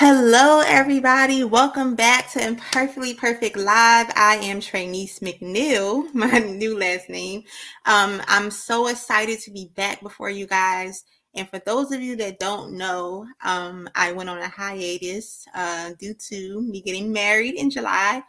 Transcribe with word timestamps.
Hello, 0.00 0.62
everybody. 0.64 1.42
Welcome 1.42 1.96
back 1.96 2.30
to 2.30 2.46
Imperfectly 2.46 3.14
Perfect 3.14 3.56
Live. 3.56 4.06
I 4.14 4.36
am 4.40 4.60
Trinice 4.60 5.18
McNeil, 5.18 6.04
my 6.14 6.38
new 6.38 6.78
last 6.78 7.08
name. 7.08 7.42
Um, 7.84 8.22
I'm 8.28 8.52
so 8.52 8.86
excited 8.86 9.40
to 9.40 9.50
be 9.50 9.72
back 9.74 10.00
before 10.00 10.30
you 10.30 10.46
guys. 10.46 11.02
And 11.34 11.48
for 11.48 11.58
those 11.66 11.90
of 11.90 12.00
you 12.00 12.14
that 12.14 12.38
don't 12.38 12.74
know, 12.74 13.26
um, 13.42 13.88
I 13.96 14.12
went 14.12 14.30
on 14.30 14.38
a 14.38 14.46
hiatus 14.46 15.44
uh, 15.52 15.90
due 15.98 16.14
to 16.28 16.62
me 16.62 16.80
getting 16.80 17.12
married 17.12 17.56
in 17.56 17.68
July. 17.68 18.22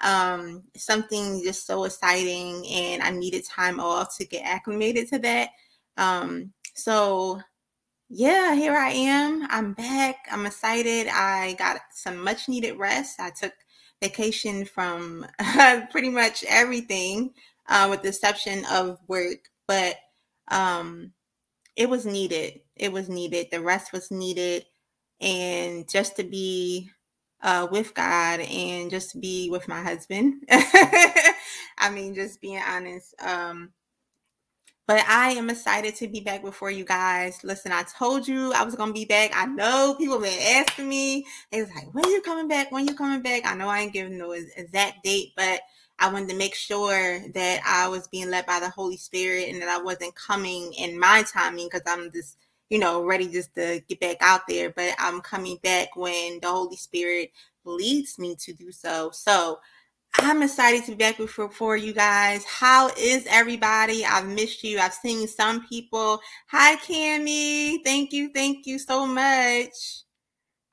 Um, 0.00 0.62
something 0.74 1.42
just 1.44 1.66
so 1.66 1.84
exciting, 1.84 2.66
and 2.66 3.02
I 3.02 3.10
needed 3.10 3.44
time 3.44 3.78
off 3.78 4.16
to 4.16 4.24
get 4.24 4.46
acclimated 4.46 5.08
to 5.08 5.18
that. 5.18 5.50
Um, 5.98 6.54
so 6.74 7.42
yeah, 8.10 8.54
here 8.56 8.76
I 8.76 8.90
am. 8.90 9.46
I'm 9.50 9.72
back. 9.72 10.16
I'm 10.32 10.44
excited. 10.44 11.06
I 11.08 11.54
got 11.54 11.80
some 11.92 12.22
much 12.22 12.48
needed 12.48 12.76
rest. 12.76 13.20
I 13.20 13.30
took 13.30 13.52
vacation 14.02 14.64
from 14.64 15.26
pretty 15.90 16.08
much 16.10 16.44
everything, 16.48 17.32
uh, 17.68 17.86
with 17.88 18.02
the 18.02 18.08
exception 18.08 18.64
of 18.70 18.98
work, 19.06 19.38
but 19.68 19.94
um, 20.48 21.12
it 21.76 21.88
was 21.88 22.06
needed. 22.06 22.60
It 22.76 22.92
was 22.92 23.08
needed. 23.08 23.48
The 23.52 23.60
rest 23.60 23.92
was 23.92 24.10
needed. 24.10 24.66
And 25.20 25.88
just 25.88 26.16
to 26.16 26.24
be 26.24 26.90
uh, 27.42 27.68
with 27.70 27.94
God 27.94 28.40
and 28.40 28.90
just 28.90 29.12
to 29.12 29.18
be 29.18 29.50
with 29.50 29.68
my 29.68 29.82
husband. 29.82 30.44
I 30.50 31.90
mean, 31.92 32.14
just 32.14 32.40
being 32.40 32.60
honest. 32.66 33.14
Um, 33.22 33.72
but 34.86 35.04
I 35.08 35.32
am 35.32 35.50
excited 35.50 35.94
to 35.96 36.08
be 36.08 36.20
back 36.20 36.42
before 36.42 36.70
you 36.70 36.84
guys. 36.84 37.44
Listen, 37.44 37.72
I 37.72 37.84
told 37.84 38.26
you 38.26 38.52
I 38.52 38.64
was 38.64 38.74
gonna 38.74 38.92
be 38.92 39.04
back. 39.04 39.30
I 39.34 39.46
know 39.46 39.94
people 39.98 40.14
have 40.14 40.24
been 40.24 40.64
asking 40.64 40.88
me. 40.88 41.26
Was 41.52 41.68
like, 41.74 41.94
"When 41.94 42.08
you 42.10 42.20
coming 42.22 42.48
back? 42.48 42.72
When 42.72 42.88
you 42.88 42.94
coming 42.94 43.22
back?" 43.22 43.46
I 43.46 43.54
know 43.54 43.68
I 43.68 43.80
ain't 43.80 43.92
giving 43.92 44.18
no 44.18 44.32
exact 44.32 45.04
date, 45.04 45.32
but 45.36 45.60
I 46.00 46.10
wanted 46.12 46.30
to 46.30 46.36
make 46.36 46.54
sure 46.54 47.20
that 47.34 47.60
I 47.66 47.88
was 47.88 48.08
being 48.08 48.30
led 48.30 48.46
by 48.46 48.58
the 48.58 48.70
Holy 48.70 48.96
Spirit 48.96 49.48
and 49.50 49.60
that 49.62 49.68
I 49.68 49.82
wasn't 49.82 50.14
coming 50.14 50.72
in 50.72 50.98
my 50.98 51.24
timing 51.30 51.66
because 51.66 51.82
I'm 51.86 52.10
just, 52.10 52.38
you 52.70 52.78
know, 52.78 53.04
ready 53.04 53.28
just 53.28 53.54
to 53.56 53.82
get 53.86 54.00
back 54.00 54.16
out 54.20 54.42
there. 54.48 54.70
But 54.70 54.94
I'm 54.98 55.20
coming 55.20 55.58
back 55.62 55.94
when 55.96 56.40
the 56.40 56.48
Holy 56.48 56.76
Spirit 56.76 57.32
leads 57.64 58.18
me 58.18 58.34
to 58.36 58.52
do 58.54 58.72
so. 58.72 59.10
So 59.12 59.60
I'm 60.18 60.42
excited 60.42 60.84
to 60.84 60.90
be 60.92 60.96
back 60.96 61.18
with 61.18 61.30
for 61.30 61.76
you 61.76 61.92
guys. 61.92 62.44
How 62.44 62.90
is 62.98 63.26
everybody? 63.30 64.04
I've 64.04 64.26
missed 64.26 64.64
you. 64.64 64.78
I've 64.78 64.92
seen 64.92 65.28
some 65.28 65.66
people. 65.68 66.20
Hi, 66.48 66.76
Cami. 66.76 67.78
Thank 67.84 68.12
you. 68.12 68.30
Thank 68.34 68.66
you 68.66 68.78
so 68.78 69.06
much. 69.06 70.02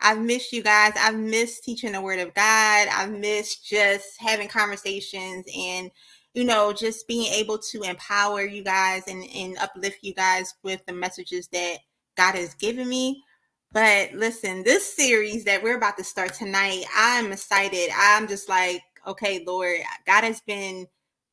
I've 0.02 0.20
missed 0.20 0.54
you 0.54 0.64
guys. 0.64 0.94
I've 1.00 1.18
missed 1.18 1.64
teaching 1.64 1.92
the 1.92 2.02
word 2.02 2.20
of 2.20 2.34
God. 2.34 2.88
I've 2.92 3.12
missed 3.12 3.68
just 3.68 4.20
having 4.20 4.48
conversations 4.48 5.46
and, 5.56 5.92
you 6.34 6.44
know, 6.44 6.74
just 6.74 7.08
being 7.08 7.32
able 7.34 7.60
to 7.72 7.84
empower 7.84 8.42
you 8.42 8.64
guys 8.64 9.04
and, 9.08 9.24
and 9.36 9.58
uplift 9.60 10.00
you 10.02 10.14
guys 10.16 10.56
with 10.64 10.84
the 10.88 10.94
messages 10.94 11.48
that 11.50 11.78
God 12.16 12.36
has 12.36 12.56
given 12.56 12.90
me. 12.90 13.24
But 13.72 14.14
listen, 14.14 14.64
this 14.64 14.96
series 14.96 15.44
that 15.46 15.62
we're 15.62 15.78
about 15.78 15.98
to 15.98 16.04
start 16.04 16.34
tonight, 16.34 16.86
I'm 16.96 17.32
excited. 17.32 17.90
I'm 17.96 18.28
just 18.28 18.50
like, 18.50 18.82
okay, 19.08 19.44
Lord, 19.46 19.80
God 20.06 20.24
has 20.24 20.42
been 20.42 20.88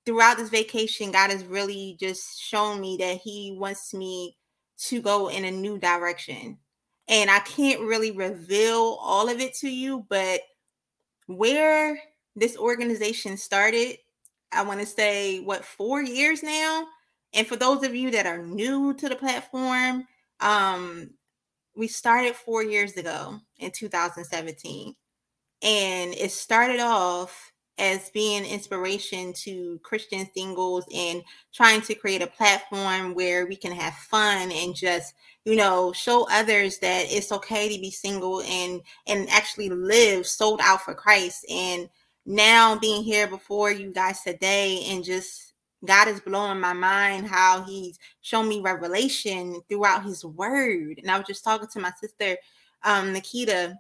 throughout 0.07 0.37
this 0.37 0.51
vacation, 0.51 1.11
God 1.11 1.31
has 1.31 1.45
really 1.45 1.97
just 1.99 2.41
shown 2.41 2.81
me 2.81 2.97
that 2.99 3.19
He 3.19 3.57
wants 3.59 3.93
me 3.95 4.37
to 4.79 5.01
go 5.01 5.29
in 5.29 5.45
a 5.45 5.51
new 5.51 5.79
direction. 5.79 6.59
And 7.09 7.31
I 7.31 7.41
can't 7.41 7.81
really 7.81 8.11
reveal 8.11 8.99
all 9.01 9.29
of 9.29 9.41
it 9.41 9.55
to 9.57 9.69
you, 9.69 10.07
but 10.09 10.41
where 11.27 11.99
this 12.37 12.57
organization 12.57 13.37
started, 13.37 13.99
I 14.53 14.63
want 14.63 14.81
to 14.81 14.87
say, 14.87 15.41
what, 15.41 15.65
four 15.65 16.03
years 16.03 16.43
now? 16.43 16.87
And 17.33 17.47
for 17.47 17.57
those 17.57 17.83
of 17.83 17.95
you 17.95 18.11
that 18.13 18.27
are 18.27 18.43
new 18.43 18.95
to 18.95 19.09
the 19.09 19.17
platform, 19.17 20.07
um, 20.41 21.11
we 21.77 21.89
started 21.89 22.37
four 22.37 22.63
years 22.63 22.97
ago 22.97 23.41
in 23.59 23.71
2017. 23.71 24.95
And 25.63 26.15
it 26.15 26.31
started 26.31 26.81
off 26.81 27.53
as 27.79 28.11
being 28.11 28.45
inspiration 28.45 29.33
to 29.33 29.81
Christian 29.83 30.29
singles 30.35 30.85
and 30.95 31.23
trying 31.53 31.81
to 31.83 31.95
create 31.95 32.23
a 32.23 32.27
platform 32.27 33.15
where 33.15 33.47
we 33.47 33.57
can 33.57 33.73
have 33.73 33.95
fun 33.95 34.53
and 34.53 34.75
just 34.75 35.15
you 35.45 35.57
know 35.57 35.93
show 35.93 36.27
others 36.31 36.79
that 36.79 37.07
it's 37.09 37.33
okay 37.33 37.75
to 37.75 37.81
be 37.81 37.91
single 37.91 38.43
and 38.43 38.81
and 39.07 39.29
actually 39.29 39.69
live 39.71 40.27
sold 40.27 40.61
out 40.63 40.83
for 40.83 40.95
Christ. 40.95 41.45
And 41.51 41.89
now 42.27 42.79
being 42.79 43.03
here 43.03 43.27
before 43.27 43.71
you 43.71 43.93
guys 43.93 44.23
today 44.23 44.85
and 44.89 45.05
just 45.05 45.53
God 45.85 46.09
is 46.09 46.21
blowing 46.21 46.61
my 46.61 46.73
mind 46.73 47.27
how 47.27 47.63
he's 47.65 47.99
shown 48.23 48.49
me 48.49 48.61
revelation 48.63 49.61
throughout 49.69 50.05
his 50.05 50.25
word. 50.25 50.99
And 50.99 51.11
I 51.11 51.19
was 51.19 51.27
just 51.27 51.45
talking 51.45 51.69
to 51.73 51.81
my 51.81 51.93
sister 52.01 52.37
um 52.85 53.13
Nikita 53.13 53.77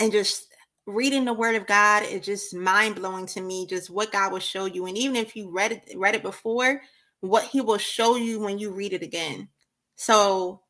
and 0.00 0.10
just 0.10 0.53
reading 0.86 1.24
the 1.24 1.32
word 1.32 1.54
of 1.54 1.66
God 1.66 2.04
is 2.04 2.24
just 2.24 2.54
mind 2.54 2.96
blowing 2.96 3.26
to 3.26 3.40
me, 3.40 3.66
just 3.66 3.90
what 3.90 4.12
God 4.12 4.32
will 4.32 4.40
show 4.40 4.66
you. 4.66 4.86
And 4.86 4.96
even 4.98 5.16
if 5.16 5.34
you 5.36 5.50
read 5.50 5.72
it, 5.72 5.96
read 5.96 6.14
it 6.14 6.22
before, 6.22 6.80
what 7.20 7.44
he 7.44 7.60
will 7.60 7.78
show 7.78 8.16
you 8.16 8.40
when 8.40 8.58
you 8.58 8.70
read 8.70 8.92
it 8.92 9.02
again. 9.02 9.48
So 9.96 10.60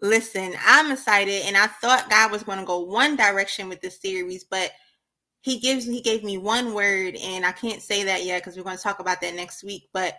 listen, 0.00 0.54
I'm 0.64 0.92
excited. 0.92 1.42
And 1.46 1.56
I 1.56 1.66
thought 1.66 2.10
God 2.10 2.30
was 2.30 2.44
going 2.44 2.58
to 2.58 2.64
go 2.64 2.80
one 2.80 3.16
direction 3.16 3.68
with 3.68 3.80
this 3.80 4.00
series, 4.00 4.44
but 4.44 4.70
he 5.40 5.58
gives 5.58 5.86
he 5.86 6.00
gave 6.00 6.24
me 6.24 6.36
one 6.36 6.74
word, 6.74 7.14
and 7.16 7.46
I 7.46 7.52
can't 7.52 7.80
say 7.80 8.04
that 8.04 8.24
yet 8.24 8.42
because 8.42 8.56
we're 8.56 8.64
going 8.64 8.76
to 8.76 8.82
talk 8.82 8.98
about 8.98 9.20
that 9.20 9.34
next 9.34 9.62
week. 9.62 9.88
But 9.92 10.14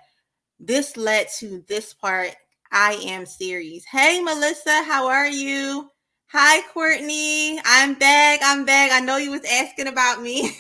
this 0.60 0.98
led 0.98 1.28
to 1.40 1.64
this 1.68 1.94
part 1.94 2.36
I 2.72 2.94
am 3.06 3.26
series. 3.26 3.86
Hey 3.86 4.22
Melissa, 4.22 4.84
how 4.84 5.08
are 5.08 5.28
you? 5.28 5.90
Hi, 6.32 6.62
Courtney. 6.74 7.60
I'm 7.66 7.96
back. 7.96 8.42
I'm 8.44 8.64
back. 8.64 8.92
I 8.92 9.00
know 9.00 9.18
you 9.18 9.32
was 9.32 9.44
asking 9.52 9.88
about 9.88 10.22
me. 10.22 10.52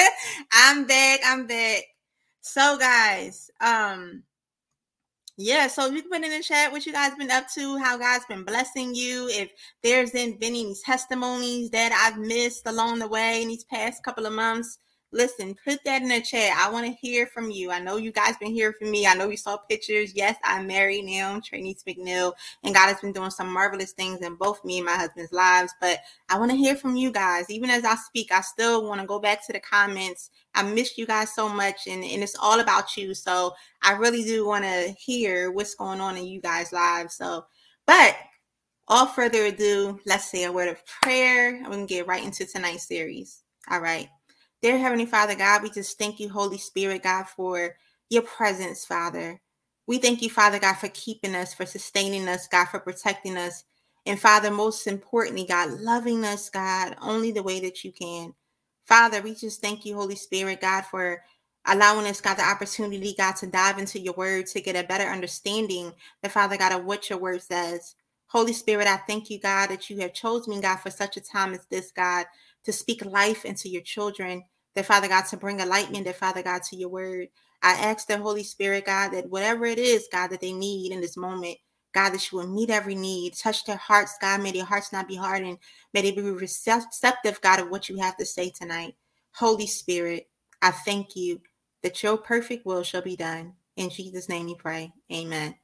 I'm 0.52 0.86
back. 0.86 1.18
I'm 1.26 1.44
back. 1.44 1.82
So, 2.40 2.78
guys, 2.78 3.50
um, 3.60 4.22
yeah, 5.36 5.66
so 5.66 5.86
you 5.86 6.02
can 6.02 6.10
put 6.10 6.22
in 6.22 6.30
the 6.30 6.40
chat 6.40 6.70
what 6.70 6.86
you 6.86 6.92
guys 6.92 7.16
been 7.16 7.32
up 7.32 7.46
to, 7.56 7.78
how 7.78 7.98
God's 7.98 8.26
been 8.26 8.44
blessing 8.44 8.94
you. 8.94 9.28
If 9.28 9.50
there's 9.82 10.12
been 10.12 10.38
any 10.40 10.72
testimonies 10.84 11.70
that 11.70 11.90
I've 11.92 12.20
missed 12.24 12.68
along 12.68 13.00
the 13.00 13.08
way 13.08 13.42
in 13.42 13.48
these 13.48 13.64
past 13.64 14.04
couple 14.04 14.24
of 14.24 14.32
months, 14.32 14.78
listen, 15.12 15.56
put 15.64 15.82
that 15.84 16.02
in 16.02 16.08
the 16.08 16.20
chat. 16.20 16.56
I 16.56 16.70
want 16.70 16.86
to 16.86 16.92
hear 16.92 17.26
from 17.26 17.50
you. 17.50 17.70
I 17.70 17.78
know 17.78 17.96
you 17.96 18.12
guys 18.12 18.36
been 18.36 18.52
hearing 18.52 18.74
from 18.78 18.90
me. 18.90 19.06
I 19.06 19.14
know 19.14 19.28
you 19.28 19.36
saw 19.36 19.56
pictures. 19.56 20.12
Yes, 20.14 20.36
I'm 20.44 20.66
married 20.66 21.04
now, 21.04 21.40
Trinice 21.40 21.84
McNeil, 21.84 22.32
and 22.62 22.74
God 22.74 22.88
has 22.88 23.00
been 23.00 23.12
doing 23.12 23.30
some 23.30 23.52
marvelous 23.52 23.92
things 23.92 24.20
in 24.20 24.34
both 24.34 24.64
me 24.64 24.78
and 24.78 24.86
my 24.86 24.96
husband's 24.96 25.32
lives. 25.32 25.72
But 25.80 26.00
I 26.28 26.38
want 26.38 26.50
to 26.50 26.56
hear 26.56 26.76
from 26.76 26.96
you 26.96 27.10
guys. 27.10 27.50
Even 27.50 27.70
as 27.70 27.84
I 27.84 27.94
speak, 27.94 28.30
I 28.32 28.42
still 28.42 28.86
want 28.86 29.00
to 29.00 29.06
go 29.06 29.18
back 29.18 29.46
to 29.46 29.52
the 29.52 29.60
comments. 29.60 30.30
I 30.54 30.62
miss 30.62 30.98
you 30.98 31.06
guys 31.06 31.34
so 31.34 31.48
much, 31.48 31.86
and, 31.86 32.04
and 32.04 32.22
it's 32.22 32.36
all 32.40 32.60
about 32.60 32.96
you. 32.96 33.14
So 33.14 33.54
I 33.82 33.92
really 33.92 34.24
do 34.24 34.46
want 34.46 34.64
to 34.64 34.94
hear 34.98 35.50
what's 35.52 35.74
going 35.74 36.00
on 36.00 36.16
in 36.16 36.26
you 36.26 36.40
guys' 36.40 36.72
lives. 36.72 37.14
So, 37.14 37.46
but 37.86 38.16
all 38.88 39.06
further 39.06 39.46
ado, 39.46 40.00
let's 40.06 40.30
say 40.30 40.44
a 40.44 40.52
word 40.52 40.68
of 40.68 40.84
prayer. 40.86 41.56
I'm 41.56 41.70
going 41.70 41.86
to 41.86 41.94
get 41.94 42.06
right 42.06 42.24
into 42.24 42.46
tonight's 42.46 42.86
series. 42.88 43.42
All 43.70 43.80
right. 43.80 44.08
Dear 44.60 44.76
Heavenly 44.76 45.06
Father, 45.06 45.36
God, 45.36 45.62
we 45.62 45.70
just 45.70 45.96
thank 45.98 46.18
you, 46.18 46.28
Holy 46.28 46.58
Spirit, 46.58 47.04
God, 47.04 47.28
for 47.28 47.76
your 48.10 48.22
presence, 48.22 48.84
Father. 48.84 49.40
We 49.86 49.98
thank 49.98 50.20
you, 50.20 50.30
Father 50.30 50.58
God, 50.58 50.74
for 50.74 50.88
keeping 50.88 51.36
us, 51.36 51.54
for 51.54 51.64
sustaining 51.64 52.28
us, 52.28 52.48
God, 52.48 52.64
for 52.66 52.80
protecting 52.80 53.36
us. 53.36 53.62
And 54.04 54.18
Father, 54.18 54.50
most 54.50 54.88
importantly, 54.88 55.46
God, 55.48 55.78
loving 55.78 56.24
us, 56.24 56.50
God, 56.50 56.96
only 57.00 57.30
the 57.30 57.42
way 57.44 57.60
that 57.60 57.84
you 57.84 57.92
can. 57.92 58.34
Father, 58.84 59.22
we 59.22 59.36
just 59.36 59.60
thank 59.60 59.86
you, 59.86 59.94
Holy 59.94 60.16
Spirit, 60.16 60.60
God, 60.60 60.84
for 60.86 61.22
allowing 61.66 62.06
us, 62.08 62.20
God, 62.20 62.34
the 62.38 62.42
opportunity, 62.42 63.14
God, 63.16 63.36
to 63.36 63.46
dive 63.46 63.78
into 63.78 64.00
your 64.00 64.14
word 64.14 64.48
to 64.48 64.60
get 64.60 64.74
a 64.74 64.88
better 64.88 65.08
understanding, 65.08 65.92
the 66.24 66.28
Father 66.28 66.56
God, 66.56 66.72
of 66.72 66.84
what 66.84 67.08
your 67.08 67.20
word 67.20 67.42
says. 67.42 67.94
Holy 68.26 68.52
Spirit, 68.52 68.88
I 68.88 68.96
thank 68.96 69.30
you, 69.30 69.38
God, 69.38 69.68
that 69.68 69.88
you 69.88 69.98
have 70.00 70.14
chosen 70.14 70.54
me, 70.56 70.60
God, 70.60 70.78
for 70.80 70.90
such 70.90 71.16
a 71.16 71.20
time 71.20 71.54
as 71.54 71.64
this, 71.70 71.92
God, 71.92 72.26
to 72.64 72.72
speak 72.72 73.04
life 73.04 73.44
into 73.44 73.68
your 73.68 73.82
children, 73.82 74.42
that 74.78 74.86
Father 74.86 75.08
God, 75.08 75.24
to 75.26 75.36
bring 75.36 75.58
enlightenment, 75.58 76.04
that 76.06 76.14
Father 76.16 76.40
God, 76.42 76.62
to 76.62 76.76
your 76.76 76.88
word. 76.88 77.26
I 77.64 77.72
ask 77.72 78.06
the 78.06 78.16
Holy 78.16 78.44
Spirit, 78.44 78.86
God, 78.86 79.08
that 79.10 79.28
whatever 79.28 79.66
it 79.66 79.78
is, 79.78 80.08
God, 80.12 80.28
that 80.28 80.40
they 80.40 80.52
need 80.52 80.92
in 80.92 81.00
this 81.00 81.16
moment, 81.16 81.58
God, 81.92 82.10
that 82.10 82.30
you 82.30 82.38
will 82.38 82.46
meet 82.46 82.70
every 82.70 82.94
need, 82.94 83.34
touch 83.34 83.64
their 83.64 83.76
hearts, 83.76 84.16
God. 84.20 84.40
May 84.40 84.52
their 84.52 84.64
hearts 84.64 84.92
not 84.92 85.08
be 85.08 85.16
hardened. 85.16 85.58
May 85.92 86.02
they 86.02 86.12
be 86.12 86.22
receptive, 86.22 87.40
God, 87.40 87.58
of 87.58 87.70
what 87.70 87.88
you 87.88 87.96
have 87.98 88.16
to 88.18 88.24
say 88.24 88.50
tonight. 88.50 88.94
Holy 89.32 89.66
Spirit, 89.66 90.28
I 90.62 90.70
thank 90.70 91.16
you 91.16 91.40
that 91.82 92.00
your 92.04 92.16
perfect 92.16 92.64
will 92.64 92.84
shall 92.84 93.02
be 93.02 93.16
done. 93.16 93.54
In 93.76 93.90
Jesus' 93.90 94.28
name 94.28 94.46
we 94.46 94.54
pray. 94.54 94.92
Amen. 95.12 95.56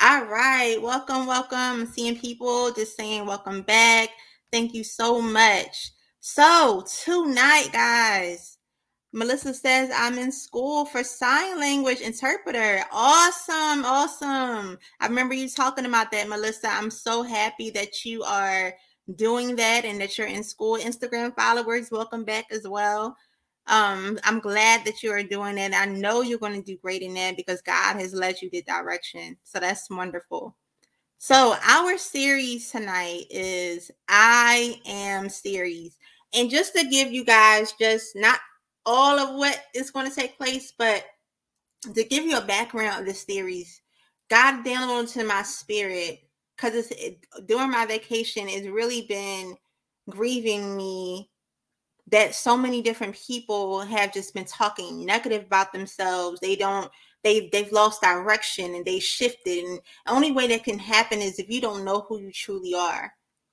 All 0.00 0.26
right. 0.26 0.80
Welcome, 0.80 1.26
welcome. 1.26 1.86
Seeing 1.86 2.16
people 2.16 2.70
just 2.70 2.96
saying 2.96 3.26
welcome 3.26 3.62
back. 3.62 4.10
Thank 4.52 4.74
you 4.74 4.84
so 4.84 5.20
much. 5.20 5.90
So, 6.20 6.84
tonight, 7.02 7.70
guys, 7.72 8.58
Melissa 9.12 9.52
says, 9.52 9.90
I'm 9.94 10.18
in 10.18 10.30
school 10.30 10.84
for 10.84 11.02
sign 11.02 11.58
language 11.58 12.00
interpreter. 12.00 12.84
Awesome. 12.92 13.84
Awesome. 13.84 14.78
I 15.00 15.06
remember 15.06 15.34
you 15.34 15.48
talking 15.48 15.86
about 15.86 16.12
that, 16.12 16.28
Melissa. 16.28 16.68
I'm 16.68 16.90
so 16.90 17.22
happy 17.22 17.70
that 17.70 18.04
you 18.04 18.22
are 18.22 18.72
doing 19.16 19.56
that 19.56 19.84
and 19.84 20.00
that 20.00 20.16
you're 20.16 20.28
in 20.28 20.44
school. 20.44 20.78
Instagram 20.78 21.34
followers, 21.34 21.90
welcome 21.90 22.24
back 22.24 22.46
as 22.52 22.68
well. 22.68 23.16
Um, 23.66 24.18
I'm 24.24 24.38
glad 24.38 24.84
that 24.84 25.02
you 25.02 25.10
are 25.10 25.22
doing 25.22 25.58
it. 25.58 25.74
I 25.74 25.86
know 25.86 26.22
you're 26.22 26.38
going 26.38 26.60
to 26.60 26.62
do 26.62 26.78
great 26.78 27.02
in 27.02 27.14
that 27.14 27.36
because 27.36 27.62
God 27.62 27.96
has 27.96 28.14
led 28.14 28.40
you 28.40 28.48
the 28.50 28.62
direction. 28.62 29.36
So 29.42 29.58
that's 29.58 29.90
wonderful. 29.90 30.56
So, 31.22 31.54
our 31.68 31.98
series 31.98 32.70
tonight 32.70 33.24
is 33.28 33.90
I 34.08 34.80
Am 34.86 35.28
series. 35.28 35.98
And 36.32 36.48
just 36.48 36.74
to 36.74 36.88
give 36.88 37.12
you 37.12 37.26
guys 37.26 37.74
just 37.78 38.16
not 38.16 38.40
all 38.86 39.18
of 39.18 39.36
what 39.36 39.62
is 39.74 39.90
going 39.90 40.08
to 40.08 40.14
take 40.14 40.36
place, 40.36 40.72
but 40.76 41.04
to 41.94 42.04
give 42.04 42.24
you 42.24 42.36
a 42.36 42.44
background 42.44 43.00
of 43.00 43.06
this 43.06 43.22
series, 43.22 43.80
God 44.28 44.64
downloaded 44.64 45.16
into 45.16 45.24
my 45.24 45.42
spirit 45.42 46.20
because 46.56 46.74
it's 46.74 46.90
it, 46.90 47.26
during 47.46 47.70
my 47.70 47.86
vacation, 47.86 48.48
it's 48.48 48.66
really 48.66 49.06
been 49.08 49.56
grieving 50.08 50.76
me 50.76 51.30
that 52.10 52.34
so 52.34 52.56
many 52.56 52.82
different 52.82 53.16
people 53.26 53.80
have 53.80 54.12
just 54.12 54.34
been 54.34 54.44
talking 54.44 55.04
negative 55.04 55.44
about 55.44 55.72
themselves. 55.72 56.40
They 56.40 56.56
don't 56.56 56.90
they 57.22 57.48
they've 57.52 57.72
lost 57.72 58.02
direction 58.02 58.74
and 58.74 58.84
they 58.84 58.98
shifted. 58.98 59.64
And 59.64 59.80
the 60.06 60.12
only 60.12 60.32
way 60.32 60.48
that 60.48 60.64
can 60.64 60.78
happen 60.78 61.20
is 61.20 61.38
if 61.38 61.48
you 61.48 61.60
don't 61.60 61.84
know 61.84 62.04
who 62.08 62.20
you 62.20 62.32
truly 62.32 62.74
are. 62.74 63.12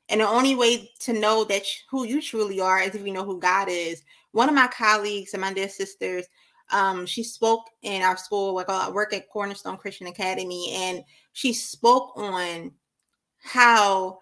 And 0.10 0.22
the 0.22 0.28
only 0.28 0.56
way 0.56 0.90
to 1.02 1.14
know 1.14 1.44
that 1.46 1.64
who 1.90 2.06
you 2.06 2.22
truly 2.22 2.62
are 2.62 2.80
is 2.80 2.96
if 2.96 3.06
you 3.06 3.14
know 3.14 3.26
who 3.26 3.40
God 3.40 3.68
is. 3.70 4.04
One 4.38 4.50
of 4.50 4.54
my 4.54 4.68
colleagues 4.68 5.34
and 5.34 5.42
my 5.42 5.52
dear 5.52 5.68
sisters, 5.68 6.28
um, 6.70 7.08
she 7.08 7.24
spoke 7.24 7.72
in 7.82 8.04
our 8.04 8.16
school. 8.16 8.54
Like 8.54 8.70
I 8.70 8.88
work 8.88 9.12
at 9.12 9.28
Cornerstone 9.32 9.78
Christian 9.78 10.06
Academy, 10.06 10.74
and 10.76 11.04
she 11.34 11.54
spoke 11.54 12.12
on 12.16 12.72
how, 13.42 14.20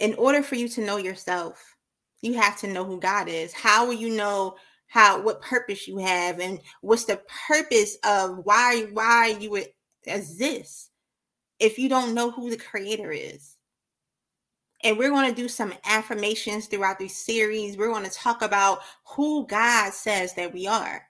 in 0.00 0.14
order 0.14 0.42
for 0.42 0.56
you 0.56 0.66
to 0.70 0.84
know 0.84 0.96
yourself, 0.96 1.76
you 2.20 2.34
have 2.34 2.58
to 2.62 2.66
know 2.66 2.82
who 2.82 2.98
God 2.98 3.28
is. 3.28 3.52
How 3.52 3.86
will 3.86 3.94
you 3.94 4.16
know 4.16 4.56
how 4.88 5.22
what 5.22 5.40
purpose 5.40 5.86
you 5.86 5.98
have 5.98 6.40
and 6.40 6.58
what's 6.80 7.04
the 7.04 7.20
purpose 7.46 7.96
of 8.02 8.40
why 8.42 8.88
why 8.92 9.36
you 9.38 9.50
would 9.50 9.68
exist 10.04 10.90
if 11.60 11.78
you 11.78 11.88
don't 11.88 12.12
know 12.12 12.32
who 12.32 12.50
the 12.50 12.56
creator 12.56 13.12
is? 13.12 13.53
And 14.84 14.98
we're 14.98 15.10
going 15.10 15.28
to 15.28 15.34
do 15.34 15.48
some 15.48 15.72
affirmations 15.86 16.66
throughout 16.66 16.98
this 16.98 17.16
series. 17.16 17.76
We're 17.76 17.90
going 17.90 18.04
to 18.04 18.10
talk 18.10 18.42
about 18.42 18.80
who 19.06 19.46
God 19.46 19.94
says 19.94 20.34
that 20.34 20.52
we 20.52 20.66
are. 20.66 21.02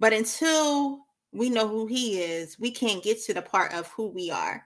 But 0.00 0.14
until 0.14 1.00
we 1.32 1.50
know 1.50 1.68
who 1.68 1.86
He 1.86 2.20
is, 2.20 2.58
we 2.58 2.70
can't 2.70 3.02
get 3.02 3.22
to 3.24 3.34
the 3.34 3.42
part 3.42 3.74
of 3.74 3.88
who 3.88 4.08
we 4.08 4.30
are. 4.30 4.64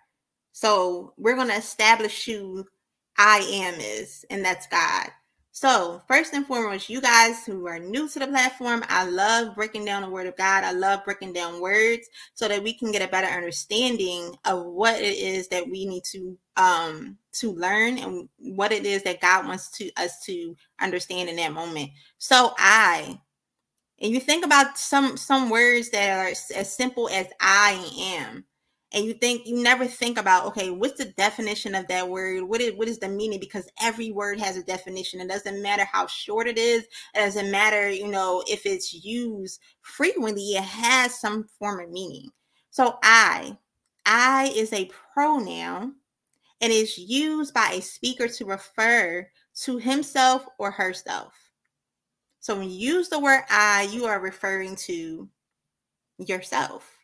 So 0.52 1.12
we're 1.16 1.34
going 1.34 1.48
to 1.48 1.56
establish 1.56 2.24
who 2.24 2.64
I 3.18 3.38
am 3.52 3.74
is, 3.80 4.24
and 4.30 4.44
that's 4.44 4.68
God. 4.68 5.08
So, 5.50 6.00
first 6.06 6.34
and 6.34 6.46
foremost, 6.46 6.88
you 6.88 7.00
guys 7.00 7.44
who 7.44 7.66
are 7.66 7.80
new 7.80 8.08
to 8.10 8.18
the 8.20 8.28
platform, 8.28 8.84
I 8.88 9.04
love 9.08 9.56
breaking 9.56 9.84
down 9.84 10.02
the 10.02 10.10
word 10.10 10.26
of 10.28 10.36
God. 10.36 10.62
I 10.62 10.70
love 10.72 11.04
breaking 11.04 11.32
down 11.32 11.60
words 11.60 12.06
so 12.34 12.46
that 12.46 12.62
we 12.62 12.74
can 12.74 12.92
get 12.92 13.02
a 13.02 13.10
better 13.10 13.26
understanding 13.26 14.36
of 14.44 14.64
what 14.66 15.00
it 15.00 15.16
is 15.16 15.48
that 15.48 15.68
we 15.68 15.84
need 15.86 16.04
to 16.12 16.38
um 16.56 17.16
to 17.32 17.52
learn 17.52 17.98
and 17.98 18.28
what 18.38 18.72
it 18.72 18.86
is 18.86 19.02
that 19.02 19.20
God 19.20 19.46
wants 19.46 19.70
to 19.78 19.90
us 19.96 20.22
to 20.26 20.54
understand 20.80 21.28
in 21.28 21.36
that 21.36 21.52
moment. 21.52 21.90
So, 22.18 22.54
I 22.56 23.18
and 24.00 24.12
you 24.12 24.20
think 24.20 24.44
about 24.44 24.78
some 24.78 25.16
some 25.16 25.50
words 25.50 25.90
that 25.90 26.18
are 26.18 26.32
as 26.54 26.72
simple 26.72 27.08
as 27.08 27.26
I 27.40 27.84
am 27.98 28.44
and 28.92 29.04
you 29.04 29.12
think 29.12 29.46
you 29.46 29.62
never 29.62 29.86
think 29.86 30.18
about 30.18 30.46
okay 30.46 30.70
what's 30.70 30.98
the 30.98 31.12
definition 31.12 31.74
of 31.74 31.86
that 31.88 32.08
word? 32.08 32.44
What 32.44 32.60
is 32.60 32.74
what 32.74 32.88
is 32.88 32.98
the 32.98 33.08
meaning? 33.08 33.40
Because 33.40 33.68
every 33.80 34.10
word 34.10 34.40
has 34.40 34.56
a 34.56 34.62
definition. 34.62 35.20
It 35.20 35.28
doesn't 35.28 35.62
matter 35.62 35.84
how 35.84 36.06
short 36.06 36.48
it 36.48 36.56
is. 36.58 36.84
It 37.14 37.18
doesn't 37.18 37.50
matter 37.50 37.90
you 37.90 38.08
know 38.08 38.42
if 38.46 38.64
it's 38.64 38.94
used 38.94 39.60
frequently 39.82 40.42
it 40.54 40.64
has 40.64 41.18
some 41.18 41.48
form 41.58 41.80
of 41.80 41.90
meaning. 41.90 42.30
So 42.70 42.98
i 43.02 43.56
i 44.06 44.52
is 44.56 44.72
a 44.72 44.90
pronoun 45.12 45.96
and 46.60 46.72
is 46.72 46.96
used 46.98 47.52
by 47.54 47.72
a 47.72 47.82
speaker 47.82 48.26
to 48.28 48.44
refer 48.46 49.28
to 49.62 49.76
himself 49.78 50.46
or 50.58 50.70
herself. 50.70 51.34
So 52.40 52.56
when 52.56 52.70
you 52.70 52.94
use 52.94 53.10
the 53.10 53.20
word 53.20 53.42
i 53.50 53.82
you 53.92 54.06
are 54.06 54.20
referring 54.20 54.76
to 54.76 55.28
yourself 56.18 56.97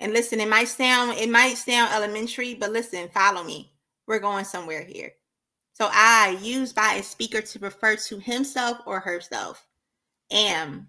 and 0.00 0.12
listen, 0.12 0.40
it 0.40 0.48
might 0.48 0.68
sound 0.68 1.18
it 1.18 1.30
might 1.30 1.56
sound 1.56 1.92
elementary, 1.92 2.54
but 2.54 2.72
listen, 2.72 3.08
follow 3.08 3.42
me. 3.44 3.72
We're 4.06 4.20
going 4.20 4.44
somewhere 4.44 4.84
here. 4.84 5.12
So 5.74 5.88
I 5.92 6.38
used 6.42 6.74
by 6.74 6.94
a 6.94 7.02
speaker 7.02 7.40
to 7.40 7.58
refer 7.60 7.96
to 7.96 8.18
himself 8.18 8.78
or 8.86 9.00
herself. 9.00 9.64
Am. 10.30 10.88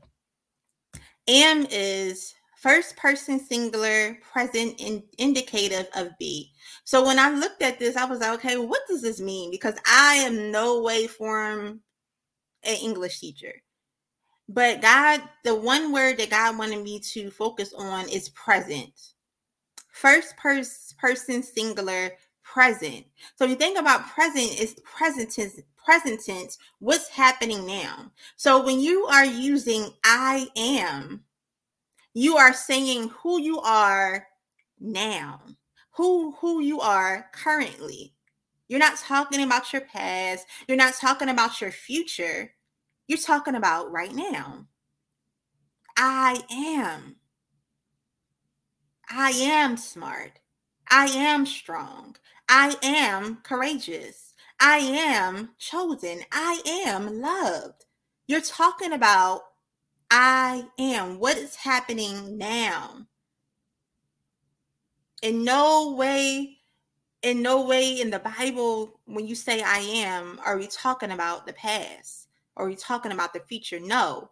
Am 1.28 1.68
is 1.70 2.34
first 2.60 2.98
person 2.98 3.40
singular 3.40 4.18
present 4.34 4.82
in, 4.82 5.04
indicative 5.18 5.88
of 5.96 6.10
be. 6.20 6.52
So 6.84 7.06
when 7.06 7.20
I 7.20 7.30
looked 7.30 7.62
at 7.62 7.80
this, 7.80 7.96
I 7.96 8.06
was 8.06 8.20
like, 8.20 8.40
okay, 8.40 8.58
what 8.58 8.82
does 8.88 9.02
this 9.02 9.22
mean? 9.22 9.52
Because 9.52 9.76
I 9.86 10.16
am 10.16 10.52
no 10.52 10.82
way 10.82 11.08
form 11.08 11.82
an 12.64 12.76
English 12.82 13.20
teacher. 13.20 13.54
But 14.52 14.82
God, 14.82 15.22
the 15.44 15.54
one 15.54 15.92
word 15.92 16.18
that 16.18 16.32
God 16.32 16.58
wanted 16.58 16.84
me 16.84 17.00
to 17.00 17.30
focus 17.30 17.72
on 17.78 18.10
is 18.10 18.30
present. 18.30 19.14
First 19.92 20.36
pers- 20.38 20.96
person 20.98 21.44
singular 21.44 22.14
present. 22.42 23.06
So 23.36 23.46
if 23.46 23.52
you 23.52 23.56
think 23.56 23.78
about 23.78 24.08
present, 24.10 24.60
is 24.60 24.74
present 24.84 25.32
tense, 25.32 25.60
present 25.86 26.26
tense, 26.26 26.58
what's 26.80 27.10
happening 27.10 27.68
now? 27.68 28.12
So 28.38 28.66
when 28.66 28.80
you 28.80 29.06
are 29.06 29.24
using 29.24 29.92
I 30.04 30.48
am, 30.58 31.24
you 32.16 32.38
are 32.38 32.54
saying 32.54 33.10
who 33.10 33.40
you 33.40 33.60
are 33.60 34.26
now, 34.80 35.42
who 35.92 36.32
who 36.40 36.62
you 36.62 36.82
are 36.82 37.30
currently. 37.34 38.16
You're 38.68 38.80
not 38.80 38.98
talking 38.98 39.44
about 39.44 39.72
your 39.74 39.84
past, 39.84 40.48
you're 40.68 40.76
not 40.76 40.96
talking 40.96 41.30
about 41.30 41.62
your 41.62 41.72
future 41.72 42.52
you're 43.10 43.18
talking 43.18 43.56
about 43.56 43.92
right 43.92 44.14
now. 44.14 44.68
I 45.98 46.44
am. 46.52 47.16
I 49.10 49.32
am 49.32 49.78
smart. 49.78 50.40
I 50.92 51.08
am 51.08 51.48
strong. 51.48 52.16
I 52.48 52.76
am 52.84 53.40
courageous. 53.42 54.36
I 54.62 54.78
am 54.78 55.50
chosen. 55.58 56.20
I 56.32 56.62
am 56.86 57.20
loved. 57.20 57.86
You're 58.28 58.42
talking 58.42 58.94
about 58.94 59.42
I 60.12 60.66
am. 60.78 61.18
What 61.18 61.38
is 61.38 61.56
happening 61.56 62.38
now? 62.38 63.08
In 65.24 65.44
no 65.44 65.96
way, 65.98 66.60
in 67.24 67.42
no 67.42 67.66
way 67.66 68.00
in 68.00 68.12
the 68.12 68.20
Bible, 68.20 69.00
when 69.06 69.28
you 69.28 69.34
say 69.34 69.64
I 69.64 69.80
am, 69.80 70.40
are 70.46 70.60
we 70.60 70.68
talking 70.68 71.10
about 71.10 71.48
the 71.48 71.54
past? 71.54 72.19
Or 72.60 72.68
are 72.68 72.70
you 72.70 72.76
talking 72.76 73.14
about 73.14 73.34
the 73.34 73.40
future? 73.40 73.80
No. 73.80 74.30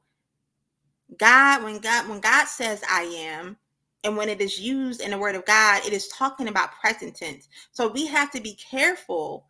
God, 1.17 1.63
when 1.63 1.79
God, 1.79 2.10
when 2.10 2.19
God 2.19 2.46
says 2.48 2.84
I 2.89 3.03
am, 3.03 3.57
and 4.03 4.17
when 4.17 4.29
it 4.29 4.41
is 4.41 4.60
used 4.60 5.01
in 5.01 5.12
the 5.12 5.17
word 5.17 5.36
of 5.36 5.46
God, 5.46 5.86
it 5.86 5.93
is 5.93 6.10
talking 6.10 6.50
about 6.50 6.77
present 6.79 7.15
tense. 7.15 7.48
So 7.72 7.88
we 7.88 8.05
have 8.07 8.29
to 8.31 8.41
be 8.41 8.53
careful 8.55 9.48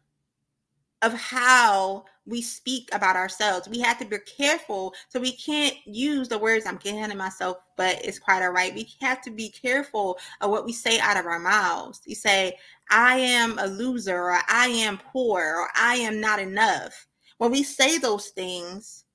of 1.01 1.13
how 1.13 2.05
we 2.25 2.41
speak 2.41 2.89
about 2.91 3.15
ourselves. 3.15 3.67
We 3.67 3.79
have 3.79 3.99
to 3.99 4.05
be 4.05 4.17
careful. 4.19 4.93
So 5.09 5.19
we 5.19 5.31
can't 5.31 5.75
use 5.85 6.27
the 6.27 6.37
words 6.37 6.65
I'm 6.65 6.77
getting 6.77 7.03
of 7.03 7.17
myself, 7.17 7.57
but 7.77 8.03
it's 8.03 8.19
quite 8.19 8.43
all 8.43 8.51
right. 8.51 8.73
We 8.73 8.87
have 9.01 9.21
to 9.23 9.31
be 9.31 9.49
careful 9.49 10.17
of 10.41 10.51
what 10.51 10.65
we 10.65 10.73
say 10.73 10.99
out 10.99 11.17
of 11.17 11.25
our 11.25 11.39
mouths. 11.39 12.01
You 12.05 12.15
say, 12.15 12.57
I 12.89 13.17
am 13.17 13.57
a 13.59 13.67
loser, 13.67 14.17
or 14.17 14.39
I 14.49 14.67
am 14.67 14.97
poor, 14.97 15.41
or 15.41 15.67
I 15.75 15.95
am 15.95 16.19
not 16.19 16.39
enough. 16.39 17.06
When 17.37 17.51
we 17.51 17.63
say 17.63 17.97
those 17.97 18.27
things, 18.27 19.05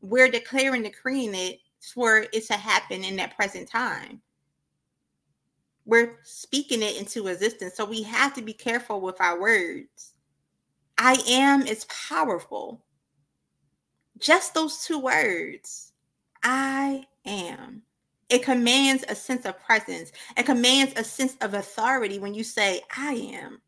we're 0.00 0.30
declaring, 0.30 0.82
decreeing 0.82 1.34
it 1.34 1.60
for 1.80 2.26
it 2.32 2.46
to 2.46 2.54
happen 2.54 3.04
in 3.04 3.16
that 3.16 3.36
present 3.36 3.68
time. 3.68 4.20
We're 5.86 6.18
speaking 6.22 6.82
it 6.82 6.98
into 6.98 7.26
existence. 7.26 7.74
So 7.76 7.84
we 7.84 8.02
have 8.02 8.34
to 8.34 8.42
be 8.42 8.52
careful 8.52 9.00
with 9.00 9.20
our 9.20 9.40
words. 9.40 10.14
I 10.96 11.22
am 11.28 11.66
is 11.66 11.86
powerful. 11.86 12.84
Just 14.18 14.54
those 14.54 14.84
two 14.84 14.98
words. 14.98 15.92
I 16.42 17.04
am. 17.26 17.82
It 18.28 18.42
commands 18.42 19.04
a 19.08 19.14
sense 19.14 19.44
of 19.44 19.58
presence. 19.60 20.12
It 20.36 20.46
commands 20.46 20.94
a 20.96 21.04
sense 21.04 21.36
of 21.40 21.54
authority 21.54 22.18
when 22.18 22.34
you 22.34 22.44
say, 22.44 22.80
I 22.96 23.12
am. 23.12 23.60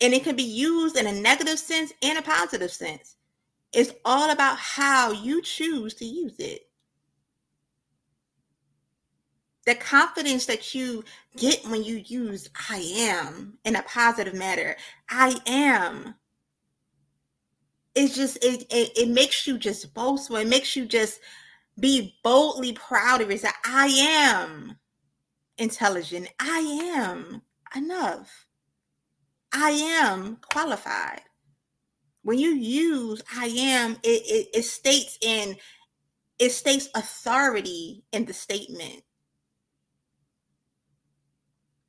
And 0.00 0.14
it 0.14 0.24
can 0.24 0.36
be 0.36 0.42
used 0.42 0.96
in 0.96 1.06
a 1.06 1.12
negative 1.12 1.58
sense 1.58 1.92
and 2.02 2.18
a 2.18 2.22
positive 2.22 2.70
sense. 2.70 3.16
It's 3.72 3.92
all 4.04 4.30
about 4.30 4.58
how 4.58 5.12
you 5.12 5.42
choose 5.42 5.94
to 5.94 6.04
use 6.04 6.36
it. 6.38 6.62
The 9.66 9.74
confidence 9.74 10.46
that 10.46 10.74
you 10.74 11.04
get 11.36 11.64
when 11.66 11.84
you 11.84 12.02
use 12.06 12.48
I 12.68 12.78
am 12.96 13.58
in 13.64 13.76
a 13.76 13.82
positive 13.82 14.34
manner. 14.34 14.74
I 15.08 15.36
am. 15.46 16.14
It's 17.94 18.16
just 18.16 18.38
it, 18.42 18.62
it 18.70 18.96
it 18.96 19.08
makes 19.08 19.46
you 19.46 19.58
just 19.58 19.92
boastful. 19.94 20.36
It 20.36 20.48
makes 20.48 20.74
you 20.74 20.86
just 20.86 21.20
be 21.78 22.16
boldly 22.24 22.72
proud 22.72 23.20
of 23.20 23.30
yourself. 23.30 23.54
I 23.64 23.86
am 23.86 24.78
intelligent. 25.58 26.28
I 26.40 26.94
am 26.96 27.42
enough. 27.76 28.46
I 29.52 29.70
am 29.70 30.36
qualified. 30.36 31.22
When 32.22 32.38
you 32.38 32.50
use 32.50 33.22
I 33.34 33.46
am, 33.46 33.92
it, 34.02 34.22
it, 34.26 34.48
it 34.54 34.62
states 34.64 35.18
in 35.20 35.56
it 36.38 36.50
states 36.50 36.88
authority 36.94 38.02
in 38.12 38.24
the 38.24 38.32
statement. 38.32 39.02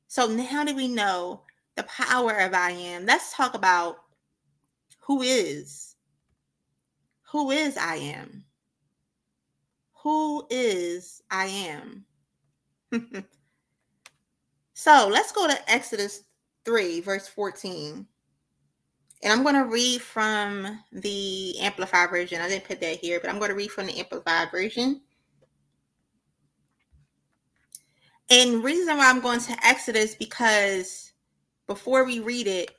So 0.08 0.26
now 0.26 0.64
that 0.64 0.76
we 0.76 0.88
know 0.88 1.42
the 1.74 1.84
power 1.84 2.32
of 2.32 2.52
I 2.52 2.72
am, 2.72 3.06
let's 3.06 3.34
talk 3.34 3.54
about 3.54 3.96
who 5.00 5.22
is. 5.22 5.96
Who 7.30 7.50
is 7.50 7.78
I 7.78 7.96
am? 7.96 8.44
Who 10.02 10.46
is 10.50 11.22
I 11.30 11.46
am? 11.46 12.04
so 14.74 15.08
let's 15.10 15.32
go 15.32 15.46
to 15.46 15.70
Exodus 15.70 16.24
3, 16.64 17.00
verse 17.00 17.28
14. 17.28 18.06
And 19.22 19.32
I'm 19.32 19.42
going 19.42 19.54
to 19.54 19.70
read 19.70 20.02
from 20.02 20.80
the 20.90 21.58
Amplified 21.60 22.10
version. 22.10 22.40
I 22.40 22.48
didn't 22.48 22.64
put 22.64 22.80
that 22.80 22.98
here, 22.98 23.20
but 23.20 23.30
I'm 23.30 23.38
going 23.38 23.50
to 23.50 23.56
read 23.56 23.70
from 23.70 23.86
the 23.86 23.98
Amplified 23.98 24.50
version. 24.50 25.00
And 28.30 28.64
reason 28.64 28.96
why 28.96 29.10
I'm 29.10 29.20
going 29.20 29.40
to 29.40 29.66
Exodus 29.66 30.14
because 30.14 31.12
before 31.66 32.04
we 32.04 32.20
read 32.20 32.46
it, 32.46 32.70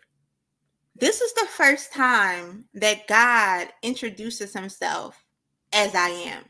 this 0.95 1.21
is 1.21 1.33
the 1.33 1.47
first 1.49 1.93
time 1.93 2.65
that 2.73 3.07
God 3.07 3.69
introduces 3.81 4.53
himself 4.53 5.23
as 5.71 5.95
I 5.95 6.09
am. 6.09 6.43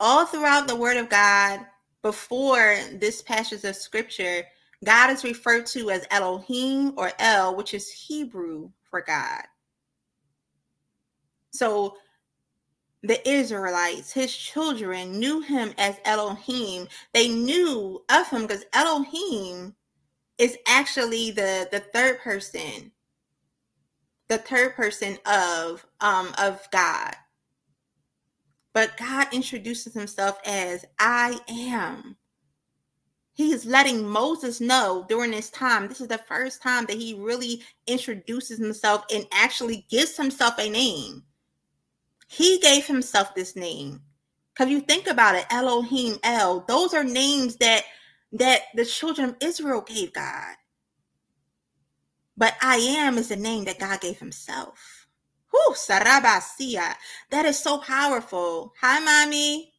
All 0.00 0.26
throughout 0.26 0.68
the 0.68 0.76
word 0.76 0.96
of 0.96 1.08
God, 1.08 1.60
before 2.02 2.76
this 2.94 3.22
passage 3.22 3.64
of 3.64 3.76
scripture, 3.76 4.44
God 4.84 5.10
is 5.10 5.24
referred 5.24 5.66
to 5.66 5.90
as 5.90 6.06
Elohim 6.10 6.94
or 6.96 7.12
El, 7.18 7.56
which 7.56 7.74
is 7.74 7.90
Hebrew 7.90 8.70
for 8.90 9.00
God. 9.00 9.42
So 11.52 11.96
the 13.02 13.26
Israelites, 13.28 14.12
his 14.12 14.36
children, 14.36 15.18
knew 15.18 15.40
him 15.40 15.72
as 15.78 15.96
Elohim. 16.04 16.88
They 17.12 17.28
knew 17.28 18.04
of 18.10 18.28
him 18.28 18.42
because 18.42 18.64
Elohim 18.72 19.74
is 20.38 20.56
actually 20.66 21.30
the 21.30 21.68
the 21.70 21.80
third 21.80 22.20
person, 22.20 22.92
the 24.28 24.38
third 24.38 24.74
person 24.74 25.18
of 25.26 25.86
um 26.00 26.32
of 26.38 26.68
God. 26.72 27.14
But 28.78 28.96
God 28.96 29.26
introduces 29.32 29.92
himself 29.92 30.38
as 30.46 30.84
I 31.00 31.40
am. 31.48 32.16
He 33.32 33.50
is 33.50 33.66
letting 33.66 34.06
Moses 34.06 34.60
know 34.60 35.04
during 35.08 35.32
this 35.32 35.50
time. 35.50 35.88
This 35.88 36.00
is 36.00 36.06
the 36.06 36.18
first 36.28 36.62
time 36.62 36.86
that 36.86 36.96
he 36.96 37.14
really 37.18 37.62
introduces 37.88 38.60
himself 38.60 39.04
and 39.12 39.26
actually 39.32 39.84
gives 39.90 40.16
himself 40.16 40.54
a 40.60 40.70
name. 40.70 41.24
He 42.28 42.60
gave 42.60 42.86
himself 42.86 43.34
this 43.34 43.56
name. 43.56 44.00
Because 44.54 44.70
you 44.70 44.78
think 44.78 45.08
about 45.08 45.34
it, 45.34 45.46
Elohim 45.50 46.18
El, 46.22 46.60
those 46.68 46.94
are 46.94 47.02
names 47.02 47.56
that 47.56 47.82
that 48.30 48.60
the 48.76 48.84
children 48.84 49.30
of 49.30 49.36
Israel 49.40 49.80
gave 49.80 50.12
God. 50.12 50.54
But 52.36 52.54
I 52.62 52.76
am 52.76 53.18
is 53.18 53.30
the 53.30 53.34
name 53.34 53.64
that 53.64 53.80
God 53.80 54.00
gave 54.00 54.20
himself. 54.20 54.97
Whew, 55.50 55.74
Sarabasia. 55.74 56.94
That 57.30 57.46
is 57.46 57.58
so 57.58 57.78
powerful. 57.78 58.74
Hi, 58.80 59.00
mommy. 59.00 59.72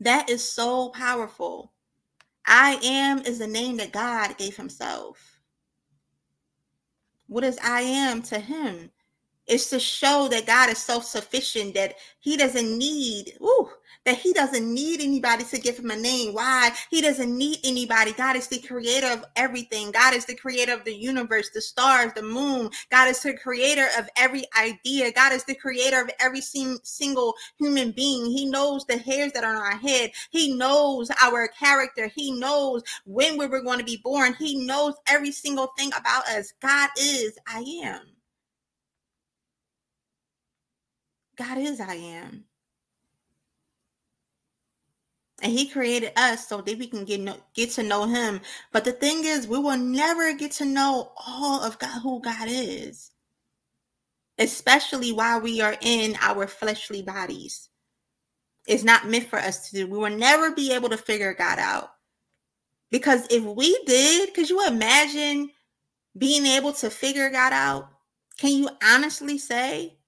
That 0.00 0.28
is 0.30 0.48
so 0.48 0.90
powerful. 0.90 1.72
I 2.46 2.78
am 2.82 3.20
is 3.20 3.38
the 3.38 3.46
name 3.46 3.76
that 3.78 3.92
God 3.92 4.36
gave 4.38 4.56
himself. 4.56 5.38
What 7.28 7.44
is 7.44 7.58
I 7.62 7.82
am 7.82 8.22
to 8.22 8.38
him? 8.38 8.90
It's 9.46 9.70
to 9.70 9.80
show 9.80 10.28
that 10.28 10.46
God 10.46 10.70
is 10.70 10.78
self 10.78 11.04
sufficient, 11.04 11.74
that 11.74 11.96
he 12.20 12.36
doesn't 12.36 12.78
need, 12.78 13.36
that 14.04 14.18
he 14.18 14.32
doesn't 14.32 14.72
need 14.72 15.00
anybody 15.00 15.44
to 15.44 15.58
give 15.58 15.78
him 15.78 15.90
a 15.90 15.96
name. 15.96 16.34
Why? 16.34 16.72
He 16.90 17.00
doesn't 17.00 17.36
need 17.36 17.58
anybody. 17.64 18.12
God 18.12 18.36
is 18.36 18.48
the 18.48 18.58
creator 18.58 19.06
of 19.08 19.24
everything. 19.36 19.92
God 19.92 20.14
is 20.14 20.26
the 20.26 20.34
creator 20.34 20.72
of 20.74 20.84
the 20.84 20.94
universe, 20.94 21.50
the 21.50 21.60
stars, 21.60 22.12
the 22.14 22.22
moon. 22.22 22.70
God 22.90 23.08
is 23.08 23.22
the 23.22 23.36
creator 23.36 23.86
of 23.98 24.08
every 24.16 24.44
idea. 24.58 25.12
God 25.12 25.32
is 25.32 25.44
the 25.44 25.54
creator 25.54 26.00
of 26.00 26.10
every 26.20 26.40
single 26.40 27.34
human 27.58 27.92
being. 27.92 28.26
He 28.26 28.46
knows 28.46 28.84
the 28.86 28.98
hairs 28.98 29.32
that 29.32 29.44
are 29.44 29.54
on 29.54 29.62
our 29.62 29.78
head. 29.78 30.10
He 30.30 30.54
knows 30.54 31.10
our 31.22 31.48
character. 31.48 32.08
He 32.08 32.32
knows 32.32 32.82
when 33.04 33.38
we 33.38 33.46
were 33.46 33.62
going 33.62 33.78
to 33.78 33.84
be 33.84 34.00
born. 34.02 34.34
He 34.34 34.66
knows 34.66 34.94
every 35.06 35.32
single 35.32 35.68
thing 35.78 35.90
about 35.96 36.26
us. 36.28 36.52
God 36.60 36.90
is 36.98 37.38
I 37.46 37.60
am. 37.84 38.00
God 41.36 41.58
is 41.58 41.80
I 41.80 41.94
am 41.94 42.44
and 45.42 45.52
he 45.52 45.68
created 45.68 46.12
us 46.16 46.48
so 46.48 46.62
that 46.62 46.78
we 46.78 46.86
can 46.86 47.04
get 47.04 47.20
get 47.54 47.70
to 47.72 47.82
know 47.82 48.06
him. 48.06 48.40
But 48.72 48.84
the 48.84 48.92
thing 48.92 49.24
is 49.24 49.46
we 49.46 49.58
will 49.58 49.76
never 49.76 50.32
get 50.34 50.52
to 50.52 50.64
know 50.64 51.12
all 51.26 51.62
of 51.62 51.78
god 51.78 52.00
who 52.00 52.22
god 52.22 52.48
is 52.48 53.12
especially 54.38 55.12
while 55.12 55.40
we 55.40 55.60
are 55.60 55.76
in 55.80 56.16
our 56.20 56.46
fleshly 56.46 57.02
bodies. 57.02 57.68
It's 58.66 58.84
not 58.84 59.08
meant 59.08 59.28
for 59.28 59.38
us 59.38 59.70
to 59.70 59.76
do. 59.76 59.86
We 59.86 59.98
will 59.98 60.16
never 60.16 60.52
be 60.52 60.72
able 60.72 60.88
to 60.90 60.96
figure 60.96 61.34
god 61.34 61.58
out. 61.58 61.90
Because 62.90 63.26
if 63.30 63.42
we 63.42 63.76
did 63.86 64.34
could 64.34 64.50
you 64.50 64.66
imagine 64.66 65.50
being 66.16 66.46
able 66.46 66.72
to 66.74 66.90
figure 66.90 67.30
god 67.30 67.52
out? 67.52 67.88
Can 68.38 68.50
you 68.52 68.68
honestly 68.82 69.38
say 69.38 69.98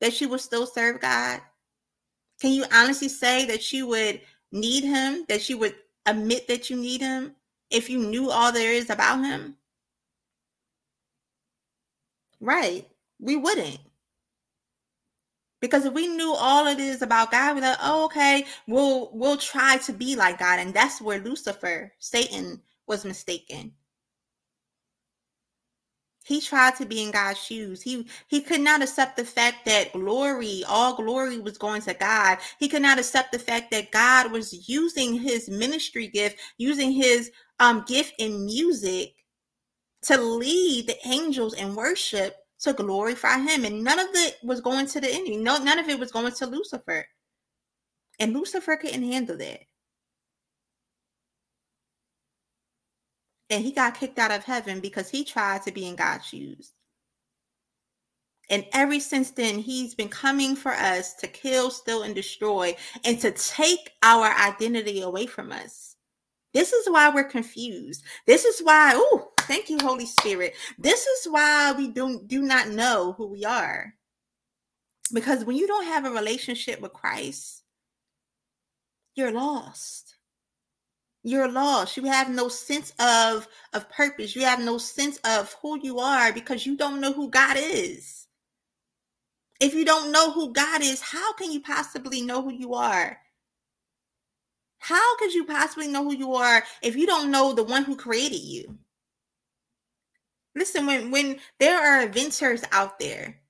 that 0.00 0.20
you 0.20 0.28
will 0.28 0.38
still 0.38 0.66
serve 0.66 1.00
god 1.00 1.40
can 2.40 2.52
you 2.52 2.64
honestly 2.72 3.08
say 3.08 3.46
that 3.46 3.72
you 3.72 3.86
would 3.88 4.20
need 4.52 4.84
him, 4.84 5.24
that 5.28 5.48
you 5.48 5.58
would 5.58 5.74
admit 6.06 6.48
that 6.48 6.70
you 6.70 6.76
need 6.76 7.00
him 7.00 7.34
if 7.70 7.90
you 7.90 7.98
knew 7.98 8.30
all 8.30 8.52
there 8.52 8.72
is 8.72 8.90
about 8.90 9.24
him? 9.24 9.56
Right. 12.40 12.88
We 13.20 13.36
wouldn't. 13.36 13.80
Because 15.60 15.84
if 15.84 15.92
we 15.92 16.06
knew 16.06 16.34
all 16.34 16.66
it 16.68 16.78
is 16.78 17.02
about 17.02 17.32
God, 17.32 17.56
we're 17.56 17.62
like, 17.62 17.78
oh, 17.82 18.04
okay, 18.04 18.44
we'll 18.68 19.10
we'll 19.12 19.36
try 19.36 19.78
to 19.78 19.92
be 19.92 20.14
like 20.14 20.38
God. 20.38 20.60
And 20.60 20.72
that's 20.72 21.00
where 21.00 21.18
Lucifer, 21.18 21.92
Satan, 21.98 22.62
was 22.86 23.04
mistaken. 23.04 23.72
He 26.28 26.42
tried 26.42 26.76
to 26.76 26.84
be 26.84 27.02
in 27.02 27.10
God's 27.10 27.42
shoes. 27.42 27.80
He 27.80 28.06
he 28.26 28.42
could 28.42 28.60
not 28.60 28.82
accept 28.82 29.16
the 29.16 29.24
fact 29.24 29.64
that 29.64 29.94
glory, 29.94 30.62
all 30.68 30.94
glory 30.94 31.38
was 31.38 31.56
going 31.56 31.80
to 31.82 31.94
God. 31.94 32.36
He 32.58 32.68
could 32.68 32.82
not 32.82 32.98
accept 32.98 33.32
the 33.32 33.38
fact 33.38 33.70
that 33.70 33.90
God 33.92 34.30
was 34.30 34.68
using 34.68 35.14
his 35.14 35.48
ministry 35.48 36.06
gift, 36.06 36.36
using 36.58 36.92
his 36.92 37.30
um 37.60 37.82
gift 37.88 38.12
in 38.18 38.44
music 38.44 39.14
to 40.02 40.20
lead 40.20 40.86
the 40.86 41.08
angels 41.08 41.54
in 41.54 41.74
worship 41.74 42.36
to 42.60 42.74
glorify 42.74 43.38
him. 43.38 43.64
And 43.64 43.82
none 43.82 43.98
of 43.98 44.08
it 44.12 44.36
was 44.42 44.60
going 44.60 44.86
to 44.88 45.00
the 45.00 45.10
enemy. 45.10 45.38
No, 45.38 45.56
none 45.56 45.78
of 45.78 45.88
it 45.88 45.98
was 45.98 46.12
going 46.12 46.32
to 46.32 46.46
Lucifer. 46.46 47.06
And 48.20 48.34
Lucifer 48.34 48.76
couldn't 48.76 49.02
handle 49.02 49.38
that. 49.38 49.60
And 53.50 53.64
he 53.64 53.72
got 53.72 53.94
kicked 53.94 54.18
out 54.18 54.30
of 54.30 54.44
heaven 54.44 54.80
because 54.80 55.08
he 55.08 55.24
tried 55.24 55.62
to 55.62 55.72
be 55.72 55.86
in 55.86 55.96
God's 55.96 56.26
shoes. 56.26 56.72
And 58.50 58.64
ever 58.72 58.98
since 58.98 59.30
then, 59.30 59.58
he's 59.58 59.94
been 59.94 60.08
coming 60.08 60.56
for 60.56 60.72
us 60.72 61.14
to 61.16 61.26
kill, 61.26 61.70
steal, 61.70 62.02
and 62.02 62.14
destroy, 62.14 62.74
and 63.04 63.20
to 63.20 63.30
take 63.30 63.92
our 64.02 64.26
identity 64.26 65.02
away 65.02 65.26
from 65.26 65.52
us. 65.52 65.96
This 66.54 66.72
is 66.72 66.88
why 66.88 67.10
we're 67.10 67.24
confused. 67.24 68.02
This 68.26 68.46
is 68.46 68.60
why, 68.60 68.92
oh, 68.94 69.32
thank 69.40 69.68
you, 69.68 69.78
Holy 69.82 70.06
Spirit. 70.06 70.54
This 70.78 71.06
is 71.06 71.26
why 71.26 71.74
we 71.76 71.88
don't 71.88 72.26
do 72.26 72.40
not 72.40 72.68
know 72.68 73.12
who 73.18 73.26
we 73.26 73.44
are. 73.44 73.92
Because 75.12 75.44
when 75.44 75.56
you 75.56 75.66
don't 75.66 75.84
have 75.84 76.06
a 76.06 76.10
relationship 76.10 76.80
with 76.80 76.92
Christ, 76.92 77.62
you're 79.14 79.32
lost 79.32 80.07
you're 81.28 81.50
lost. 81.50 81.96
You 81.96 82.04
have 82.04 82.30
no 82.30 82.48
sense 82.48 82.92
of 82.98 83.46
of 83.74 83.90
purpose. 83.90 84.34
You 84.34 84.42
have 84.42 84.60
no 84.60 84.78
sense 84.78 85.18
of 85.24 85.54
who 85.62 85.78
you 85.82 85.98
are 85.98 86.32
because 86.32 86.66
you 86.66 86.76
don't 86.76 87.00
know 87.00 87.12
who 87.12 87.30
God 87.30 87.56
is. 87.58 88.26
If 89.60 89.74
you 89.74 89.84
don't 89.84 90.12
know 90.12 90.32
who 90.32 90.52
God 90.52 90.82
is, 90.82 91.00
how 91.02 91.32
can 91.34 91.50
you 91.50 91.60
possibly 91.60 92.22
know 92.22 92.42
who 92.42 92.52
you 92.52 92.74
are? 92.74 93.18
How 94.78 95.16
could 95.18 95.34
you 95.34 95.44
possibly 95.44 95.88
know 95.88 96.04
who 96.04 96.14
you 96.14 96.34
are 96.34 96.62
if 96.82 96.96
you 96.96 97.06
don't 97.06 97.30
know 97.30 97.52
the 97.52 97.64
one 97.64 97.84
who 97.84 97.96
created 97.96 98.40
you? 98.40 98.78
Listen, 100.54 100.86
when 100.86 101.10
when 101.10 101.38
there 101.58 101.78
are 101.78 102.02
inventors 102.02 102.64
out 102.72 102.98
there, 102.98 103.40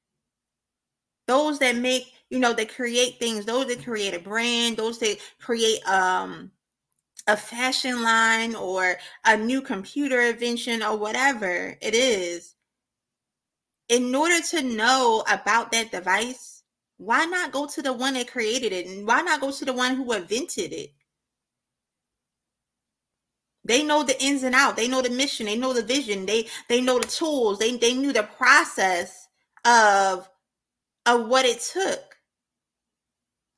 those 1.26 1.58
that 1.60 1.76
make, 1.76 2.12
you 2.30 2.38
know, 2.38 2.54
that 2.54 2.74
create 2.74 3.18
things, 3.18 3.44
those 3.44 3.66
that 3.66 3.84
create 3.84 4.14
a 4.14 4.18
brand, 4.18 4.76
those 4.76 4.98
that 4.98 5.18
create 5.38 5.86
um 5.88 6.50
a 7.28 7.36
fashion 7.36 8.02
line 8.02 8.56
or 8.56 8.96
a 9.26 9.36
new 9.36 9.62
computer 9.62 10.20
invention 10.22 10.82
or 10.82 10.98
whatever 10.98 11.76
it 11.82 11.94
is, 11.94 12.56
in 13.88 14.14
order 14.14 14.40
to 14.50 14.62
know 14.62 15.24
about 15.30 15.72
that 15.72 15.92
device, 15.92 16.62
why 16.98 17.26
not 17.26 17.52
go 17.52 17.66
to 17.66 17.82
the 17.82 17.92
one 17.92 18.14
that 18.14 18.30
created 18.30 18.72
it? 18.72 18.86
And 18.86 19.06
why 19.06 19.22
not 19.22 19.40
go 19.40 19.52
to 19.52 19.64
the 19.66 19.74
one 19.74 19.96
who 19.96 20.12
invented 20.12 20.72
it? 20.72 20.90
They 23.64 23.84
know 23.84 24.02
the 24.02 24.20
ins 24.22 24.44
and 24.44 24.54
out. 24.54 24.76
They 24.76 24.88
know 24.88 25.02
the 25.02 25.10
mission. 25.10 25.46
They 25.46 25.56
know 25.56 25.74
the 25.74 25.82
vision. 25.82 26.26
They 26.26 26.48
they 26.68 26.80
know 26.80 26.98
the 26.98 27.08
tools. 27.08 27.58
They 27.58 27.76
they 27.76 27.94
knew 27.94 28.12
the 28.12 28.24
process 28.24 29.28
of 29.64 30.28
of 31.06 31.28
what 31.28 31.46
it 31.46 31.60
took 31.60 32.16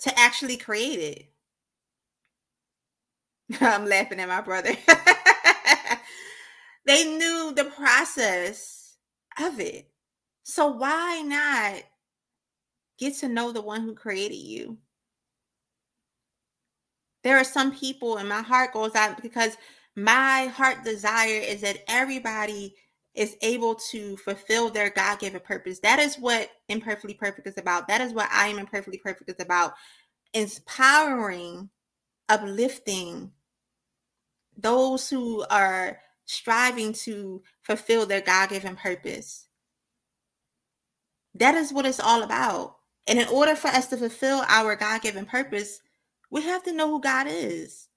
to 0.01 0.19
actually 0.19 0.59
create 0.59 1.01
it. 1.01 1.30
I'm 3.61 3.87
laughing 3.87 4.21
at 4.21 4.29
my 4.29 4.41
brother. 4.41 4.71
they 6.87 7.05
knew 7.05 7.53
the 7.57 7.73
process 7.77 8.97
of 9.41 9.61
it. 9.61 9.91
So 10.43 10.69
why 10.69 11.23
not 11.23 11.83
get 12.99 13.17
to 13.19 13.29
know 13.29 13.53
the 13.53 13.63
one 13.63 13.83
who 13.83 13.95
created 13.95 14.37
you? 14.37 14.79
There 17.23 17.37
are 17.37 17.45
some 17.45 17.75
people, 17.75 18.17
and 18.17 18.29
my 18.29 18.43
heart 18.43 18.73
goes 18.73 18.95
out 18.95 19.21
because 19.21 19.57
my 19.97 20.47
heart 20.47 20.85
desire 20.85 21.41
is 21.41 21.61
that 21.61 21.85
everybody 21.89 22.75
is 23.15 23.37
able 23.43 23.75
to 23.75 24.17
fulfill 24.19 24.71
their 24.71 24.91
God 24.91 25.19
given 25.19 25.41
purpose. 25.41 25.81
That 25.81 25.99
is 25.99 26.17
what 26.17 26.49
Imperfectly 26.69 27.15
Perfect 27.15 27.49
is 27.49 27.59
about. 27.59 27.89
That 27.89 28.01
is 28.01 28.13
what 28.13 28.29
I 28.33 28.49
am 28.49 28.59
Imperfectly 28.59 28.99
Perfect 28.99 29.29
is 29.29 29.45
about. 29.45 29.75
Inspiring, 30.33 31.69
uplifting 32.29 33.33
those 34.61 35.09
who 35.09 35.45
are 35.51 35.99
striving 36.27 36.93
to 36.93 37.43
fulfill 37.63 38.07
their 38.07 38.21
God 38.21 38.51
given 38.51 38.77
purpose. 38.77 39.47
That 41.35 41.55
is 41.55 41.73
what 41.73 41.87
it's 41.87 42.01
all 42.01 42.23
about. 42.23 42.77
And 43.09 43.19
in 43.19 43.29
order 43.29 43.57
for 43.57 43.69
us 43.69 43.89
to 43.89 43.97
fulfill 43.97 44.45
our 44.49 44.77
God 44.77 45.03
given 45.03 45.27
purpose, 45.27 45.81
we 46.31 46.43
have 46.43 46.63
to 46.65 46.73
know 46.73 46.89
who 46.89 47.01
God 47.01 47.27
is. 47.29 47.89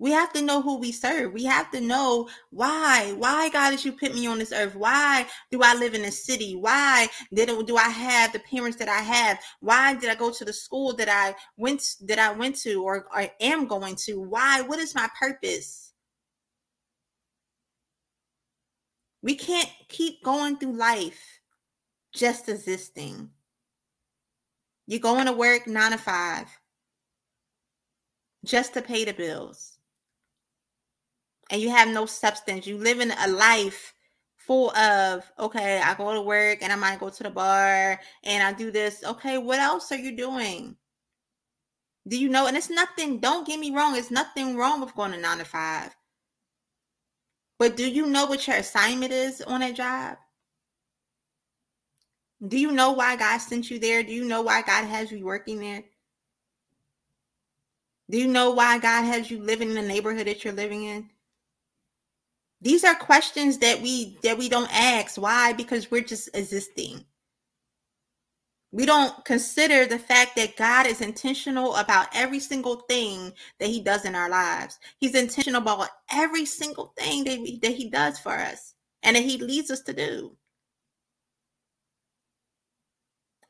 We 0.00 0.12
have 0.12 0.32
to 0.34 0.42
know 0.42 0.62
who 0.62 0.78
we 0.78 0.92
serve. 0.92 1.32
We 1.32 1.44
have 1.44 1.72
to 1.72 1.80
know 1.80 2.28
why. 2.50 3.14
Why, 3.16 3.48
God, 3.48 3.70
did 3.70 3.84
you 3.84 3.92
put 3.92 4.14
me 4.14 4.28
on 4.28 4.38
this 4.38 4.52
earth? 4.52 4.76
Why 4.76 5.26
do 5.50 5.60
I 5.62 5.74
live 5.74 5.94
in 5.94 6.04
a 6.04 6.12
city? 6.12 6.54
Why 6.54 7.08
did 7.34 7.48
do 7.66 7.76
I 7.76 7.88
have 7.88 8.32
the 8.32 8.38
parents 8.38 8.78
that 8.78 8.88
I 8.88 9.00
have? 9.00 9.40
Why 9.60 9.94
did 9.94 10.08
I 10.08 10.14
go 10.14 10.30
to 10.30 10.44
the 10.44 10.52
school 10.52 10.94
that 10.96 11.08
I 11.08 11.34
went 11.56 11.96
that 12.02 12.20
I 12.20 12.32
went 12.32 12.56
to 12.58 12.82
or, 12.84 13.06
or 13.12 13.26
am 13.40 13.66
going 13.66 13.96
to? 14.06 14.20
Why? 14.20 14.62
What 14.62 14.78
is 14.78 14.94
my 14.94 15.08
purpose? 15.18 15.87
We 19.22 19.34
can't 19.34 19.70
keep 19.88 20.22
going 20.22 20.56
through 20.56 20.76
life 20.76 21.40
just 22.12 22.48
existing. 22.48 23.30
You're 24.86 25.00
going 25.00 25.26
to 25.26 25.32
work 25.32 25.66
nine 25.66 25.92
to 25.92 25.98
five 25.98 26.46
just 28.44 28.74
to 28.74 28.82
pay 28.82 29.04
the 29.04 29.12
bills 29.12 29.78
and 31.50 31.60
you 31.60 31.70
have 31.70 31.88
no 31.88 32.06
substance. 32.06 32.66
You 32.66 32.78
live 32.78 33.00
in 33.00 33.10
a 33.10 33.28
life 33.28 33.94
full 34.36 34.70
of, 34.76 35.30
okay, 35.38 35.80
I 35.80 35.94
go 35.94 36.14
to 36.14 36.20
work 36.20 36.58
and 36.62 36.72
I 36.72 36.76
might 36.76 37.00
go 37.00 37.10
to 37.10 37.22
the 37.22 37.30
bar 37.30 38.00
and 38.24 38.42
I 38.42 38.52
do 38.52 38.70
this. 38.70 39.02
Okay, 39.04 39.38
what 39.38 39.58
else 39.58 39.90
are 39.92 39.98
you 39.98 40.16
doing? 40.16 40.76
Do 42.06 42.18
you 42.18 42.28
know? 42.28 42.46
And 42.46 42.56
it's 42.56 42.70
nothing, 42.70 43.20
don't 43.20 43.46
get 43.46 43.60
me 43.60 43.74
wrong, 43.74 43.96
it's 43.96 44.10
nothing 44.10 44.56
wrong 44.56 44.80
with 44.80 44.94
going 44.94 45.12
to 45.12 45.18
nine 45.18 45.38
to 45.38 45.44
five. 45.44 45.94
But 47.58 47.76
do 47.76 47.88
you 47.88 48.06
know 48.06 48.26
what 48.26 48.46
your 48.46 48.56
assignment 48.56 49.12
is 49.12 49.42
on 49.42 49.60
that 49.60 49.74
job? 49.74 50.16
Do 52.46 52.56
you 52.56 52.70
know 52.70 52.92
why 52.92 53.16
God 53.16 53.38
sent 53.38 53.68
you 53.70 53.80
there? 53.80 54.02
Do 54.04 54.12
you 54.12 54.24
know 54.24 54.42
why 54.42 54.62
God 54.62 54.84
has 54.84 55.10
you 55.10 55.24
working 55.24 55.58
there? 55.58 55.82
Do 58.10 58.16
you 58.16 58.28
know 58.28 58.52
why 58.52 58.78
God 58.78 59.02
has 59.04 59.30
you 59.30 59.42
living 59.42 59.70
in 59.70 59.74
the 59.74 59.82
neighborhood 59.82 60.28
that 60.28 60.44
you're 60.44 60.54
living 60.54 60.84
in? 60.84 61.10
These 62.60 62.84
are 62.84 62.94
questions 62.94 63.58
that 63.58 63.82
we 63.82 64.18
that 64.22 64.38
we 64.38 64.48
don't 64.48 64.70
ask. 64.72 65.20
Why? 65.20 65.52
Because 65.52 65.90
we're 65.90 66.02
just 66.02 66.28
existing. 66.34 67.04
We 68.70 68.84
don't 68.84 69.24
consider 69.24 69.86
the 69.86 69.98
fact 69.98 70.36
that 70.36 70.56
God 70.56 70.86
is 70.86 71.00
intentional 71.00 71.74
about 71.76 72.08
every 72.14 72.38
single 72.38 72.76
thing 72.88 73.32
that 73.58 73.68
He 73.68 73.80
does 73.80 74.04
in 74.04 74.14
our 74.14 74.28
lives. 74.28 74.78
He's 74.98 75.14
intentional 75.14 75.62
about 75.62 75.88
every 76.12 76.44
single 76.44 76.92
thing 76.98 77.24
that, 77.24 77.40
we, 77.40 77.58
that 77.60 77.72
He 77.72 77.88
does 77.88 78.18
for 78.18 78.32
us 78.32 78.74
and 79.02 79.16
that 79.16 79.24
He 79.24 79.38
leads 79.38 79.70
us 79.70 79.80
to 79.82 79.94
do. 79.94 80.36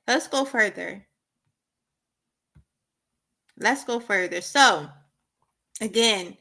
Let's 0.07 0.29
go 0.29 0.45
further. 0.45 1.05
Let's 3.59 3.85
go 3.85 3.99
further. 3.99 4.41
So, 4.41 4.89
again, 5.81 6.37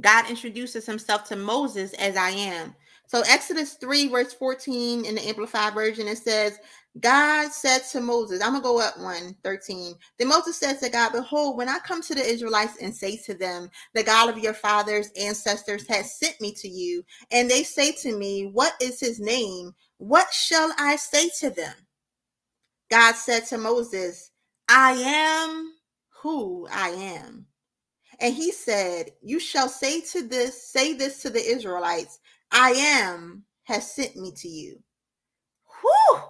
God 0.00 0.28
introduces 0.28 0.84
himself 0.84 1.24
to 1.28 1.36
Moses 1.36 1.92
as 1.94 2.16
I 2.16 2.30
am. 2.30 2.74
So 3.08 3.22
Exodus 3.28 3.74
3, 3.74 4.08
verse 4.08 4.34
14 4.34 5.04
in 5.04 5.14
the 5.14 5.28
Amplified 5.28 5.74
Version, 5.74 6.08
it 6.08 6.18
says, 6.18 6.58
God 7.00 7.52
said 7.52 7.80
to 7.92 8.00
Moses, 8.00 8.42
I'm 8.42 8.52
gonna 8.52 8.62
go 8.62 8.80
up 8.80 8.98
one 8.98 9.36
13. 9.44 9.94
Then 10.18 10.28
Moses 10.28 10.56
said 10.56 10.80
to 10.80 10.88
God, 10.88 11.12
Behold, 11.12 11.56
when 11.56 11.68
I 11.68 11.78
come 11.80 12.00
to 12.02 12.14
the 12.14 12.22
Israelites 12.22 12.78
and 12.80 12.94
say 12.94 13.16
to 13.26 13.34
them, 13.34 13.70
The 13.94 14.02
God 14.02 14.30
of 14.30 14.38
your 14.38 14.54
fathers' 14.54 15.10
ancestors 15.20 15.86
has 15.88 16.18
sent 16.18 16.40
me 16.40 16.52
to 16.54 16.68
you, 16.68 17.04
and 17.30 17.50
they 17.50 17.64
say 17.64 17.92
to 17.92 18.16
me, 18.16 18.46
What 18.46 18.72
is 18.80 19.00
his 19.00 19.20
name? 19.20 19.74
What 19.98 20.32
shall 20.32 20.72
I 20.78 20.96
say 20.96 21.30
to 21.40 21.50
them? 21.50 21.74
God 22.90 23.14
said 23.16 23.46
to 23.46 23.58
Moses, 23.58 24.30
I 24.68 24.92
am 24.92 25.72
who 26.22 26.66
I 26.72 26.90
am. 26.90 27.46
And 28.20 28.34
he 28.34 28.52
said, 28.52 29.10
You 29.22 29.38
shall 29.38 29.68
say 29.68 30.00
to 30.12 30.26
this, 30.26 30.70
say 30.70 30.94
this 30.94 31.20
to 31.22 31.30
the 31.30 31.40
Israelites, 31.40 32.18
I 32.50 32.70
am 32.70 33.44
has 33.64 33.92
sent 33.92 34.16
me 34.16 34.32
to 34.36 34.48
you. 34.48 34.82
Whew! 35.82 36.22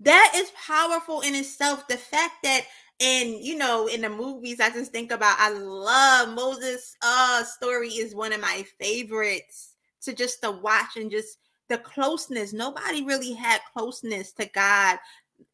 That 0.00 0.32
is 0.36 0.52
powerful 0.66 1.22
in 1.22 1.34
itself. 1.34 1.88
The 1.88 1.96
fact 1.96 2.42
that 2.42 2.62
and 3.00 3.44
you 3.44 3.56
know, 3.56 3.86
in 3.88 4.00
the 4.00 4.08
movies, 4.08 4.60
I 4.60 4.70
just 4.70 4.92
think 4.92 5.12
about 5.12 5.36
I 5.38 5.50
love 5.50 6.34
Moses' 6.34 6.96
uh 7.02 7.44
story 7.44 7.88
is 7.88 8.14
one 8.14 8.32
of 8.32 8.40
my 8.40 8.64
favorites 8.80 9.74
to 10.02 10.14
just 10.14 10.42
to 10.42 10.50
watch 10.50 10.96
and 10.96 11.10
just 11.10 11.38
the 11.68 11.78
closeness. 11.78 12.52
Nobody 12.52 13.04
really 13.04 13.32
had 13.32 13.60
closeness 13.74 14.32
to 14.34 14.46
God 14.46 14.98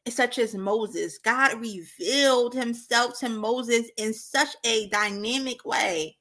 such 0.09 0.38
as 0.38 0.55
Moses. 0.55 1.18
God 1.18 1.61
revealed 1.61 2.55
himself 2.55 3.18
to 3.20 3.28
Moses 3.28 3.90
in 3.96 4.12
such 4.12 4.55
a 4.64 4.88
dynamic 4.88 5.64
way. 5.64 6.16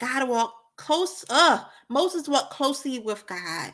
God 0.00 0.28
walked 0.28 0.54
close. 0.76 1.24
Uh, 1.28 1.64
Moses 1.88 2.28
walked 2.28 2.52
closely 2.52 2.98
with 2.98 3.26
God. 3.26 3.72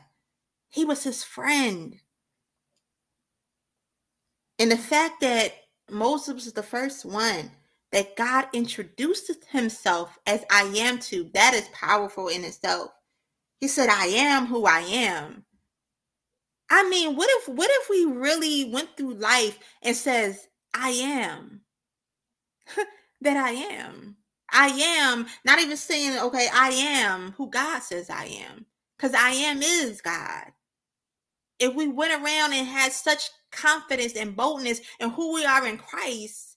He 0.75 0.85
was 0.85 1.05
his 1.05 1.23
friend. 1.23 1.97
And 4.59 4.73
the 4.73 4.77
fact 4.77 5.21
that 5.21 5.53
Moses 5.89 6.35
was 6.35 6.53
the 6.53 6.65
first 6.65 7.05
one 7.05 7.53
that 7.93 8.17
God 8.17 8.47
introduced 8.53 9.31
himself 9.51 10.19
as 10.27 10.45
I 10.51 10.63
am 10.77 10.99
to, 11.01 11.31
that 11.35 11.55
is 11.55 11.69
powerful 11.73 12.27
in 12.27 12.45
itself. 12.45 12.91
He 13.61 13.69
said, 13.69 13.89
I 13.89 14.07
am 14.07 14.47
who 14.47 14.67
I 14.67 14.81
am. 14.81 15.45
I 16.71 16.89
mean, 16.89 17.15
what 17.15 17.29
if 17.31 17.49
what 17.49 17.71
if 17.73 17.89
we 17.91 18.05
really 18.07 18.71
went 18.73 18.97
through 18.97 19.15
life 19.15 19.59
and 19.83 19.97
says, 19.97 20.49
I 20.75 20.91
am 20.91 21.61
that 23.21 23.37
I 23.37 23.51
am. 23.51 24.17
I 24.53 24.69
am 24.69 25.27
not 25.45 25.61
even 25.61 25.77
saying, 25.77 26.19
okay, 26.19 26.49
I 26.53 26.71
am 26.71 27.33
who 27.33 27.49
God 27.51 27.83
says 27.83 28.11
I 28.11 28.25
am. 28.25 28.67
Because 28.97 29.15
I 29.15 29.31
am 29.31 29.63
is 29.63 30.01
God. 30.01 30.53
If 31.65 31.75
we 31.75 31.89
went 31.89 32.13
around 32.13 32.53
and 32.55 32.67
had 32.67 32.93
such 32.93 33.31
confidence 33.53 34.15
and 34.15 34.37
boldness 34.37 34.81
in 35.01 35.11
who 35.11 35.35
we 35.35 35.47
are 35.47 35.67
in 35.67 35.79
Christ, 35.79 36.57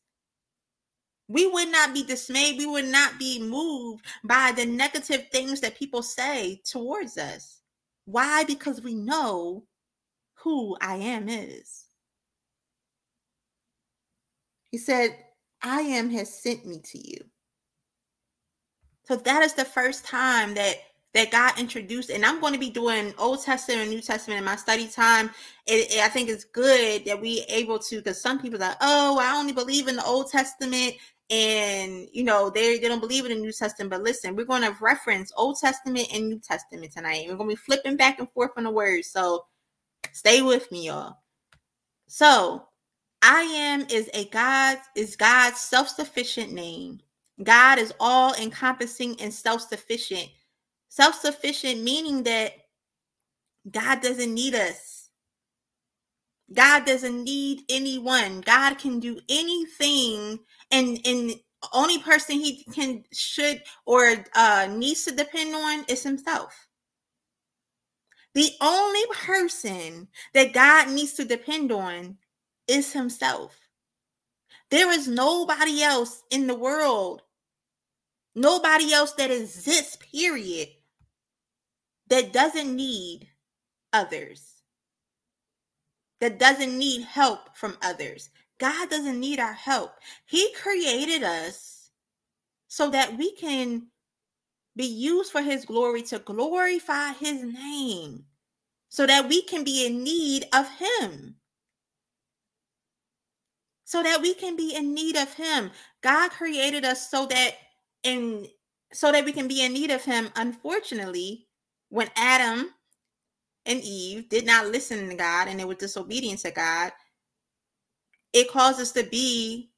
We 1.28 1.48
would 1.48 1.70
not 1.72 1.94
be 1.94 2.04
dismayed. 2.04 2.58
We 2.58 2.66
would 2.66 2.86
not 2.88 3.20
be 3.20 3.42
moved 3.42 4.06
by 4.24 4.54
the 4.56 4.66
negative 4.66 5.28
things 5.32 5.62
that 5.62 5.78
people 5.78 6.02
say 6.02 6.62
towards 6.66 7.18
us. 7.18 7.62
Why? 8.06 8.46
Because 8.46 8.82
we 8.82 8.96
know 8.96 9.66
who 10.36 10.78
I 10.82 10.96
am 10.98 11.28
is. 11.30 11.86
He 14.72 14.78
said, 14.78 15.18
I 15.62 15.82
am 15.82 16.10
has 16.12 16.34
sent 16.42 16.66
me 16.66 16.80
to 16.86 16.98
you. 16.98 17.26
So 19.06 19.16
that 19.18 19.44
is 19.44 19.54
the 19.54 19.66
first 19.66 20.06
time 20.06 20.54
that 20.56 20.76
that 21.18 21.32
God 21.32 21.60
introduced, 21.60 22.12
and 22.12 22.24
I'm 22.24 22.40
going 22.40 22.54
to 22.54 22.60
be 22.60 22.70
doing 22.70 23.12
Old 23.18 23.44
Testament 23.44 23.82
and 23.82 23.90
New 23.90 24.02
Testament 24.02 24.38
in 24.38 24.46
my 24.46 24.56
study 24.56 24.88
time. 24.88 25.32
It, 25.66 25.92
it, 25.92 26.04
I 26.04 26.10
think 26.10 26.30
it's 26.30 26.44
good 26.44 27.06
that 27.06 27.20
we 27.20 27.44
able 27.50 27.80
to, 27.80 27.98
because 27.98 28.22
some 28.22 28.40
people 28.40 28.62
are 28.62 28.68
like, 28.70 28.78
oh, 28.82 29.18
I 29.20 29.36
only 29.36 29.52
believe 29.52 29.88
in 29.88 29.96
the 29.96 30.06
Old 30.06 30.30
Testament, 30.30 30.94
and 31.32 32.08
you 32.14 32.24
know 32.24 32.52
they 32.52 32.78
they 32.78 32.88
don't 32.88 33.00
believe 33.00 33.26
in 33.26 33.32
the 33.32 33.40
New 33.40 33.52
Testament. 33.52 33.90
But 33.90 34.04
listen, 34.04 34.36
we're 34.36 34.46
going 34.46 34.62
to 34.62 34.78
reference 34.80 35.34
Old 35.36 35.58
Testament 35.60 36.08
and 36.14 36.30
New 36.30 36.40
Testament 36.40 36.92
tonight. 36.94 37.26
We're 37.28 37.36
going 37.36 37.50
to 37.50 37.56
be 37.56 37.62
flipping 37.62 37.98
back 37.98 38.20
and 38.20 38.30
forth 38.30 38.52
on 38.56 38.66
the 38.66 38.72
words, 38.72 39.10
so 39.10 39.46
stay 40.14 40.44
with 40.44 40.72
me, 40.72 40.86
y'all. 40.86 41.18
So 42.08 42.68
I 43.24 43.42
am 43.42 43.88
is 43.90 44.08
a 44.14 44.26
God 44.26 44.78
is 44.96 45.16
God's 45.16 45.60
self-sufficient 45.60 46.54
name. 46.54 47.02
God 47.42 47.80
is 47.80 47.92
all 48.00 48.36
encompassing 48.36 49.20
and 49.20 49.34
self-sufficient. 49.34 50.30
Self-sufficient 50.98 51.84
meaning 51.84 52.24
that 52.24 52.54
God 53.70 54.02
doesn't 54.02 54.34
need 54.34 54.56
us. 54.56 55.10
God 56.52 56.86
doesn't 56.88 57.24
need 57.24 57.62
anyone. 57.70 58.42
God 58.42 58.80
can 58.80 59.00
do 59.00 59.20
anything 59.30 60.40
and 60.72 61.00
and 61.06 61.36
only 61.72 62.00
person 62.00 62.40
he 62.40 62.64
can 62.74 63.04
should 63.14 63.62
or 63.86 64.26
uh 64.34 64.70
needs 64.72 65.06
to 65.06 65.12
depend 65.12 65.54
on 65.54 65.86
is 65.88 66.02
himself. 66.02 66.68
The 68.34 68.50
only 68.60 69.06
person 69.14 70.08
that 70.34 70.52
God 70.52 70.90
needs 70.90 71.14
to 71.14 71.26
depend 71.26 71.72
on 71.72 72.18
is 72.68 72.92
himself. 72.92 73.56
There 74.72 74.92
is 74.92 75.08
nobody 75.08 75.84
else 75.84 76.24
in 76.32 76.48
the 76.48 76.56
world, 76.56 77.22
nobody 78.34 78.94
else 78.94 79.12
that 79.14 79.30
exists, 79.30 79.96
period, 80.12 80.70
that 82.10 82.34
doesn't 82.34 82.76
need 82.76 83.28
others, 83.94 84.62
that 86.20 86.40
doesn't 86.40 86.78
need 86.78 87.04
help 87.04 87.56
from 87.56 87.78
others. 87.82 88.30
God 88.60 88.90
doesn't 88.90 89.20
need 89.20 89.40
our 89.40 89.54
help. 89.54 89.92
He 90.26 90.52
created 90.54 91.24
us 91.24 91.92
so 92.68 92.90
that 92.90 93.18
we 93.18 93.34
can 93.36 93.88
be 94.76 94.86
used 94.86 95.32
for 95.32 95.42
his 95.42 95.66
glory 95.66 96.02
to 96.04 96.20
glorify 96.20 97.14
his 97.14 97.44
name, 97.44 98.26
so 98.90 99.06
that 99.06 99.28
we 99.28 99.42
can 99.44 99.64
be 99.64 99.86
in 99.86 100.04
need 100.04 100.46
of 100.54 100.68
him 100.70 101.36
so 103.88 104.04
that 104.04 104.22
we 104.22 104.34
can 104.34 104.58
be 104.58 104.76
in 104.76 104.94
need 104.94 105.16
of 105.16 105.34
him. 105.34 105.72
God 106.02 106.30
created 106.32 106.84
us 106.84 107.10
so 107.10 107.26
that 107.28 107.52
in 108.04 108.46
so 108.92 109.14
that 109.14 109.24
we 109.24 109.32
can 109.32 109.48
be 109.48 109.64
in 109.64 109.72
need 109.72 109.92
of 109.92 110.04
him. 110.04 110.30
Unfortunately, 110.36 111.47
when 111.90 112.10
Adam 112.16 112.74
and 113.66 113.82
Eve 113.82 114.30
did 114.30 114.46
not 114.46 114.68
listen 114.68 115.10
to 115.10 115.16
God 115.16 115.48
and 115.48 115.60
they 115.60 115.66
were 115.66 115.76
disobedient 115.76 116.40
to 116.40 116.52
God, 116.52 116.92
it 118.34 118.52
caused 118.52 118.80
us 118.80 118.92
to 118.94 119.04
be 119.04 119.72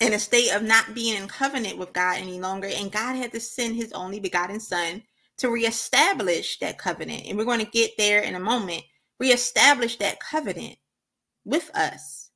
in 0.00 0.12
a 0.12 0.18
state 0.18 0.52
of 0.52 0.62
not 0.62 0.94
being 0.94 1.20
in 1.20 1.28
covenant 1.28 1.78
with 1.78 1.92
God 1.92 2.18
any 2.18 2.40
longer. 2.40 2.68
And 2.68 2.92
God 2.92 3.16
had 3.16 3.32
to 3.32 3.40
send 3.40 3.76
his 3.76 3.92
only 3.92 4.20
begotten 4.20 4.60
son 4.60 5.02
to 5.38 5.50
reestablish 5.50 6.58
that 6.58 6.78
covenant. 6.78 7.24
And 7.26 7.36
we're 7.36 7.44
going 7.44 7.64
to 7.64 7.70
get 7.70 7.92
there 7.98 8.20
in 8.20 8.34
a 8.34 8.40
moment. 8.40 8.82
Reestablish 9.18 9.96
that 9.96 10.20
covenant 10.20 10.76
with 11.44 11.70
us. 11.74 12.30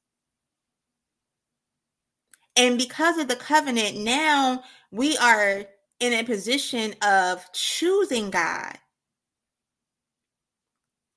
And 2.56 2.76
because 2.76 3.18
of 3.18 3.28
the 3.28 3.36
covenant, 3.36 3.96
now 3.98 4.62
we 4.90 5.16
are 5.18 5.64
in 6.02 6.12
a 6.14 6.24
position 6.24 6.94
of 7.02 7.46
choosing 7.52 8.30
God. 8.30 8.76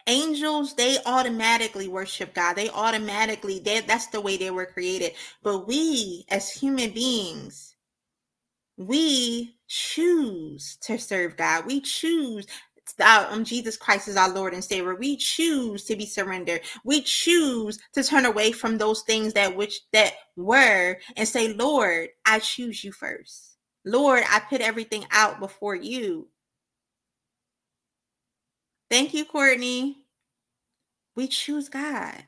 Angels, 0.08 0.76
they 0.76 0.98
automatically 1.08 1.88
worship 1.88 2.36
God. 2.36 2.56
They 2.56 2.70
automatically, 2.70 3.60
they, 3.60 3.82
that's 3.82 4.08
the 4.08 4.22
way 4.22 4.38
they 4.38 4.52
were 4.52 4.68
created. 4.68 5.14
But 5.44 5.68
we, 5.68 6.26
as 6.30 6.52
human 6.52 6.92
beings, 6.92 7.76
we 8.78 9.58
choose 9.68 10.78
to 10.84 11.00
serve 11.00 11.38
God. 11.38 11.66
We 11.66 11.82
choose 11.82 12.46
um, 13.04 13.44
Jesus 13.46 13.78
Christ 13.78 14.08
is 14.10 14.18
our 14.18 14.30
Lord 14.30 14.54
and 14.54 14.64
Savior. 14.64 14.96
We 14.96 15.18
choose 15.18 15.86
to 15.86 15.96
be 15.96 16.06
surrendered. 16.06 16.62
We 16.86 17.02
choose 17.02 17.80
to 17.94 18.04
turn 18.04 18.26
away 18.26 18.52
from 18.52 18.78
those 18.78 19.02
things 19.04 19.34
that 19.34 19.56
which 19.58 19.82
that 19.94 20.14
were 20.38 21.00
and 21.18 21.28
say, 21.28 21.54
Lord, 21.54 22.10
I 22.28 22.40
choose 22.40 22.84
you 22.84 22.92
first. 22.92 23.55
Lord, 23.86 24.24
I 24.28 24.40
put 24.40 24.62
everything 24.62 25.06
out 25.12 25.40
before 25.40 25.76
you. 25.76 26.28
Thank 28.90 29.14
you, 29.14 29.26
Courtney. 29.26 29.98
We 31.16 31.28
choose 31.28 31.70
God. 31.70 32.24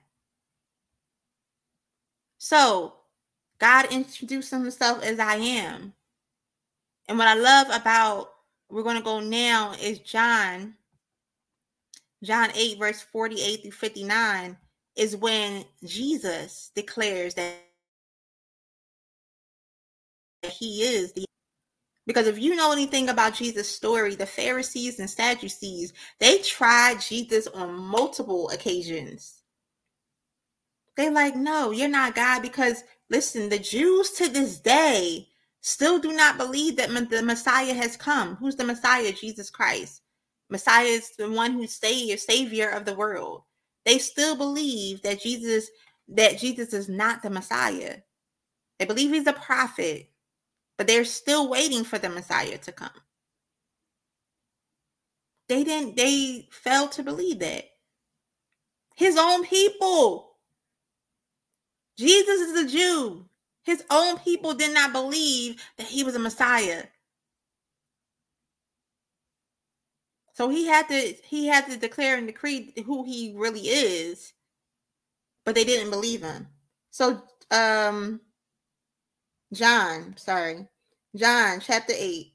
So, 2.38 2.94
God 3.60 3.92
introduced 3.92 4.52
himself 4.52 5.04
as 5.04 5.20
I 5.20 5.36
am. 5.36 5.94
And 7.08 7.18
what 7.18 7.28
I 7.28 7.34
love 7.34 7.68
about 7.70 8.32
we're 8.70 8.84
going 8.84 8.98
to 8.98 9.04
go 9.04 9.20
now 9.20 9.74
is 9.82 10.00
John. 10.00 10.76
John 12.24 12.50
8, 12.56 12.80
verse 12.80 13.02
48 13.02 13.62
through 13.62 13.72
59 13.72 14.58
is 14.96 15.16
when 15.16 15.64
Jesus 15.86 16.72
declares 16.76 17.36
that 17.36 17.56
he 20.52 20.82
is 20.84 21.14
the 21.14 21.27
because 22.08 22.26
if 22.26 22.40
you 22.40 22.56
know 22.56 22.72
anything 22.72 23.10
about 23.10 23.36
Jesus' 23.36 23.70
story, 23.70 24.16
the 24.16 24.26
Pharisees 24.26 25.00
and 25.00 25.10
Sadducees, 25.10 25.94
they 26.20 26.40
tried 26.40 27.02
Jesus 27.02 27.48
on 27.48 27.74
multiple 27.74 28.50
occasions. 28.50 29.44
They're 30.96 31.12
like, 31.12 31.36
no, 31.36 31.72
you're 31.72 31.90
not 31.90 32.16
God 32.16 32.42
because 32.42 32.84
listen, 33.10 33.50
the 33.50 33.60
Jews 33.60 34.12
to 34.14 34.30
this 34.30 34.60
day 34.60 35.28
still 35.62 36.00
do 36.00 36.14
not 36.14 36.38
believe 36.38 36.78
that 36.78 36.90
the 37.10 37.22
Messiah 37.22 37.74
has 37.74 37.98
come. 37.98 38.36
Who's 38.38 38.56
the 38.56 38.64
Messiah? 38.64 39.12
Jesus 39.12 39.50
Christ. 39.52 40.02
Messiah 40.50 40.86
is 40.86 41.12
the 41.18 41.30
one 41.30 41.54
who's 41.54 41.74
savior, 41.74 42.18
savior 42.18 42.70
of 42.70 42.86
the 42.86 42.96
world. 42.96 43.44
They 43.86 44.00
still 44.00 44.36
believe 44.36 45.02
that 45.04 45.22
Jesus 45.22 45.70
that 46.10 46.40
Jesus 46.40 46.74
is 46.74 46.88
not 46.88 47.22
the 47.22 47.30
Messiah. 47.30 47.98
They 48.80 48.86
believe 48.86 49.12
he's 49.12 49.28
a 49.28 49.34
prophet, 49.34 50.10
but 50.78 50.88
they're 50.88 51.06
still 51.06 51.50
waiting 51.50 51.84
for 51.84 51.98
the 51.98 52.10
Messiah 52.10 52.58
to 52.60 52.72
come. 52.72 52.90
They 55.50 55.64
didn't 55.64 55.96
they 55.96 56.48
failed 56.52 56.92
to 56.94 57.04
believe 57.04 57.40
that. 57.40 57.66
His 58.96 59.18
own 59.18 59.46
people. 59.46 60.38
Jesus 61.98 62.42
is 62.42 62.66
a 62.66 62.68
Jew. 62.68 63.26
His 63.64 63.84
own 63.90 64.18
people 64.20 64.54
did 64.54 64.74
not 64.74 64.94
believe 64.94 65.62
that 65.78 65.88
he 65.88 66.04
was 66.04 66.16
a 66.16 66.20
Messiah. 66.20 66.84
So 70.34 70.50
he 70.50 70.68
had 70.68 70.88
to 70.90 71.16
he 71.26 71.48
had 71.48 71.68
to 71.68 71.78
declare 71.78 72.18
and 72.18 72.28
decree 72.28 72.74
who 72.86 73.04
he 73.04 73.34
really 73.36 73.62
is, 73.62 74.34
but 75.46 75.56
they 75.56 75.64
didn't 75.64 75.90
believe 75.90 76.22
him. 76.22 76.48
So 76.92 77.24
um 77.52 78.22
John, 79.54 80.16
sorry. 80.18 80.68
John 81.16 81.60
chapter 81.62 81.94
8. 81.96 82.34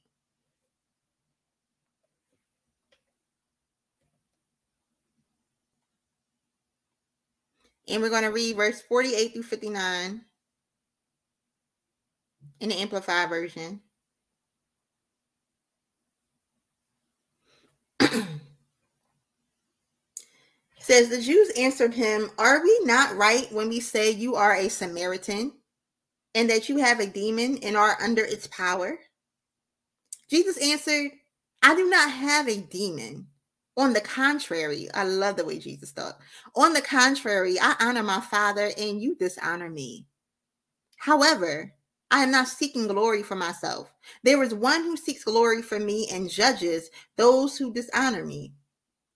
And 7.89 8.03
we're 8.03 8.11
going 8.11 8.23
to 8.23 8.29
read 8.29 8.57
verse 8.57 8.81
48 8.81 9.35
through 9.35 9.43
59 9.43 10.23
in 12.61 12.69
the 12.69 12.81
Amplified 12.81 13.29
version. 13.29 13.81
says 20.79 21.09
the 21.09 21.21
Jews 21.21 21.51
answered 21.59 21.95
him, 21.95 22.31
Are 22.39 22.63
we 22.63 22.81
not 22.85 23.17
right 23.17 23.51
when 23.53 23.69
we 23.69 23.81
say 23.81 24.11
you 24.11 24.35
are 24.37 24.55
a 24.55 24.69
Samaritan 24.69 25.53
and 26.35 26.49
that 26.51 26.69
you 26.69 26.79
have 26.79 27.01
a 27.01 27.07
demon 27.07 27.59
and 27.63 27.77
are 27.77 27.97
under 28.03 28.25
its 28.25 28.47
power? 28.47 28.99
Jesus 30.31 30.57
answered, 30.63 31.11
I 31.63 31.75
do 31.75 31.89
not 31.89 32.11
have 32.11 32.49
a 32.49 32.57
demon. 32.57 33.29
On 33.77 33.93
the 33.93 34.01
contrary, 34.01 34.89
I 34.93 35.05
love 35.05 35.37
the 35.37 35.45
way 35.45 35.59
Jesus 35.59 35.93
thought. 35.93 36.19
On 36.55 36.73
the 36.73 36.83
contrary, 36.83 37.57
I 37.61 37.75
honor 37.81 38.03
my 38.03 38.21
Father 38.21 38.71
and 38.77 39.01
you 39.01 39.15
dishonor 39.15 39.71
me. 39.71 40.07
However, 40.99 41.75
I 42.11 42.23
am 42.23 42.31
not 42.31 42.49
seeking 42.49 42.87
glory 42.87 43.23
for 43.23 43.35
myself. 43.35 43.93
There 44.23 44.43
is 44.43 44.55
one 44.55 44.83
who 44.83 44.97
seeks 44.97 45.25
glory 45.25 45.63
for 45.63 45.79
me 45.79 46.09
and 46.13 46.29
judges 46.29 46.91
those 47.17 47.57
who 47.57 47.73
dishonor 47.73 48.25
me. 48.25 48.53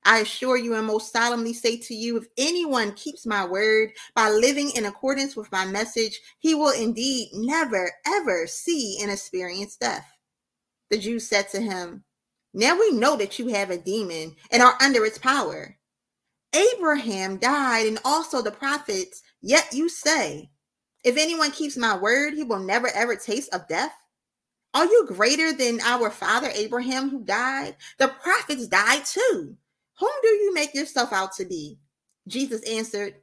I 0.06 0.20
assure 0.20 0.56
you 0.56 0.74
and 0.76 0.86
most 0.86 1.12
solemnly 1.12 1.52
say 1.52 1.76
to 1.78 1.94
you, 1.94 2.16
if 2.16 2.26
anyone 2.38 2.92
keeps 2.92 3.26
my 3.26 3.44
word 3.44 3.90
by 4.14 4.30
living 4.30 4.70
in 4.76 4.86
accordance 4.86 5.34
with 5.34 5.50
my 5.50 5.66
message, 5.66 6.20
he 6.38 6.54
will 6.54 6.70
indeed 6.70 7.30
never, 7.34 7.90
ever 8.06 8.46
see 8.46 9.00
and 9.02 9.10
experience 9.10 9.76
death. 9.76 10.08
The 10.90 10.98
Jews 10.98 11.28
said 11.28 11.48
to 11.50 11.60
him, 11.60 12.04
Now 12.54 12.78
we 12.78 12.92
know 12.92 13.16
that 13.16 13.40
you 13.40 13.48
have 13.48 13.70
a 13.70 13.78
demon 13.78 14.36
and 14.52 14.62
are 14.62 14.78
under 14.80 15.04
its 15.04 15.18
power. 15.18 15.76
Abraham 16.54 17.38
died 17.38 17.88
and 17.88 17.98
also 18.04 18.40
the 18.40 18.52
prophets, 18.52 19.22
yet 19.42 19.72
you 19.72 19.88
say, 19.88 20.50
If 21.02 21.16
anyone 21.16 21.50
keeps 21.50 21.76
my 21.76 21.98
word, 21.98 22.34
he 22.34 22.44
will 22.44 22.60
never 22.60 22.86
ever 22.94 23.16
taste 23.16 23.52
of 23.52 23.66
death. 23.66 23.92
Are 24.72 24.84
you 24.86 25.06
greater 25.08 25.52
than 25.52 25.80
our 25.80 26.10
father 26.10 26.50
Abraham 26.54 27.10
who 27.10 27.24
died? 27.24 27.74
The 27.98 28.08
prophets 28.08 28.68
died 28.68 29.04
too. 29.04 29.56
Whom 29.98 30.10
do 30.22 30.28
you 30.28 30.54
make 30.54 30.74
yourself 30.74 31.12
out 31.12 31.32
to 31.36 31.44
be? 31.44 31.78
Jesus 32.28 32.62
answered, 32.68 33.14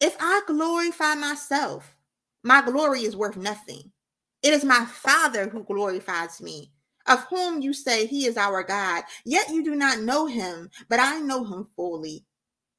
If 0.00 0.16
I 0.20 0.42
glorify 0.46 1.14
myself, 1.14 1.96
my 2.42 2.62
glory 2.62 3.00
is 3.02 3.16
worth 3.16 3.36
nothing. 3.36 3.92
It 4.42 4.54
is 4.54 4.64
my 4.64 4.86
Father 4.86 5.48
who 5.48 5.64
glorifies 5.64 6.40
me, 6.40 6.72
of 7.06 7.24
whom 7.24 7.60
you 7.60 7.72
say 7.74 8.06
he 8.06 8.26
is 8.26 8.38
our 8.38 8.62
God. 8.62 9.04
Yet 9.24 9.50
you 9.50 9.62
do 9.62 9.74
not 9.74 10.00
know 10.00 10.26
him, 10.26 10.70
but 10.88 11.00
I 11.00 11.18
know 11.18 11.44
him 11.44 11.68
fully. 11.76 12.24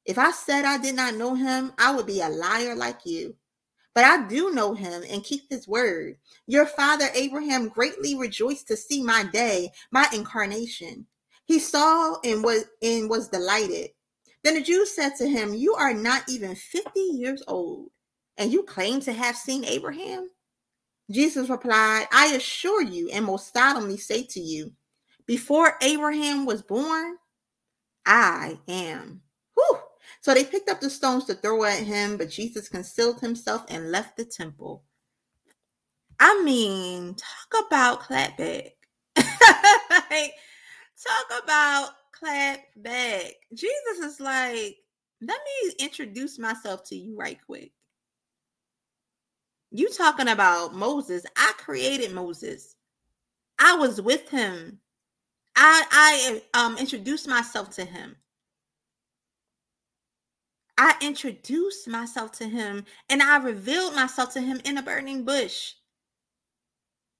If 0.04 0.18
I 0.18 0.32
said 0.32 0.64
I 0.64 0.78
did 0.78 0.96
not 0.96 1.14
know 1.14 1.34
him, 1.34 1.72
I 1.78 1.94
would 1.94 2.06
be 2.06 2.20
a 2.20 2.28
liar 2.28 2.74
like 2.74 3.00
you. 3.04 3.36
But 3.94 4.04
I 4.04 4.26
do 4.26 4.52
know 4.52 4.74
him 4.74 5.04
and 5.08 5.22
keep 5.22 5.42
his 5.50 5.68
word. 5.68 6.16
Your 6.46 6.66
father 6.66 7.08
Abraham 7.14 7.68
greatly 7.68 8.16
rejoiced 8.16 8.66
to 8.68 8.76
see 8.76 9.02
my 9.02 9.24
day, 9.24 9.70
my 9.90 10.08
incarnation. 10.14 11.06
He 11.52 11.58
saw 11.58 12.16
and 12.24 12.42
was 12.42 12.64
and 12.80 13.10
was 13.10 13.28
delighted. 13.28 13.90
Then 14.42 14.54
the 14.54 14.62
Jews 14.62 14.96
said 14.96 15.16
to 15.16 15.28
him, 15.28 15.52
You 15.52 15.74
are 15.74 15.92
not 15.92 16.22
even 16.26 16.54
50 16.54 16.98
years 16.98 17.42
old, 17.46 17.90
and 18.38 18.50
you 18.50 18.62
claim 18.62 19.00
to 19.00 19.12
have 19.12 19.36
seen 19.36 19.62
Abraham? 19.66 20.30
Jesus 21.10 21.50
replied, 21.50 22.06
I 22.10 22.28
assure 22.28 22.80
you 22.80 23.10
and 23.10 23.26
most 23.26 23.52
solemnly 23.52 23.98
say 23.98 24.22
to 24.30 24.40
you, 24.40 24.72
before 25.26 25.76
Abraham 25.82 26.46
was 26.46 26.62
born, 26.62 27.18
I 28.06 28.58
am. 28.66 29.20
Whew. 29.54 29.78
So 30.22 30.32
they 30.32 30.44
picked 30.44 30.70
up 30.70 30.80
the 30.80 30.88
stones 30.88 31.26
to 31.26 31.34
throw 31.34 31.64
at 31.64 31.80
him, 31.82 32.16
but 32.16 32.30
Jesus 32.30 32.70
concealed 32.70 33.20
himself 33.20 33.66
and 33.68 33.90
left 33.90 34.16
the 34.16 34.24
temple. 34.24 34.84
I 36.18 36.42
mean, 36.44 37.14
talk 37.14 37.66
about 37.66 38.00
clapback. 38.00 38.70
like, 40.10 40.32
Talk 41.06 41.42
about 41.44 41.90
clap 42.12 42.60
back. 42.76 43.34
Jesus 43.54 43.98
is 44.04 44.20
like, 44.20 44.76
let 45.20 45.40
me 45.40 45.74
introduce 45.80 46.38
myself 46.38 46.84
to 46.84 46.96
you 46.96 47.16
right 47.16 47.38
quick. 47.44 47.72
You 49.70 49.88
talking 49.88 50.28
about 50.28 50.74
Moses. 50.74 51.24
I 51.36 51.52
created 51.58 52.12
Moses. 52.12 52.76
I 53.58 53.74
was 53.76 54.00
with 54.00 54.28
him. 54.28 54.80
I 55.56 56.42
I 56.54 56.58
um 56.58 56.76
introduced 56.78 57.26
myself 57.26 57.70
to 57.76 57.84
him. 57.84 58.16
I 60.78 60.94
introduced 61.00 61.88
myself 61.88 62.32
to 62.32 62.48
him 62.48 62.84
and 63.08 63.22
I 63.22 63.38
revealed 63.38 63.94
myself 63.94 64.32
to 64.34 64.40
him 64.40 64.60
in 64.64 64.78
a 64.78 64.82
burning 64.82 65.24
bush. 65.24 65.74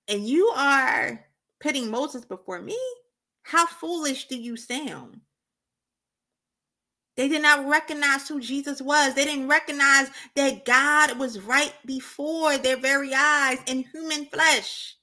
And 0.08 0.26
you 0.26 0.48
are 0.48 1.24
putting 1.60 1.90
Moses 1.90 2.24
before 2.24 2.60
me? 2.60 2.78
How 3.42 3.66
foolish 3.66 4.28
do 4.28 4.36
you 4.36 4.56
sound? 4.56 5.20
They 7.16 7.28
did 7.28 7.42
not 7.42 7.68
recognize 7.68 8.26
who 8.26 8.40
Jesus 8.40 8.80
was. 8.80 9.14
They 9.14 9.24
didn't 9.24 9.48
recognize 9.48 10.08
that 10.34 10.64
God 10.64 11.18
was 11.18 11.40
right 11.40 11.74
before 11.84 12.56
their 12.56 12.78
very 12.78 13.12
eyes 13.14 13.58
in 13.66 13.84
human 13.84 14.26
flesh. 14.26 14.96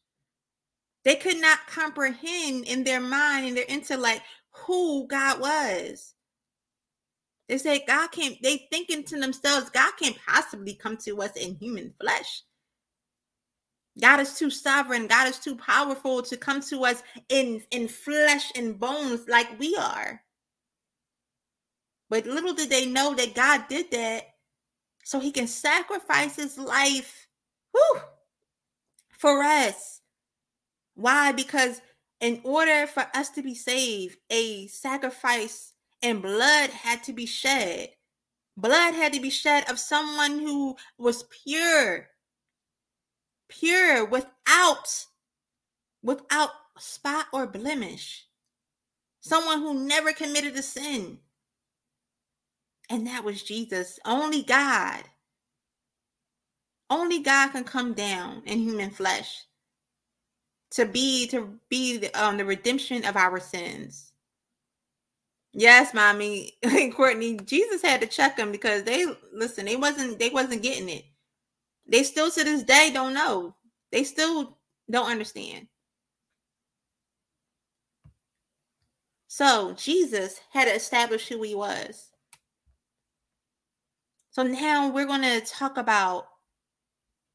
They 1.06 1.16
could 1.16 1.40
not 1.40 1.68
comprehend 1.68 2.66
in 2.66 2.84
their 2.84 3.00
mind, 3.00 3.48
in 3.48 3.56
their 3.56 3.66
intellect, 3.68 4.22
who 4.52 5.08
God 5.08 5.40
was. 5.40 6.14
They 7.48 7.58
said 7.58 7.82
God 7.88 8.12
can't, 8.12 8.42
they 8.42 8.68
thinking 8.72 9.04
to 9.06 9.20
themselves, 9.20 9.70
God 9.70 9.94
can't 10.00 10.18
possibly 10.28 10.74
come 10.74 10.98
to 10.98 11.22
us 11.22 11.36
in 11.36 11.56
human 11.56 11.94
flesh. 12.00 12.44
God 14.00 14.20
is 14.20 14.38
too 14.38 14.50
sovereign. 14.50 15.08
God 15.08 15.28
is 15.28 15.40
too 15.40 15.56
powerful 15.56 16.22
to 16.24 16.38
come 16.38 16.62
to 16.64 16.86
us 16.86 17.04
in, 17.30 17.62
in 17.72 17.88
flesh 17.88 18.52
and 18.56 18.80
bones 18.80 19.28
like 19.28 19.60
we 19.60 19.76
are. 19.76 20.22
But 22.10 22.26
little 22.26 22.54
did 22.54 22.70
they 22.70 22.86
know 22.86 23.14
that 23.16 23.36
God 23.36 23.66
did 23.70 23.92
that 23.92 24.24
so 25.04 25.20
he 25.20 25.32
can 25.32 25.48
sacrifice 25.48 26.36
his 26.36 26.58
life 26.58 27.28
whew, 27.72 28.02
for 29.12 29.44
us. 29.44 30.02
Why? 30.96 31.32
Because 31.32 31.82
in 32.20 32.42
order 32.44 32.88
for 32.88 33.06
us 33.14 33.30
to 33.32 33.42
be 33.42 33.56
saved, 33.56 34.18
a 34.30 34.68
sacrifice 34.68 35.74
and 36.02 36.22
blood 36.22 36.70
had 36.70 37.04
to 37.04 37.14
be 37.14 37.26
shed. 37.26 37.90
Blood 38.58 38.94
had 38.94 39.14
to 39.14 39.22
be 39.22 39.30
shed 39.30 39.70
of 39.70 39.80
someone 39.80 40.40
who 40.40 40.76
was 40.98 41.24
pure, 41.44 42.08
pure 43.50 44.06
without 44.06 45.06
without 46.04 46.52
spot 46.78 47.28
or 47.34 47.48
blemish. 47.48 48.26
Someone 49.22 49.60
who 49.60 49.86
never 49.86 50.14
committed 50.14 50.56
a 50.56 50.64
sin. 50.64 51.20
And 52.90 53.06
that 53.08 53.24
was 53.24 53.44
jesus. 53.44 54.00
Only 54.06 54.44
god. 54.44 55.04
Only 56.90 57.20
god 57.20 57.50
can 57.52 57.64
come 57.64 57.94
down 57.94 58.44
in 58.46 58.60
human 58.60 58.92
flesh 58.92 59.46
to 60.72 60.86
be 60.86 61.28
to 61.28 61.60
be 61.70 61.98
the, 61.98 62.14
um, 62.14 62.38
the 62.38 62.46
redemption 62.46 63.06
of 63.06 63.16
our 63.18 63.40
sins. 63.40 64.12
Yes 65.54 65.94
mommy. 65.94 66.54
Courtney 66.96 67.38
jesus 67.38 67.82
had 67.82 68.02
to 68.02 68.08
check 68.08 68.38
them 68.38 68.52
because 68.52 68.84
they 68.84 69.06
listen 69.34 69.66
they 69.66 69.76
wasn't 69.76 70.20
they 70.20 70.30
wasn't 70.30 70.64
getting 70.64 70.90
it 70.90 71.06
they 71.90 72.04
still 72.04 72.32
to 72.32 72.44
this 72.44 72.64
day 72.64 72.92
don't 72.94 73.14
know. 73.14 73.56
They 73.92 74.04
still 74.04 74.58
don't 74.90 75.10
understand. 75.10 75.68
So 79.28 79.74
Jesus 79.78 80.42
had 80.52 80.66
to 80.66 80.76
establish 80.76 81.28
who 81.28 81.42
he 81.44 81.56
was. 81.56 82.10
So 84.32 84.44
now 84.44 84.90
we're 84.90 85.06
going 85.06 85.22
to 85.22 85.42
talk 85.42 85.78
about 85.78 86.28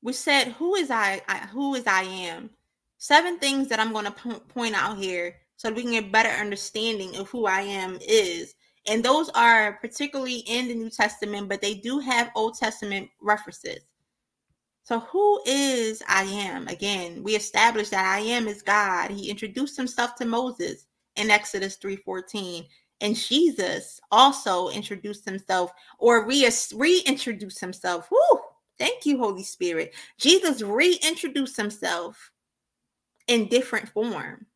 we 0.02 0.12
said 0.12 0.48
who 0.48 0.74
is 0.74 0.90
I, 0.90 1.22
who 1.50 1.74
is 1.74 1.86
I 1.86 2.02
am. 2.02 2.50
Seven 2.98 3.38
things 3.38 3.68
that 3.68 3.80
I'm 3.80 3.92
going 3.92 4.04
to 4.04 4.10
po- 4.10 4.40
point 4.40 4.74
out 4.74 4.98
here 4.98 5.34
so 5.56 5.72
we 5.72 5.82
can 5.82 5.92
get 5.92 6.12
better 6.12 6.28
understanding 6.28 7.16
of 7.16 7.30
who 7.30 7.46
I 7.46 7.62
am 7.62 7.98
is. 8.06 8.54
And 8.86 9.02
those 9.02 9.30
are 9.30 9.78
particularly 9.80 10.44
in 10.46 10.68
the 10.68 10.74
New 10.74 10.90
Testament, 10.90 11.48
but 11.48 11.62
they 11.62 11.74
do 11.74 12.00
have 12.00 12.30
Old 12.34 12.58
Testament 12.58 13.08
references. 13.22 13.80
So, 14.84 15.00
who 15.00 15.40
is 15.46 16.02
I 16.06 16.24
am? 16.24 16.68
Again, 16.68 17.22
we 17.22 17.34
established 17.36 17.90
that 17.92 18.04
I 18.04 18.20
am 18.20 18.46
is 18.46 18.62
God. 18.62 19.10
He 19.10 19.30
introduced 19.30 19.76
himself 19.78 20.14
to 20.16 20.26
Moses 20.26 20.86
in 21.16 21.30
Exodus 21.30 21.76
3:14. 21.76 22.66
And 23.00 23.16
Jesus 23.16 24.00
also 24.10 24.68
introduced 24.68 25.24
himself 25.24 25.72
or 25.98 26.26
re- 26.26 26.48
reintroduced 26.74 27.60
himself. 27.60 28.10
Whoo! 28.10 28.40
Thank 28.78 29.06
you, 29.06 29.18
Holy 29.18 29.42
Spirit. 29.42 29.94
Jesus 30.18 30.62
reintroduced 30.62 31.56
himself 31.56 32.30
in 33.26 33.48
different 33.48 33.88
form. 33.88 34.46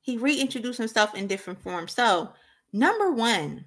He 0.00 0.16
reintroduced 0.16 0.78
himself 0.78 1.14
in 1.14 1.26
different 1.26 1.60
form. 1.60 1.88
So, 1.88 2.32
number 2.72 3.10
one, 3.10 3.66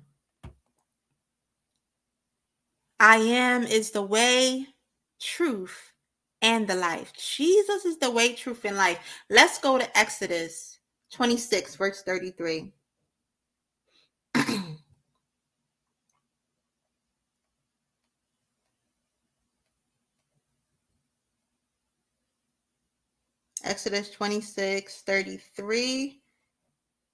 I 2.99 3.17
am 3.17 3.63
is 3.63 3.91
the 3.91 4.01
way, 4.01 4.67
truth, 5.21 5.93
and 6.41 6.67
the 6.67 6.75
life. 6.75 7.13
Jesus 7.13 7.85
is 7.85 7.97
the 7.97 8.11
way, 8.11 8.33
truth, 8.33 8.65
and 8.65 8.77
life. 8.77 8.99
Let's 9.29 9.59
go 9.59 9.77
to 9.77 9.97
Exodus 9.97 10.79
26, 11.13 11.75
verse 11.75 12.03
33. 12.03 12.73
Exodus 23.63 24.09
26, 24.11 25.01
33. 25.01 26.21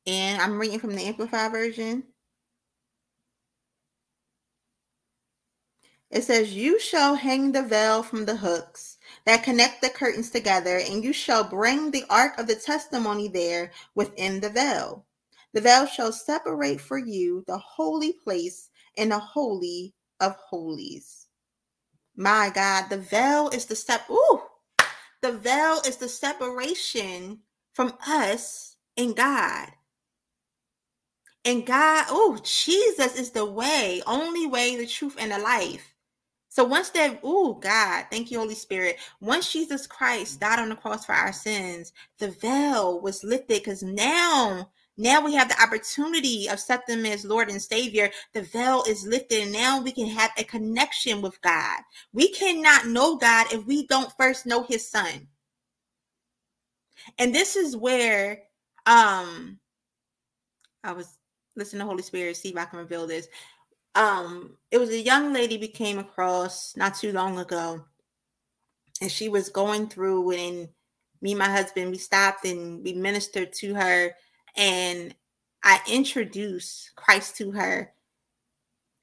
And 0.08 0.42
I'm 0.42 0.60
reading 0.60 0.80
from 0.80 0.96
the 0.96 1.04
Amplified 1.04 1.52
version. 1.52 2.04
It 6.12 6.24
says, 6.24 6.54
You 6.54 6.80
shall 6.80 7.16
hang 7.16 7.52
the 7.52 7.64
veil 7.64 8.04
from 8.04 8.26
the 8.26 8.38
hooks 8.38 8.98
that 9.26 9.44
connect 9.44 9.82
the 9.82 9.90
curtains 9.90 10.30
together, 10.30 10.78
and 10.78 11.04
you 11.04 11.14
shall 11.14 11.44
bring 11.44 11.92
the 11.92 12.06
ark 12.10 12.38
of 12.38 12.48
the 12.48 12.56
testimony 12.56 13.28
there 13.28 13.72
within 13.96 14.40
the 14.40 14.50
veil. 14.50 15.06
The 15.54 15.62
veil 15.62 15.86
shall 15.88 16.12
separate 16.12 16.80
for 16.82 16.98
you 16.98 17.44
the 17.48 17.58
holy 17.58 18.14
place 18.14 18.70
and 18.98 19.12
the 19.12 19.20
holy 19.20 19.94
of 20.20 20.36
holies. 20.36 21.28
My 22.16 22.52
God, 22.54 22.90
the 22.90 22.98
veil 22.98 23.50
is 23.50 23.66
the 23.66 23.76
step. 23.76 24.10
Ooh, 24.10 24.42
the 25.22 25.34
veil 25.34 25.82
is 25.88 25.98
the 25.98 26.10
separation 26.10 27.40
from 27.74 27.94
us 28.08 28.78
and 28.96 29.16
God. 29.16 29.70
And 31.44 31.66
God, 31.66 32.06
oh, 32.10 32.40
Jesus 32.44 33.18
is 33.18 33.32
the 33.32 33.46
way, 33.46 34.02
only 34.08 34.48
way, 34.48 34.76
the 34.76 34.88
truth, 34.88 35.16
and 35.20 35.32
the 35.32 35.40
life. 35.40 35.95
So 36.56 36.64
once 36.64 36.90
that, 36.92 37.20
oh 37.22 37.56
God, 37.56 38.06
thank 38.10 38.32
you, 38.32 38.40
Holy 38.40 38.56
Spirit. 38.56 38.96
Once 39.20 39.52
Jesus 39.52 39.86
Christ 39.86 40.40
died 40.40 40.58
on 40.58 40.70
the 40.70 40.76
cross 40.78 41.06
for 41.06 41.12
our 41.12 41.34
sins, 41.34 41.92
the 42.18 42.30
veil 42.30 43.02
was 43.02 43.26
lifted 43.26 43.62
because 43.62 43.84
now 43.84 44.70
now 44.96 45.20
we 45.20 45.36
have 45.36 45.50
the 45.50 45.62
opportunity 45.62 46.48
of 46.48 46.54
accepting 46.54 47.00
him 47.00 47.08
as 47.08 47.26
Lord 47.26 47.50
and 47.50 47.62
Savior. 47.62 48.10
The 48.32 48.44
veil 48.44 48.86
is 48.88 49.06
lifted, 49.06 49.44
and 49.44 49.52
now 49.52 49.82
we 49.82 49.92
can 49.92 50.08
have 50.08 50.32
a 50.38 50.46
connection 50.46 51.22
with 51.22 51.42
God. 51.42 51.82
We 52.14 52.32
cannot 52.32 52.88
know 52.88 53.18
God 53.18 53.48
if 53.52 53.66
we 53.66 53.86
don't 53.88 54.14
first 54.16 54.46
know 54.46 54.64
his 54.64 54.90
son. 54.90 55.28
And 57.20 57.36
this 57.36 57.58
is 57.58 57.76
where 57.76 58.44
um 58.86 59.60
I 60.86 60.94
was 60.94 61.18
listening 61.58 61.82
to 61.82 61.86
Holy 61.86 62.04
Spirit, 62.04 62.38
see 62.38 62.50
if 62.52 62.58
I 62.58 62.64
can 62.64 62.80
reveal 62.80 63.08
this. 63.08 63.28
Um, 63.96 64.58
it 64.72 64.78
was 64.78 64.90
a 64.90 65.00
young 65.02 65.34
lady 65.34 65.58
we 65.58 65.68
came 65.68 66.00
across 66.00 66.76
not 66.76 66.96
too 66.96 67.12
long 67.12 67.40
ago, 67.40 67.84
and 69.02 69.12
she 69.12 69.30
was 69.30 69.50
going 69.50 69.88
through 69.88 70.32
and 70.32 70.70
me 71.22 71.32
and 71.32 71.40
my 71.40 71.50
husband 71.50 71.92
we 71.92 71.98
stopped 71.98 72.46
and 72.46 72.84
we 72.84 72.94
ministered 72.94 73.52
to 73.54 73.74
her 73.74 74.14
and 74.56 75.16
I 75.64 75.82
introduced 75.90 76.96
Christ 76.96 77.36
to 77.38 77.52
her. 77.52 77.92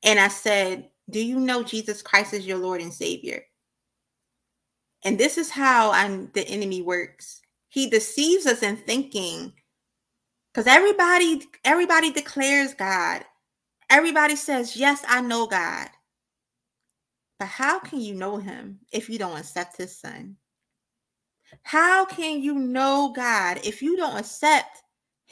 And 0.05 0.19
I 0.21 0.29
said, 0.29 0.89
Do 1.11 1.23
you 1.23 1.41
know 1.41 1.63
Jesus 1.63 2.03
Christ 2.03 2.33
is 2.33 2.47
your 2.47 2.59
Lord 2.59 2.81
and 2.81 2.93
Savior? 2.93 3.43
And 5.05 5.19
this 5.19 5.37
is 5.37 5.51
how 5.51 5.91
I'm, 5.91 6.31
the 6.33 6.47
enemy 6.47 6.81
works. 6.81 7.43
He 7.69 7.91
deceives 7.91 8.47
us 8.47 8.63
in 8.63 8.77
thinking, 8.77 9.53
because 10.53 10.69
everybody, 10.69 11.43
everybody 11.65 12.13
declares 12.13 12.75
God. 12.75 13.25
Everybody 13.93 14.37
says, 14.37 14.77
Yes, 14.77 15.05
I 15.09 15.21
know 15.21 15.47
God. 15.47 15.89
But 17.39 17.49
how 17.49 17.79
can 17.79 18.01
you 18.01 18.15
know 18.15 18.39
him 18.39 18.81
if 18.93 19.09
you 19.11 19.19
don't 19.19 19.39
accept 19.39 19.77
his 19.77 19.99
son? 19.99 20.37
How 21.63 22.05
can 22.07 22.43
you 22.43 22.55
know 22.55 23.13
God 23.15 23.61
if 23.65 23.83
you 23.83 23.97
don't 23.97 24.19
accept 24.19 24.83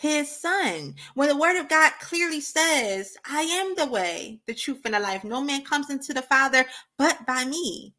his 0.01 0.35
son. 0.35 0.95
When 1.15 1.29
the 1.29 1.37
word 1.37 1.61
of 1.61 1.69
God 1.69 1.93
clearly 2.01 2.41
says, 2.41 3.17
I 3.29 3.43
am 3.43 3.75
the 3.77 3.87
way, 3.87 4.41
the 4.47 4.55
truth, 4.55 4.81
and 4.87 4.95
the 4.95 5.01
life. 5.01 5.25
No 5.25 5.43
man 5.43 5.63
comes 5.63 5.91
into 5.91 6.15
the 6.15 6.23
Father 6.23 6.65
but 6.97 7.27
by 7.27 7.45
me. 7.45 7.95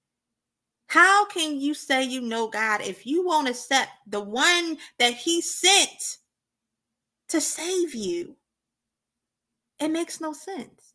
How 0.87 1.25
can 1.25 1.59
you 1.61 1.75
say 1.75 2.03
you 2.03 2.21
know 2.21 2.47
God 2.47 2.81
if 2.81 3.05
you 3.05 3.25
won't 3.25 3.47
accept 3.47 3.91
the 4.07 4.19
one 4.19 4.77
that 4.97 5.13
he 5.13 5.41
sent 5.41 6.17
to 7.29 7.39
save 7.39 7.93
you? 7.93 8.35
It 9.81 9.91
makes 9.91 10.21
no 10.21 10.33
sense. 10.33 10.93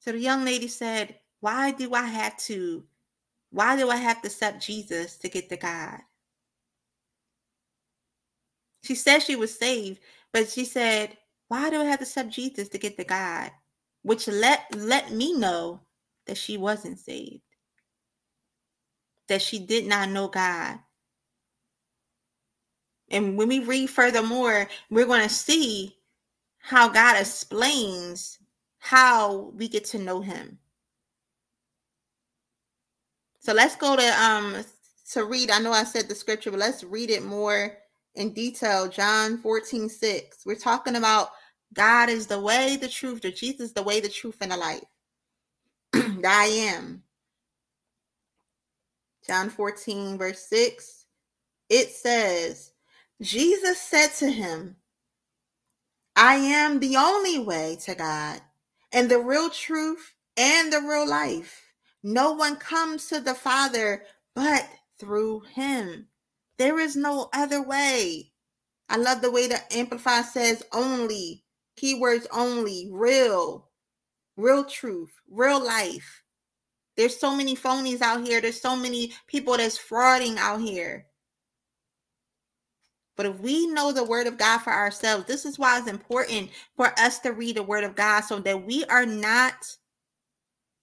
So 0.00 0.12
the 0.12 0.20
young 0.20 0.44
lady 0.44 0.68
said, 0.68 1.16
Why 1.40 1.72
do 1.72 1.94
I 1.94 2.06
have 2.06 2.36
to? 2.44 2.84
Why 3.50 3.76
do 3.76 3.90
I 3.90 3.96
have 3.96 4.22
to 4.22 4.28
accept 4.28 4.64
Jesus 4.64 5.16
to 5.18 5.30
get 5.30 5.48
to 5.48 5.56
God? 5.56 6.00
She 8.84 8.94
said 8.94 9.20
she 9.20 9.36
was 9.36 9.58
saved, 9.58 10.00
but 10.32 10.50
she 10.50 10.64
said, 10.66 11.16
Why 11.48 11.70
do 11.70 11.80
I 11.80 11.84
have 11.86 12.00
to 12.00 12.04
accept 12.04 12.30
Jesus 12.30 12.68
to 12.70 12.78
get 12.78 12.98
to 12.98 13.04
God? 13.04 13.50
Which 14.02 14.28
let 14.28 14.66
let 14.76 15.12
me 15.12 15.34
know 15.34 15.80
that 16.26 16.36
she 16.36 16.58
wasn't 16.58 16.98
saved. 17.00 17.42
That 19.28 19.42
she 19.42 19.58
did 19.58 19.86
not 19.86 20.10
know 20.10 20.28
God. 20.28 20.80
And 23.10 23.38
when 23.38 23.48
we 23.48 23.60
read 23.60 23.90
furthermore, 23.90 24.68
we're 24.90 25.06
going 25.06 25.22
to 25.22 25.34
see 25.34 25.97
how 26.68 26.86
God 26.86 27.18
explains 27.18 28.38
how 28.78 29.52
we 29.56 29.68
get 29.68 29.86
to 29.86 29.98
know 29.98 30.20
him. 30.20 30.58
So 33.38 33.54
let's 33.54 33.74
go 33.74 33.96
to 33.96 34.22
um 34.22 34.64
to 35.12 35.24
read. 35.24 35.50
I 35.50 35.60
know 35.60 35.72
I 35.72 35.84
said 35.84 36.08
the 36.08 36.14
scripture, 36.14 36.50
but 36.50 36.60
let's 36.60 36.84
read 36.84 37.08
it 37.08 37.24
more 37.24 37.78
in 38.16 38.34
detail 38.34 38.86
John 38.86 39.38
14, 39.38 39.88
6. 39.88 40.44
We're 40.44 40.56
talking 40.56 40.96
about 40.96 41.30
God 41.72 42.10
is 42.10 42.26
the 42.26 42.38
way, 42.38 42.76
the 42.76 42.88
truth, 42.88 43.22
the 43.22 43.30
Jesus 43.30 43.72
the 43.72 43.82
way, 43.82 44.00
the 44.00 44.10
truth, 44.10 44.36
and 44.42 44.52
the 44.52 44.58
life. 44.58 44.84
I 45.94 46.44
am. 46.74 47.02
John 49.26 49.48
14, 49.48 50.18
verse 50.18 50.46
6. 50.50 51.06
It 51.70 51.88
says, 51.90 52.72
Jesus 53.22 53.80
said 53.80 54.08
to 54.18 54.30
him, 54.30 54.76
I 56.20 56.34
am 56.34 56.80
the 56.80 56.96
only 56.96 57.38
way 57.38 57.78
to 57.84 57.94
God 57.94 58.40
and 58.92 59.08
the 59.08 59.20
real 59.20 59.50
truth 59.50 60.14
and 60.36 60.72
the 60.72 60.80
real 60.80 61.08
life. 61.08 61.62
No 62.02 62.32
one 62.32 62.56
comes 62.56 63.06
to 63.06 63.20
the 63.20 63.34
Father 63.36 64.02
but 64.34 64.68
through 64.98 65.42
him. 65.54 66.08
There 66.58 66.80
is 66.80 66.96
no 66.96 67.28
other 67.32 67.62
way. 67.62 68.32
I 68.88 68.96
love 68.96 69.20
the 69.22 69.30
way 69.30 69.46
that 69.46 69.72
Amplify 69.72 70.22
says 70.22 70.64
only, 70.72 71.44
keywords 71.80 72.26
only, 72.32 72.88
real, 72.90 73.68
real 74.36 74.64
truth, 74.64 75.12
real 75.30 75.64
life. 75.64 76.24
There's 76.96 77.16
so 77.16 77.32
many 77.32 77.54
phonies 77.54 78.02
out 78.02 78.26
here. 78.26 78.40
There's 78.40 78.60
so 78.60 78.74
many 78.74 79.12
people 79.28 79.56
that's 79.56 79.78
frauding 79.78 80.36
out 80.36 80.62
here. 80.62 81.06
But 83.18 83.26
if 83.26 83.40
we 83.40 83.68
know 83.68 83.92
the 83.92 84.04
word 84.04 84.28
of 84.28 84.38
God 84.38 84.60
for 84.60 84.72
ourselves, 84.72 85.26
this 85.26 85.46
is 85.46 85.58
why 85.60 85.78
it's 85.80 85.88
important 85.88 86.50
for 86.76 86.88
us 87.00 87.20
to 87.20 87.32
read 87.34 87.58
the 87.58 87.64
word 87.64 87.84
of 87.84 87.96
God 87.96 88.22
so 88.22 88.40
that 88.40 88.66
we 88.66 88.86
are 88.86 89.06
not 89.06 89.76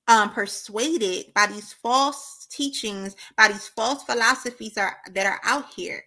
um, 0.07 0.31
persuaded 0.31 1.33
by 1.35 1.47
these 1.47 1.73
false 1.73 2.47
teachings, 2.51 3.17
by 3.37 3.49
these 3.49 3.69
false 3.69 4.03
philosophies 4.03 4.77
are, 4.77 4.97
that 5.13 5.27
are 5.27 5.41
out 5.43 5.73
here. 5.75 6.05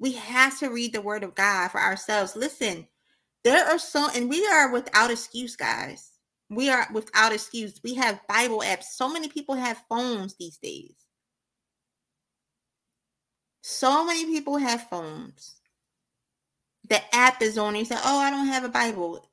We 0.00 0.12
have 0.14 0.58
to 0.60 0.68
read 0.70 0.94
the 0.94 1.02
word 1.02 1.24
of 1.24 1.34
God 1.36 1.70
for 1.70 1.80
ourselves. 1.80 2.36
Listen, 2.36 2.88
there 3.44 3.66
are 3.66 3.78
so, 3.80 4.08
and 4.14 4.30
we 4.30 4.46
are 4.48 4.72
without 4.72 5.10
excuse, 5.10 5.56
guys. 5.56 6.12
We 6.50 6.70
are 6.70 6.88
without 6.94 7.32
excuse. 7.32 7.80
We 7.84 7.94
have 7.96 8.20
Bible 8.28 8.62
apps. 8.64 8.84
So 8.84 9.08
many 9.12 9.28
people 9.28 9.56
have 9.56 9.84
phones 9.88 10.36
these 10.36 10.58
days. 10.58 10.94
So 13.68 14.02
many 14.06 14.24
people 14.24 14.56
have 14.56 14.88
phones. 14.88 15.56
The 16.88 17.02
app 17.14 17.42
is 17.42 17.58
on. 17.58 17.76
You 17.76 17.84
say, 17.84 17.98
"Oh, 18.02 18.18
I 18.18 18.30
don't 18.30 18.46
have 18.48 18.64
a 18.64 18.70
Bible." 18.70 19.28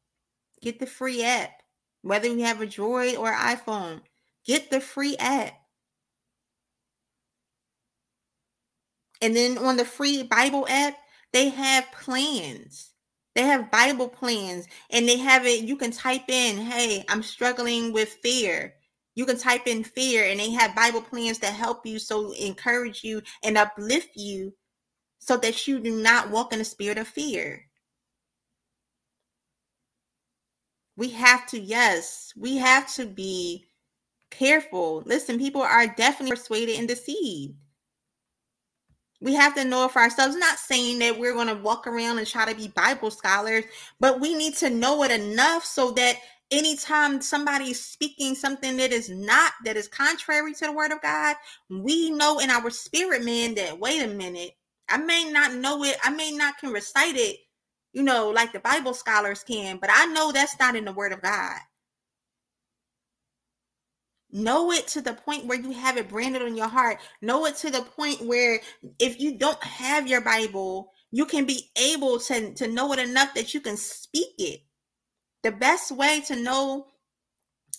Get 0.62 0.80
the 0.80 0.88
free 0.88 1.24
app. 1.24 1.63
Whether 2.02 2.28
you 2.30 2.43
have 2.45 2.62
a 2.62 2.67
Droid 2.67 3.17
or 3.19 3.34
iPhone, 3.34 4.02
get 4.45 4.71
the 4.71 4.82
free 4.82 5.17
app. 5.17 5.54
And 9.21 9.36
then 9.36 9.58
on 9.58 9.78
the 9.78 9.86
free 9.86 10.24
Bible 10.24 10.67
app, 10.69 10.98
they 11.34 11.50
have 11.50 11.91
plans. 11.91 12.91
They 13.36 13.43
have 13.43 13.71
Bible 13.71 14.10
plans 14.10 14.67
and 14.91 15.08
they 15.10 15.17
have 15.17 15.45
it. 15.45 15.63
You 15.63 15.78
can 15.78 15.91
type 15.91 16.30
in, 16.30 16.58
hey, 16.58 17.06
I'm 17.10 17.24
struggling 17.24 17.93
with 17.93 18.10
fear. 18.10 18.76
You 19.15 19.25
can 19.25 19.37
type 19.37 19.65
in 19.65 19.83
fear 19.83 20.25
and 20.25 20.39
they 20.39 20.51
have 20.51 20.75
Bible 20.75 21.01
plans 21.01 21.39
to 21.39 21.47
help 21.47 21.85
you, 21.85 21.99
so 21.99 22.33
encourage 22.33 23.03
you 23.03 23.21
and 23.43 23.57
uplift 23.57 24.15
you 24.15 24.53
so 25.19 25.37
that 25.37 25.67
you 25.67 25.79
do 25.79 26.01
not 26.01 26.29
walk 26.29 26.53
in 26.53 26.59
the 26.59 26.65
spirit 26.65 26.97
of 26.97 27.07
fear. 27.07 27.65
We 30.97 31.09
have 31.09 31.47
to, 31.47 31.59
yes, 31.59 32.31
we 32.37 32.57
have 32.57 32.93
to 32.95 33.05
be 33.05 33.65
careful. 34.31 35.03
Listen, 35.05 35.37
people 35.37 35.61
are 35.61 35.87
definitely 35.87 36.35
persuaded 36.35 36.77
and 36.77 36.87
deceived. 36.87 37.55
We 39.21 39.33
have 39.33 39.55
to 39.55 39.65
know 39.65 39.87
for 39.87 40.01
ourselves. 40.01 40.35
Not 40.35 40.59
saying 40.59 40.99
that 40.99 41.17
we're 41.17 41.33
going 41.33 41.47
to 41.47 41.55
walk 41.55 41.87
around 41.87 42.17
and 42.17 42.27
try 42.27 42.45
to 42.45 42.55
be 42.55 42.67
Bible 42.67 43.11
scholars, 43.11 43.63
but 43.99 44.19
we 44.19 44.35
need 44.35 44.55
to 44.57 44.69
know 44.69 45.03
it 45.03 45.11
enough 45.11 45.65
so 45.65 45.91
that 45.91 46.17
anytime 46.52 47.21
somebody 47.21 47.71
is 47.71 47.83
speaking 47.83 48.35
something 48.35 48.77
that 48.77 48.91
is 48.91 49.10
not, 49.10 49.54
that 49.65 49.77
is 49.77 49.87
contrary 49.87 50.54
to 50.54 50.65
the 50.65 50.73
word 50.73 50.91
of 50.91 51.02
God, 51.02 51.35
we 51.69 52.12
know 52.12 52.39
in 52.39 52.50
our 52.50 52.69
spirit, 52.69 53.23
man, 53.23 53.56
that 53.56 53.79
wait 53.79 54.04
a 54.04 54.08
minute, 54.08 54.52
I 54.89 54.98
may 54.98 55.29
not 55.29 55.54
know 55.56 55.83
it, 55.83 55.98
I 56.04 56.12
may 56.12 56.31
not 56.31 56.58
can 56.58 56.71
recite 56.71 57.15
it, 57.17 57.37
you 57.93 58.04
know, 58.04 58.29
like 58.29 58.54
the 58.54 58.60
Bible 58.60 58.93
scholars 58.93 59.43
can, 59.43 59.77
but 59.77 59.89
I 59.91 60.06
know 60.08 60.31
that's 60.31 60.60
not 60.60 60.75
in 60.75 60.85
the 60.85 60.93
word 60.93 61.13
of 61.13 61.21
God. 61.21 61.60
Know 64.31 64.71
it 64.71 64.87
to 64.89 65.02
the 65.02 65.13
point 65.13 65.46
where 65.46 65.60
you 65.60 65.71
have 65.71 65.98
it 65.98 66.10
branded 66.10 66.41
on 66.41 66.58
your 66.58 66.67
heart. 66.67 67.00
Know 67.21 67.46
it 67.46 67.56
to 67.58 67.71
the 67.71 67.81
point 67.81 68.25
where 68.25 68.60
if 69.00 69.19
you 69.19 69.37
don't 69.37 69.63
have 69.63 70.08
your 70.08 70.21
Bible, 70.21 70.91
you 71.12 71.25
can 71.25 71.46
be 71.46 71.69
able 71.77 72.19
to, 72.19 72.54
to 72.56 72.67
know 72.67 72.91
it 72.91 73.00
enough 73.00 73.33
that 73.35 73.54
you 73.54 73.62
can 73.62 73.77
speak 73.77 74.33
it. 74.37 74.62
The 75.46 75.52
best 75.52 75.91
way 75.91 76.21
to 76.21 76.35
know 76.35 76.87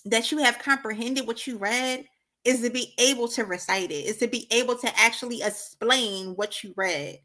that 0.05 0.31
you 0.31 0.37
have 0.37 0.57
comprehended 0.57 1.27
what 1.27 1.45
you 1.45 1.57
read 1.57 2.05
is 2.45 2.61
to 2.61 2.69
be 2.69 2.93
able 2.97 3.27
to 3.27 3.43
recite 3.43 3.91
it, 3.91 4.05
is 4.05 4.15
to 4.19 4.27
be 4.29 4.47
able 4.51 4.77
to 4.77 4.89
actually 4.97 5.41
explain 5.41 6.27
what 6.37 6.63
you 6.63 6.73
read. 6.77 7.19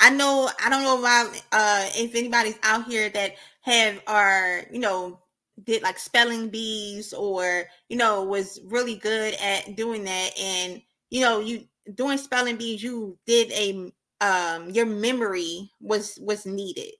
I 0.00 0.10
know 0.10 0.50
I 0.60 0.68
don't 0.68 0.82
know 0.82 0.98
if, 0.98 1.42
uh, 1.52 1.86
if 1.94 2.16
anybody's 2.16 2.58
out 2.64 2.86
here 2.86 3.10
that 3.10 3.36
have 3.60 4.02
are 4.08 4.64
you 4.72 4.80
know 4.80 5.20
did 5.62 5.84
like 5.84 6.00
spelling 6.00 6.48
bees 6.48 7.12
or 7.12 7.66
you 7.88 7.96
know 7.96 8.24
was 8.24 8.58
really 8.64 8.96
good 8.96 9.34
at 9.34 9.76
doing 9.76 10.02
that 10.02 10.36
and 10.36 10.82
you 11.10 11.20
know 11.20 11.38
you 11.38 11.68
doing 11.94 12.18
spelling 12.18 12.56
bees 12.56 12.82
you 12.82 13.16
did 13.24 13.52
a 13.52 13.92
um 14.20 14.68
your 14.70 14.84
memory 14.84 15.70
was 15.80 16.18
was 16.20 16.44
needed 16.44 16.90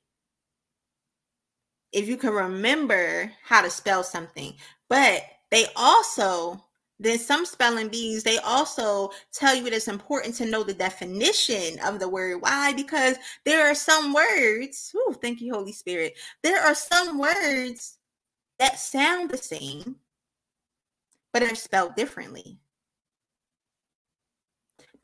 if 1.95 2.09
you 2.09 2.16
can 2.16 2.32
remember 2.32 3.32
how 3.45 3.62
to 3.62 3.70
spell 3.70 4.03
something. 4.03 4.55
But 4.90 5.22
they 5.51 5.66
also 5.76 6.62
then 7.01 7.18
some 7.18 7.45
spelling 7.45 7.88
bees 7.88 8.22
they 8.22 8.38
also 8.38 9.11
tell 9.32 9.55
you 9.55 9.66
it's 9.66 9.88
important 9.88 10.34
to 10.36 10.47
know 10.47 10.62
the 10.62 10.74
definition 10.74 11.78
of 11.84 11.99
the 11.99 12.09
word. 12.09 12.40
Why? 12.40 12.72
Because 12.72 13.16
there 13.45 13.68
are 13.68 13.74
some 13.74 14.12
words 14.12 14.95
Ooh, 14.97 15.16
thank 15.20 15.40
you 15.40 15.55
holy 15.55 15.72
spirit. 15.72 16.14
There 16.42 16.61
are 16.61 16.74
some 16.74 17.18
words 17.18 17.99
that 18.59 18.78
sound 18.78 19.30
the 19.30 19.38
same, 19.38 19.97
but 21.32 21.42
are 21.42 21.55
spelled 21.55 21.97
differently. 21.97 22.59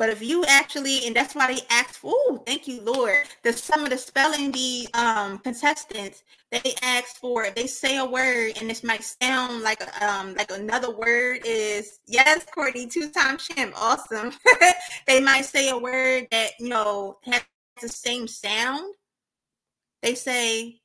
But 0.01 0.09
if 0.09 0.22
you 0.22 0.46
actually, 0.46 1.07
and 1.07 1.14
that's 1.14 1.34
why 1.34 1.53
they 1.53 1.61
ask, 1.68 2.01
oh, 2.03 2.42
thank 2.46 2.66
you, 2.66 2.80
Lord. 2.80 3.28
The 3.42 3.53
some 3.53 3.84
of 3.84 3.90
the 3.90 3.98
spelling 3.98 4.51
bee 4.51 4.88
um, 4.94 5.36
contestants, 5.40 6.22
they 6.51 6.74
ask 6.82 7.16
for, 7.16 7.51
they 7.51 7.66
say 7.66 7.98
a 7.98 8.07
word 8.07 8.55
and 8.59 8.70
this 8.70 8.82
might 8.82 9.05
sound 9.05 9.62
like 9.62 9.82
um 10.03 10.34
like 10.36 10.53
another 10.53 10.90
word 10.90 11.42
is 11.44 12.01
yes, 12.07 12.46
Courtney, 12.46 12.86
two 12.86 13.11
time 13.11 13.36
champ, 13.36 13.74
awesome. 13.76 14.32
they 15.07 15.20
might 15.20 15.44
say 15.44 15.68
a 15.68 15.76
word 15.76 16.28
that 16.30 16.53
you 16.59 16.70
know 16.70 17.18
has 17.24 17.42
the 17.82 17.88
same 17.90 18.26
sound. 18.26 18.94
They 20.03 20.14
say 20.14 20.80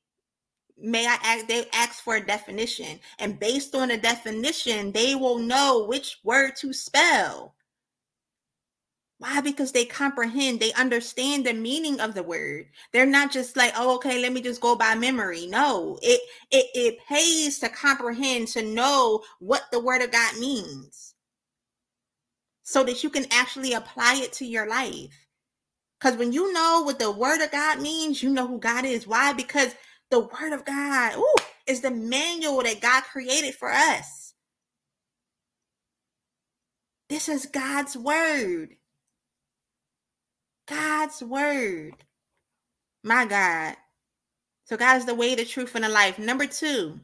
may 0.78 1.08
I 1.08 1.18
ask, 1.24 1.48
they 1.48 1.68
ask 1.74 2.04
for 2.04 2.18
a 2.18 2.26
definition. 2.26 3.00
And 3.20 3.40
based 3.40 3.76
on 3.76 3.88
the 3.88 3.98
definition, 3.98 4.92
they 4.92 5.16
will 5.16 5.40
know 5.40 5.86
which 5.86 6.18
word 6.26 6.58
to 6.58 6.74
spell. 6.74 7.55
Why? 9.18 9.40
Because 9.40 9.72
they 9.72 9.86
comprehend, 9.86 10.60
they 10.60 10.74
understand 10.74 11.46
the 11.46 11.54
meaning 11.54 12.02
of 12.02 12.14
the 12.16 12.24
word. 12.24 12.68
They're 12.92 13.06
not 13.06 13.32
just 13.32 13.56
like, 13.56 13.74
oh, 13.78 13.96
okay, 13.96 14.22
let 14.22 14.34
me 14.34 14.42
just 14.42 14.60
go 14.60 14.76
by 14.76 14.96
memory. 14.96 15.48
No, 15.48 15.98
it 16.02 16.20
it 16.52 16.66
it 16.76 17.00
pays 17.08 17.60
to 17.60 17.70
comprehend, 17.70 18.50
to 18.50 18.62
know 18.62 19.24
what 19.40 19.64
the 19.72 19.80
word 19.80 20.02
of 20.02 20.12
God 20.12 20.38
means. 20.38 21.14
So 22.64 22.84
that 22.84 23.04
you 23.04 23.10
can 23.10 23.26
actually 23.32 23.74
apply 23.74 24.16
it 24.24 24.34
to 24.34 24.46
your 24.46 24.68
life. 24.68 25.28
Because 26.00 26.18
when 26.18 26.34
you 26.34 26.52
know 26.52 26.82
what 26.84 27.00
the 27.00 27.12
word 27.12 27.42
of 27.42 27.52
God 27.52 27.82
means, 27.82 28.22
you 28.22 28.30
know 28.30 28.48
who 28.48 28.60
God 28.60 28.86
is. 28.86 29.08
Why? 29.08 29.34
Because 29.34 29.74
the 30.12 30.20
word 30.20 30.54
of 30.54 30.66
God 30.66 31.16
ooh, 31.18 31.36
is 31.68 31.82
the 31.82 31.92
manual 31.92 32.64
that 32.64 32.82
God 32.82 33.04
created 33.04 33.56
for 33.56 33.72
us. 33.72 34.34
This 37.10 37.30
is 37.30 37.46
God's 37.46 37.96
word. 37.96 38.76
God's 40.68 41.22
word. 41.22 41.96
My 43.04 43.26
God. 43.26 43.76
So, 44.66 44.78
God 44.78 44.98
is 44.98 45.06
the 45.06 45.14
way, 45.14 45.36
the 45.36 45.46
truth, 45.46 45.76
and 45.76 45.84
the 45.84 45.90
life. 45.90 46.18
Number 46.18 46.48
two, 46.48 47.00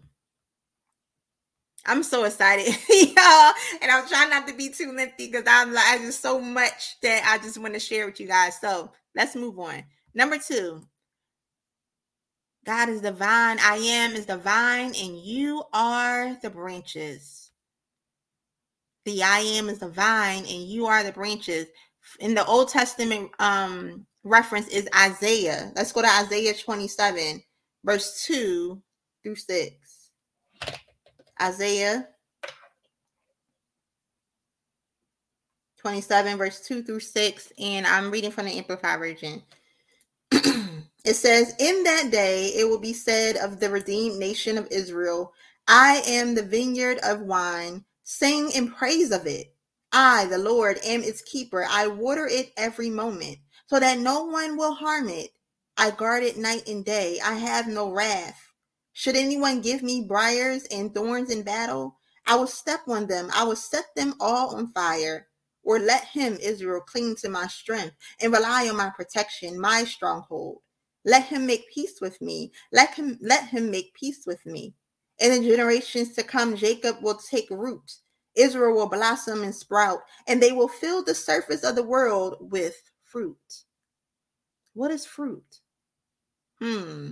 I'm 1.86 2.02
so 2.02 2.24
excited, 2.24 2.66
y'all. 2.90 3.54
And 3.82 3.92
I'm 3.92 4.08
trying 4.08 4.32
not 4.32 4.48
to 4.48 4.56
be 4.56 4.70
too 4.70 4.94
lengthy 4.96 5.28
because 5.28 5.46
I'm 5.48 5.74
like, 5.74 6.02
just 6.02 6.22
so 6.22 6.40
much 6.40 7.00
that 7.02 7.24
I 7.28 7.44
just 7.44 7.60
want 7.60 7.76
to 7.76 7.80
share 7.80 8.08
with 8.08 8.20
you 8.20 8.28
guys. 8.28 8.60
So, 8.60 8.92
let's 9.16 9.36
move 9.36 9.60
on. 9.60 9.84
Number 10.16 10.38
two, 10.40 10.82
God 12.66 12.90
is 12.90 13.02
the 13.02 13.12
vine. 13.12 13.58
I 13.62 13.78
am 13.78 14.14
is 14.14 14.26
the 14.26 14.38
vine, 14.38 14.94
and 15.00 15.18
you 15.18 15.64
are 15.74 16.38
the 16.42 16.50
branches. 16.50 17.52
The 19.06 19.24
I 19.24 19.40
am 19.40 19.70
is 19.70 19.80
the 19.80 19.88
vine, 19.90 20.46
and 20.46 20.64
you 20.64 20.86
are 20.88 21.04
the 21.04 21.12
branches. 21.12 21.68
In 22.20 22.34
the 22.36 22.46
Old 22.46 22.70
Testament 22.70 23.32
um, 23.40 24.06
reference 24.24 24.68
is 24.68 24.88
Isaiah. 24.96 25.72
Let's 25.76 25.92
go 25.92 26.02
to 26.02 26.08
Isaiah 26.08 26.54
27, 26.54 27.42
verse 27.84 28.24
2 28.26 28.82
through 29.24 29.36
6. 29.36 30.10
Isaiah 31.42 32.08
27, 35.80 36.38
verse 36.38 36.62
2 36.68 36.84
through 36.84 37.00
6. 37.00 37.54
And 37.60 37.88
I'm 37.88 38.12
reading 38.12 38.32
from 38.32 38.46
the 38.46 38.58
Amplified 38.58 39.00
Version. 39.00 39.42
It 41.04 41.16
says, 41.16 41.56
In 41.58 41.84
that 41.84 42.12
day 42.12 42.48
it 42.56 42.70
will 42.70 42.80
be 42.80 42.94
said 42.94 43.36
of 43.38 43.60
the 43.60 43.70
redeemed 43.70 44.20
nation 44.20 44.58
of 44.58 44.68
Israel, 44.70 45.34
I 45.68 46.02
am 46.06 46.36
the 46.36 46.44
vineyard 46.44 47.00
of 47.04 47.22
wine. 47.22 47.86
Sing 48.04 48.52
in 48.52 48.72
praise 48.72 49.12
of 49.12 49.26
it. 49.26 49.56
I, 49.94 50.26
the 50.26 50.38
Lord, 50.38 50.80
am 50.84 51.04
its 51.04 51.22
keeper. 51.22 51.66
I 51.70 51.88
water 51.88 52.28
it 52.28 52.52
every 52.58 52.90
moment, 52.90 53.40
so 53.68 53.80
that 53.80 54.00
no 54.00 54.24
one 54.24 54.58
will 54.58 54.74
harm 54.74 55.10
it. 55.10 55.32
I 55.78 55.92
guard 55.92 56.24
it 56.24 56.38
night 56.38 56.68
and 56.68 56.86
day. 56.86 57.20
I 57.24 57.34
have 57.34 57.68
no 57.68 57.92
wrath. 57.92 58.40
Should 58.94 59.16
anyone 59.16 59.62
give 59.62 59.84
me 59.84 60.06
briars 60.08 60.66
and 60.72 60.94
thorns 60.94 61.30
in 61.32 61.44
battle, 61.44 61.98
I 62.26 62.36
will 62.36 62.48
step 62.48 62.82
on 62.88 63.08
them. 63.08 63.30
I 63.34 63.44
will 63.44 63.56
set 63.56 63.86
them 63.96 64.16
all 64.20 64.56
on 64.56 64.72
fire. 64.74 65.28
Or 65.64 65.80
let 65.80 66.06
him, 66.06 66.38
Israel, 66.42 66.82
cling 66.82 67.16
to 67.18 67.30
my 67.30 67.48
strength 67.48 67.96
and 68.22 68.34
rely 68.34 68.68
on 68.70 68.78
my 68.78 68.92
protection, 68.96 69.60
my 69.60 69.84
stronghold. 69.84 70.60
Let 71.06 71.26
him 71.26 71.46
make 71.46 71.70
peace 71.74 72.00
with 72.02 72.22
me. 72.22 72.52
Let 72.72 72.96
him 72.96 73.20
let 73.22 73.50
him 73.50 73.72
make 73.72 73.94
peace 73.94 74.24
with 74.26 74.46
me. 74.46 74.76
In 75.20 75.32
the 75.32 75.48
generations 75.50 76.16
to 76.16 76.24
come, 76.24 76.56
Jacob 76.56 76.98
will 77.02 77.16
take 77.18 77.50
root. 77.50 78.01
Israel 78.36 78.74
will 78.74 78.90
blossom 78.90 79.44
and 79.44 79.54
sprout, 79.54 80.00
and 80.28 80.42
they 80.42 80.52
will 80.52 80.68
fill 80.68 81.04
the 81.04 81.16
surface 81.16 81.64
of 81.64 81.76
the 81.76 81.84
world 81.84 82.38
with 82.40 82.82
fruit. 83.04 83.38
What 84.74 84.92
is 84.92 85.06
fruit? 85.06 85.60
Hmm. 86.60 87.12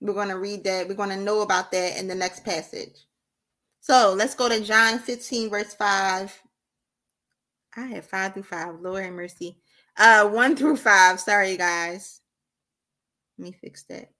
We're 0.00 0.14
going 0.14 0.28
to 0.28 0.38
read 0.38 0.64
that. 0.64 0.88
We're 0.88 0.94
going 0.94 1.10
to 1.10 1.16
know 1.16 1.42
about 1.42 1.70
that 1.72 1.96
in 1.98 2.08
the 2.08 2.14
next 2.14 2.44
passage. 2.44 3.06
So 3.80 4.14
let's 4.16 4.34
go 4.34 4.48
to 4.48 4.60
John 4.60 4.98
15, 4.98 5.50
verse 5.50 5.74
5. 5.74 6.42
I 7.76 7.80
have 7.80 8.04
5 8.04 8.34
through 8.34 8.42
5. 8.42 8.80
Lord 8.80 9.04
have 9.04 9.12
mercy. 9.12 9.58
Uh, 9.96 10.28
1 10.28 10.56
through 10.56 10.76
5. 10.76 11.20
Sorry, 11.20 11.56
guys. 11.56 12.20
Let 13.38 13.44
me 13.44 13.52
fix 13.52 13.84
that. 13.84 14.10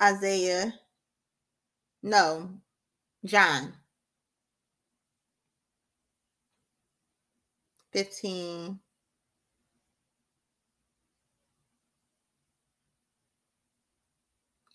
Isaiah. 0.00 0.72
No, 2.02 2.50
John. 3.24 3.72
15. 7.96 8.78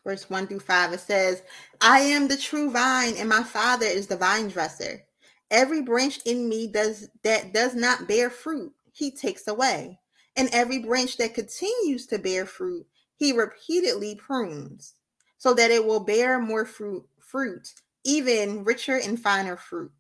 Verse 0.04 0.30
1 0.30 0.48
through 0.48 0.60
5, 0.60 0.94
it 0.94 1.00
says, 1.00 1.44
I 1.80 2.00
am 2.00 2.28
the 2.28 2.36
true 2.36 2.72
vine, 2.72 3.14
and 3.18 3.30
my 3.30 3.44
father 3.44 3.86
is 3.86 4.08
the 4.08 4.18
vine 4.18 4.48
dresser. 4.48 5.04
Every 5.52 5.84
branch 5.84 6.20
in 6.26 6.50
me 6.50 6.66
does 6.68 7.10
that 7.24 7.54
does 7.54 7.76
not 7.76 8.08
bear 8.08 8.32
fruit, 8.32 8.74
he 8.92 9.12
takes 9.12 9.48
away 9.48 10.00
and 10.36 10.50
every 10.52 10.80
branch 10.80 11.18
that 11.18 11.34
continues 11.34 12.06
to 12.08 12.18
bear 12.18 12.46
fruit, 12.46 12.86
he 13.18 13.32
repeatedly 13.34 14.16
prunes 14.16 14.96
so 15.38 15.54
that 15.54 15.72
it 15.72 15.86
will 15.86 16.00
bear 16.00 16.40
more 16.40 16.66
fruit, 16.66 17.04
fruit, 17.20 17.74
even 18.04 18.64
richer 18.64 18.98
and 18.98 19.20
finer 19.20 19.58
fruit. 19.58 19.92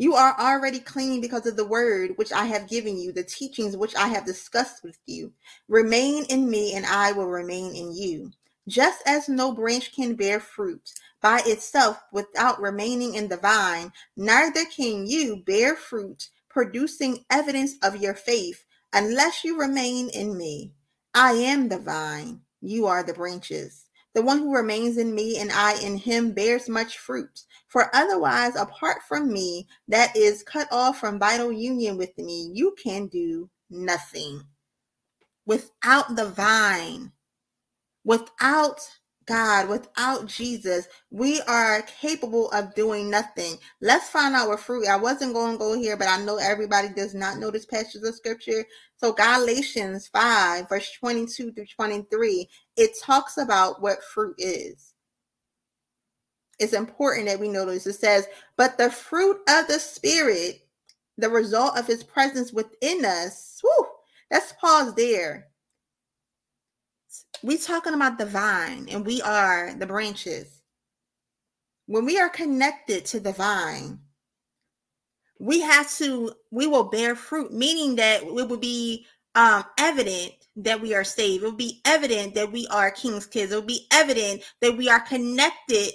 You 0.00 0.14
are 0.14 0.38
already 0.38 0.78
clean 0.78 1.20
because 1.20 1.44
of 1.44 1.56
the 1.56 1.66
word 1.66 2.12
which 2.16 2.32
I 2.32 2.44
have 2.44 2.68
given 2.68 2.96
you, 2.96 3.10
the 3.12 3.24
teachings 3.24 3.76
which 3.76 3.96
I 3.96 4.06
have 4.06 4.24
discussed 4.24 4.84
with 4.84 4.96
you. 5.06 5.32
Remain 5.66 6.24
in 6.26 6.48
me, 6.48 6.74
and 6.74 6.86
I 6.86 7.10
will 7.10 7.26
remain 7.26 7.74
in 7.74 7.92
you. 7.92 8.30
Just 8.68 9.02
as 9.06 9.28
no 9.28 9.52
branch 9.52 9.92
can 9.92 10.14
bear 10.14 10.38
fruit 10.38 10.92
by 11.20 11.42
itself 11.46 12.00
without 12.12 12.60
remaining 12.60 13.16
in 13.16 13.28
the 13.28 13.38
vine, 13.38 13.92
neither 14.16 14.64
can 14.66 15.04
you 15.06 15.42
bear 15.44 15.74
fruit, 15.74 16.28
producing 16.48 17.24
evidence 17.30 17.74
of 17.82 17.96
your 17.96 18.14
faith 18.14 18.64
unless 18.92 19.42
you 19.42 19.58
remain 19.58 20.10
in 20.10 20.36
me. 20.36 20.72
I 21.12 21.32
am 21.32 21.68
the 21.68 21.78
vine, 21.78 22.42
you 22.60 22.86
are 22.86 23.02
the 23.02 23.14
branches. 23.14 23.87
The 24.18 24.24
one 24.24 24.40
who 24.40 24.52
remains 24.52 24.96
in 24.96 25.14
me 25.14 25.38
and 25.38 25.52
I 25.52 25.80
in 25.80 25.96
him 25.96 26.32
bears 26.32 26.68
much 26.68 26.98
fruit. 26.98 27.44
For 27.68 27.88
otherwise, 27.94 28.56
apart 28.56 29.00
from 29.06 29.32
me, 29.32 29.68
that 29.86 30.16
is 30.16 30.42
cut 30.42 30.66
off 30.72 30.98
from 30.98 31.20
vital 31.20 31.52
union 31.52 31.96
with 31.96 32.18
me, 32.18 32.50
you 32.52 32.74
can 32.82 33.06
do 33.06 33.48
nothing. 33.70 34.42
Without 35.46 36.16
the 36.16 36.30
vine, 36.30 37.12
without 38.02 38.80
God, 39.28 39.68
without 39.68 40.24
Jesus, 40.24 40.88
we 41.10 41.42
are 41.42 41.82
capable 41.82 42.50
of 42.50 42.74
doing 42.74 43.10
nothing. 43.10 43.58
Let's 43.82 44.08
find 44.08 44.34
out 44.34 44.48
what 44.48 44.60
fruit. 44.60 44.88
I 44.88 44.96
wasn't 44.96 45.34
going 45.34 45.52
to 45.52 45.58
go 45.58 45.78
here, 45.78 45.98
but 45.98 46.08
I 46.08 46.24
know 46.24 46.38
everybody 46.38 46.88
does 46.88 47.14
not 47.14 47.36
know 47.36 47.50
this 47.50 47.66
passage 47.66 48.02
of 48.02 48.14
scripture. 48.14 48.64
So, 48.96 49.12
Galatians 49.12 50.08
5, 50.08 50.70
verse 50.70 50.90
22 50.98 51.52
through 51.52 51.66
23, 51.66 52.48
it 52.78 52.90
talks 53.02 53.36
about 53.36 53.82
what 53.82 54.02
fruit 54.02 54.34
is. 54.38 54.94
It's 56.58 56.72
important 56.72 57.26
that 57.26 57.38
we 57.38 57.48
this. 57.66 57.86
It 57.86 57.92
says, 57.92 58.26
But 58.56 58.78
the 58.78 58.90
fruit 58.90 59.40
of 59.46 59.68
the 59.68 59.78
Spirit, 59.78 60.66
the 61.18 61.28
result 61.28 61.76
of 61.76 61.86
his 61.86 62.02
presence 62.02 62.50
within 62.50 63.04
us, 63.04 63.60
whew, 63.62 63.88
let's 64.30 64.54
pause 64.58 64.94
there 64.94 65.47
we 67.42 67.58
talking 67.58 67.94
about 67.94 68.18
the 68.18 68.26
vine 68.26 68.88
and 68.90 69.06
we 69.06 69.22
are 69.22 69.74
the 69.74 69.86
branches. 69.86 70.62
When 71.86 72.04
we 72.04 72.18
are 72.18 72.28
connected 72.28 73.04
to 73.06 73.20
the 73.20 73.32
vine, 73.32 74.00
we 75.38 75.60
have 75.60 75.90
to, 75.96 76.32
we 76.50 76.66
will 76.66 76.84
bear 76.84 77.14
fruit, 77.14 77.52
meaning 77.52 77.96
that 77.96 78.22
it 78.22 78.32
will 78.32 78.56
be 78.56 79.06
um, 79.34 79.64
evident 79.78 80.32
that 80.56 80.80
we 80.80 80.94
are 80.94 81.04
saved. 81.04 81.42
It 81.42 81.46
will 81.46 81.52
be 81.52 81.80
evident 81.84 82.34
that 82.34 82.50
we 82.50 82.66
are 82.68 82.90
King's 82.90 83.26
kids. 83.26 83.52
It 83.52 83.54
will 83.54 83.62
be 83.62 83.86
evident 83.92 84.42
that 84.60 84.76
we 84.76 84.88
are 84.88 85.00
connected 85.00 85.92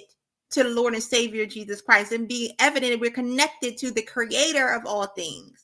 to 0.50 0.62
the 0.62 0.70
Lord 0.70 0.94
and 0.94 1.02
Savior 1.02 1.46
Jesus 1.46 1.82
Christ 1.82 2.12
and 2.12 2.28
be 2.28 2.54
evident 2.58 2.92
that 2.92 3.00
we're 3.00 3.10
connected 3.10 3.76
to 3.78 3.90
the 3.90 4.02
creator 4.02 4.68
of 4.68 4.86
all 4.86 5.06
things. 5.08 5.63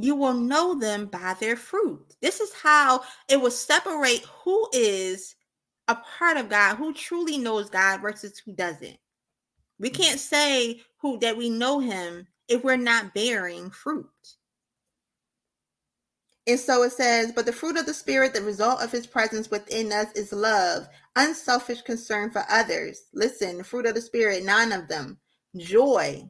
You 0.00 0.14
will 0.14 0.34
know 0.34 0.78
them 0.78 1.06
by 1.06 1.36
their 1.38 1.56
fruit. 1.56 2.14
This 2.22 2.40
is 2.40 2.52
how 2.54 3.02
it 3.28 3.40
will 3.40 3.50
separate 3.50 4.24
who 4.44 4.68
is 4.72 5.36
a 5.88 5.96
part 5.96 6.36
of 6.36 6.48
God, 6.48 6.76
who 6.76 6.94
truly 6.94 7.36
knows 7.36 7.68
God 7.68 8.00
versus 8.00 8.38
who 8.38 8.52
doesn't. 8.52 8.96
We 9.78 9.90
mm. 9.90 9.94
can't 9.94 10.20
say 10.20 10.80
who 10.98 11.18
that 11.18 11.36
we 11.36 11.50
know 11.50 11.80
him 11.80 12.26
if 12.48 12.64
we're 12.64 12.76
not 12.76 13.14
bearing 13.14 13.70
fruit. 13.70 14.06
And 16.46 16.58
so 16.58 16.82
it 16.82 16.92
says, 16.92 17.32
but 17.34 17.46
the 17.46 17.52
fruit 17.52 17.76
of 17.76 17.86
the 17.86 17.94
Spirit, 17.94 18.32
the 18.34 18.42
result 18.42 18.82
of 18.82 18.90
his 18.90 19.06
presence 19.06 19.50
within 19.50 19.92
us 19.92 20.10
is 20.14 20.32
love, 20.32 20.88
unselfish 21.16 21.82
concern 21.82 22.30
for 22.30 22.44
others. 22.48 23.04
Listen, 23.12 23.58
the 23.58 23.64
fruit 23.64 23.86
of 23.86 23.94
the 23.94 24.00
Spirit, 24.00 24.44
nine 24.44 24.72
of 24.72 24.88
them 24.88 25.18
joy, 25.56 26.28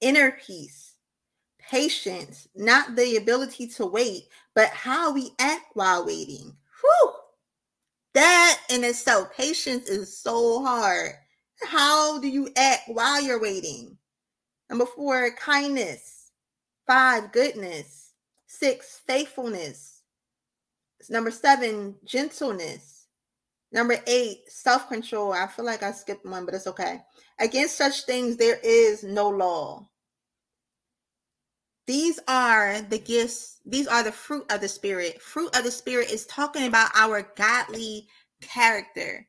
inner 0.00 0.32
peace, 0.44 0.89
patience, 1.70 2.48
not 2.56 2.96
the 2.96 3.16
ability 3.16 3.68
to 3.68 3.86
wait, 3.86 4.24
but 4.54 4.68
how 4.70 5.12
we 5.12 5.30
act 5.38 5.66
while 5.74 6.04
waiting. 6.04 6.52
Whew. 6.80 7.12
That 8.14 8.60
in 8.70 8.82
itself, 8.82 9.32
patience 9.36 9.88
is 9.88 10.18
so 10.18 10.62
hard. 10.64 11.12
How 11.62 12.18
do 12.20 12.26
you 12.26 12.48
act 12.56 12.82
while 12.88 13.22
you're 13.22 13.40
waiting? 13.40 13.96
Number 14.68 14.86
four, 14.86 15.30
kindness. 15.38 16.32
Five, 16.86 17.30
goodness. 17.32 18.14
Six, 18.46 19.00
faithfulness. 19.06 20.02
Number 21.08 21.30
seven, 21.30 21.94
gentleness. 22.04 23.06
Number 23.72 23.96
eight, 24.08 24.40
self 24.48 24.88
control. 24.88 25.32
I 25.32 25.46
feel 25.46 25.64
like 25.64 25.84
I 25.84 25.92
skipped 25.92 26.26
one, 26.26 26.44
but 26.44 26.54
it's 26.54 26.66
okay. 26.66 27.00
Against 27.38 27.78
such 27.78 28.02
things, 28.02 28.36
there 28.36 28.58
is 28.64 29.04
no 29.04 29.28
law. 29.28 29.88
These 31.86 32.20
are 32.28 32.82
the 32.82 32.98
gifts, 32.98 33.58
these 33.66 33.88
are 33.88 34.02
the 34.02 34.12
fruit 34.12 34.50
of 34.50 34.60
the 34.60 34.68
Spirit. 34.68 35.20
Fruit 35.20 35.54
of 35.56 35.64
the 35.64 35.70
Spirit 35.70 36.10
is 36.10 36.26
talking 36.26 36.66
about 36.66 36.90
our 36.94 37.22
godly 37.36 38.06
character, 38.40 39.26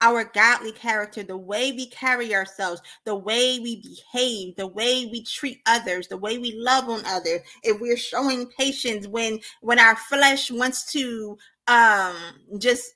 our 0.00 0.24
godly 0.24 0.72
character, 0.72 1.22
the 1.22 1.36
way 1.36 1.72
we 1.72 1.88
carry 1.90 2.34
ourselves, 2.34 2.80
the 3.04 3.14
way 3.16 3.58
we 3.58 3.82
behave, 3.82 4.54
the 4.56 4.66
way 4.66 5.06
we 5.06 5.24
treat 5.24 5.60
others, 5.66 6.06
the 6.08 6.16
way 6.16 6.38
we 6.38 6.54
love 6.56 6.88
on 6.88 7.04
others. 7.06 7.40
If 7.62 7.80
we're 7.80 7.96
showing 7.96 8.46
patience 8.58 9.08
when 9.08 9.40
when 9.60 9.78
our 9.80 9.96
flesh 9.96 10.50
wants 10.50 10.92
to 10.92 11.36
um 11.66 12.16
just 12.58 12.94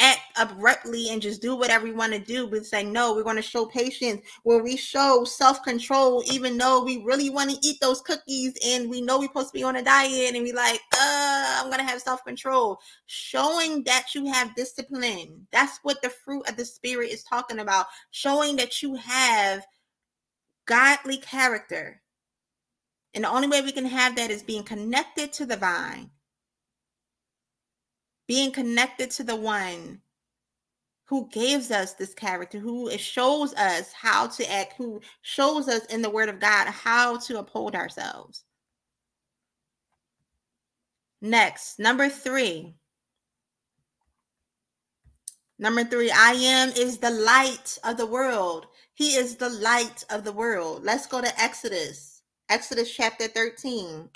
act 0.00 0.20
abruptly 0.38 1.10
and 1.10 1.20
just 1.20 1.42
do 1.42 1.54
whatever 1.54 1.84
we 1.84 1.92
want 1.92 2.12
to 2.12 2.18
do, 2.18 2.46
but 2.48 2.64
say, 2.64 2.82
no, 2.82 3.14
we're 3.14 3.22
going 3.22 3.36
to 3.36 3.42
show 3.42 3.66
patience 3.66 4.22
where 4.42 4.62
we 4.62 4.76
show 4.76 5.24
self 5.24 5.62
control, 5.62 6.22
even 6.32 6.56
though 6.58 6.82
we 6.82 7.04
really 7.04 7.30
want 7.30 7.50
to 7.50 7.58
eat 7.62 7.76
those 7.80 8.00
cookies 8.00 8.54
and 8.66 8.88
we 8.88 9.00
know 9.00 9.18
we're 9.18 9.26
supposed 9.26 9.48
to 9.48 9.58
be 9.58 9.62
on 9.62 9.76
a 9.76 9.82
diet 9.82 10.34
and 10.34 10.42
we 10.42 10.52
like, 10.52 10.80
uh, 10.94 11.60
I'm 11.60 11.66
going 11.66 11.78
to 11.78 11.84
have 11.84 12.00
self 12.00 12.24
control. 12.24 12.80
Showing 13.06 13.84
that 13.84 14.14
you 14.14 14.26
have 14.32 14.54
discipline. 14.54 15.46
That's 15.52 15.78
what 15.82 16.02
the 16.02 16.10
fruit 16.10 16.48
of 16.48 16.56
the 16.56 16.64
spirit 16.64 17.10
is 17.10 17.22
talking 17.22 17.58
about. 17.58 17.86
Showing 18.10 18.56
that 18.56 18.82
you 18.82 18.94
have 18.94 19.64
godly 20.66 21.18
character. 21.18 22.00
And 23.14 23.24
the 23.24 23.28
only 23.28 23.48
way 23.48 23.60
we 23.60 23.72
can 23.72 23.86
have 23.86 24.16
that 24.16 24.30
is 24.30 24.42
being 24.42 24.62
connected 24.62 25.32
to 25.34 25.46
the 25.46 25.56
vine 25.56 26.10
being 28.30 28.52
connected 28.52 29.10
to 29.10 29.24
the 29.24 29.34
one 29.34 30.00
who 31.06 31.28
gives 31.32 31.72
us 31.72 31.94
this 31.94 32.14
character, 32.14 32.60
who 32.60 32.88
shows 32.96 33.52
us 33.54 33.92
how 33.92 34.28
to 34.28 34.48
act, 34.48 34.74
who 34.78 35.00
shows 35.22 35.66
us 35.66 35.84
in 35.86 36.00
the 36.00 36.08
Word 36.08 36.28
of 36.28 36.38
God 36.38 36.68
how 36.68 37.18
to 37.18 37.40
uphold 37.40 37.74
ourselves. 37.74 38.44
Next, 41.20 41.80
number 41.80 42.08
three. 42.08 42.76
Number 45.58 45.82
three, 45.82 46.12
I 46.12 46.30
am 46.30 46.68
is 46.68 46.98
the 46.98 47.10
light 47.10 47.78
of 47.82 47.96
the 47.96 48.06
world. 48.06 48.68
He 48.94 49.16
is 49.16 49.34
the 49.34 49.50
light 49.50 50.04
of 50.08 50.22
the 50.22 50.32
world. 50.32 50.84
Let's 50.84 51.08
go 51.08 51.20
to 51.20 51.40
Exodus. 51.40 52.22
Exodus 52.48 52.94
chapter 52.94 53.26
13. 53.26 54.08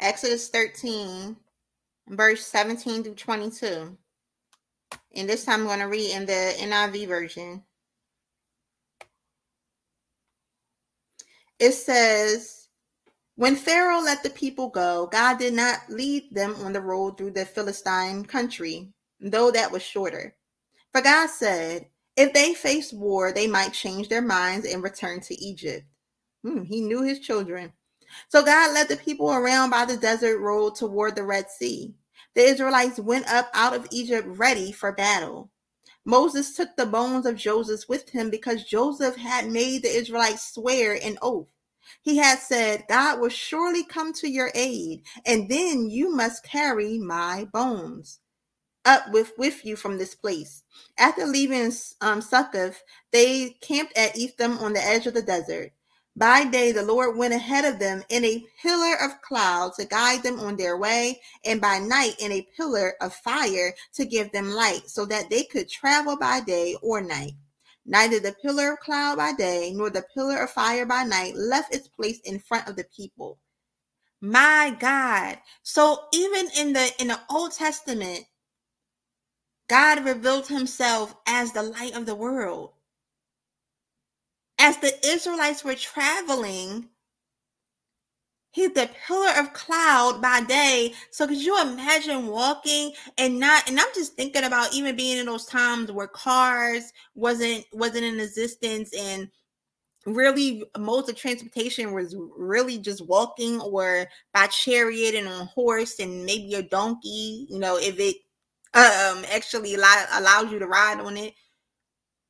Exodus 0.00 0.48
13, 0.48 1.36
verse 2.08 2.46
17 2.46 3.04
through 3.04 3.14
22. 3.14 3.96
And 5.14 5.28
this 5.28 5.44
time 5.44 5.60
I'm 5.60 5.66
going 5.66 5.80
to 5.80 5.86
read 5.86 6.12
in 6.12 6.26
the 6.26 6.54
NIV 6.58 7.08
version. 7.08 7.62
It 11.58 11.72
says, 11.72 12.68
When 13.36 13.56
Pharaoh 13.56 14.00
let 14.00 14.22
the 14.22 14.30
people 14.30 14.68
go, 14.70 15.08
God 15.12 15.38
did 15.38 15.52
not 15.52 15.80
lead 15.90 16.34
them 16.34 16.54
on 16.62 16.72
the 16.72 16.80
road 16.80 17.18
through 17.18 17.32
the 17.32 17.44
Philistine 17.44 18.24
country, 18.24 18.92
though 19.20 19.50
that 19.50 19.70
was 19.70 19.82
shorter. 19.82 20.34
For 20.92 21.02
God 21.02 21.28
said, 21.28 21.86
If 22.16 22.32
they 22.32 22.54
face 22.54 22.92
war, 22.92 23.32
they 23.32 23.46
might 23.46 23.74
change 23.74 24.08
their 24.08 24.22
minds 24.22 24.66
and 24.66 24.82
return 24.82 25.20
to 25.20 25.34
Egypt. 25.34 25.84
Hmm, 26.42 26.62
he 26.62 26.80
knew 26.80 27.02
his 27.02 27.20
children. 27.20 27.72
So 28.28 28.44
God 28.44 28.74
led 28.74 28.88
the 28.88 28.96
people 28.96 29.32
around 29.32 29.70
by 29.70 29.84
the 29.84 29.96
desert 29.96 30.38
road 30.38 30.74
toward 30.76 31.16
the 31.16 31.24
Red 31.24 31.50
Sea. 31.50 31.94
The 32.34 32.42
Israelites 32.42 32.98
went 32.98 33.32
up 33.32 33.50
out 33.54 33.74
of 33.74 33.86
Egypt 33.90 34.26
ready 34.28 34.72
for 34.72 34.92
battle. 34.92 35.50
Moses 36.04 36.56
took 36.56 36.76
the 36.76 36.86
bones 36.86 37.26
of 37.26 37.36
Joseph 37.36 37.88
with 37.88 38.10
him 38.10 38.30
because 38.30 38.64
Joseph 38.64 39.16
had 39.16 39.50
made 39.50 39.82
the 39.82 39.94
Israelites 39.94 40.54
swear 40.54 40.94
an 40.94 41.18
oath. 41.22 41.48
He 42.02 42.16
had 42.16 42.38
said, 42.38 42.84
God 42.88 43.20
will 43.20 43.28
surely 43.28 43.84
come 43.84 44.12
to 44.14 44.28
your 44.28 44.50
aid, 44.54 45.02
and 45.26 45.48
then 45.48 45.90
you 45.90 46.14
must 46.14 46.44
carry 46.44 46.98
my 46.98 47.46
bones 47.52 48.20
up 48.84 49.10
with, 49.10 49.32
with 49.36 49.64
you 49.64 49.76
from 49.76 49.98
this 49.98 50.14
place. 50.14 50.62
After 50.98 51.26
leaving 51.26 51.72
um, 52.00 52.22
Succoth, 52.22 52.82
they 53.12 53.56
camped 53.60 53.96
at 53.96 54.16
Etham 54.16 54.58
on 54.58 54.72
the 54.72 54.82
edge 54.82 55.06
of 55.06 55.14
the 55.14 55.22
desert. 55.22 55.72
By 56.16 56.44
day, 56.44 56.72
the 56.72 56.82
Lord 56.82 57.16
went 57.16 57.34
ahead 57.34 57.64
of 57.64 57.78
them 57.78 58.02
in 58.08 58.24
a 58.24 58.44
pillar 58.60 58.96
of 59.02 59.22
cloud 59.22 59.74
to 59.74 59.84
guide 59.86 60.22
them 60.22 60.40
on 60.40 60.56
their 60.56 60.76
way, 60.76 61.20
and 61.44 61.60
by 61.60 61.78
night, 61.78 62.16
in 62.18 62.32
a 62.32 62.46
pillar 62.56 62.94
of 63.00 63.14
fire 63.14 63.72
to 63.94 64.04
give 64.04 64.32
them 64.32 64.50
light, 64.50 64.88
so 64.88 65.06
that 65.06 65.30
they 65.30 65.44
could 65.44 65.68
travel 65.68 66.16
by 66.16 66.40
day 66.40 66.76
or 66.82 67.00
night. 67.00 67.34
Neither 67.86 68.20
the 68.20 68.34
pillar 68.42 68.72
of 68.72 68.80
cloud 68.80 69.16
by 69.18 69.32
day 69.32 69.72
nor 69.74 69.88
the 69.88 70.04
pillar 70.14 70.42
of 70.42 70.50
fire 70.50 70.84
by 70.84 71.04
night 71.04 71.34
left 71.36 71.74
its 71.74 71.88
place 71.88 72.20
in 72.24 72.38
front 72.38 72.68
of 72.68 72.76
the 72.76 72.84
people. 72.94 73.38
My 74.20 74.76
God. 74.78 75.38
So 75.62 76.04
even 76.12 76.48
in 76.58 76.72
the 76.74 76.92
in 77.00 77.08
the 77.08 77.20
Old 77.30 77.52
Testament, 77.52 78.26
God 79.68 80.04
revealed 80.04 80.48
himself 80.48 81.14
as 81.26 81.52
the 81.52 81.62
light 81.62 81.94
of 81.94 82.04
the 82.04 82.14
world 82.14 82.72
as 84.60 84.78
the 84.78 84.94
Israelites 85.08 85.64
were 85.64 85.74
traveling, 85.74 86.90
He's 88.52 88.72
the 88.72 88.90
pillar 89.06 89.30
of 89.38 89.52
cloud 89.52 90.20
by 90.20 90.40
day. 90.42 90.92
So 91.12 91.26
could 91.28 91.40
you 91.40 91.60
imagine 91.60 92.26
walking 92.26 92.92
and 93.16 93.38
not 93.38 93.68
and 93.68 93.78
I'm 93.78 93.86
just 93.94 94.14
thinking 94.14 94.42
about 94.42 94.74
even 94.74 94.96
being 94.96 95.18
in 95.18 95.26
those 95.26 95.46
times 95.46 95.92
where 95.92 96.08
cars 96.08 96.92
wasn't 97.14 97.64
wasn't 97.72 98.04
in 98.04 98.18
existence 98.18 98.92
and 98.98 99.28
really 100.06 100.64
modes 100.78 101.08
of 101.10 101.16
transportation 101.16 101.92
was 101.94 102.16
really 102.36 102.78
just 102.78 103.06
walking 103.06 103.60
or 103.60 104.06
by 104.34 104.46
chariot 104.48 105.14
and 105.14 105.28
on 105.28 105.46
horse 105.48 106.00
and 106.00 106.24
maybe 106.26 106.54
a 106.54 106.62
donkey, 106.62 107.46
you 107.50 107.58
know, 107.60 107.78
if 107.78 107.98
it 108.00 108.16
um 108.74 109.24
actually 109.32 109.74
allows 109.74 110.52
you 110.52 110.58
to 110.60 110.66
ride 110.68 111.00
on 111.00 111.16
it 111.16 111.34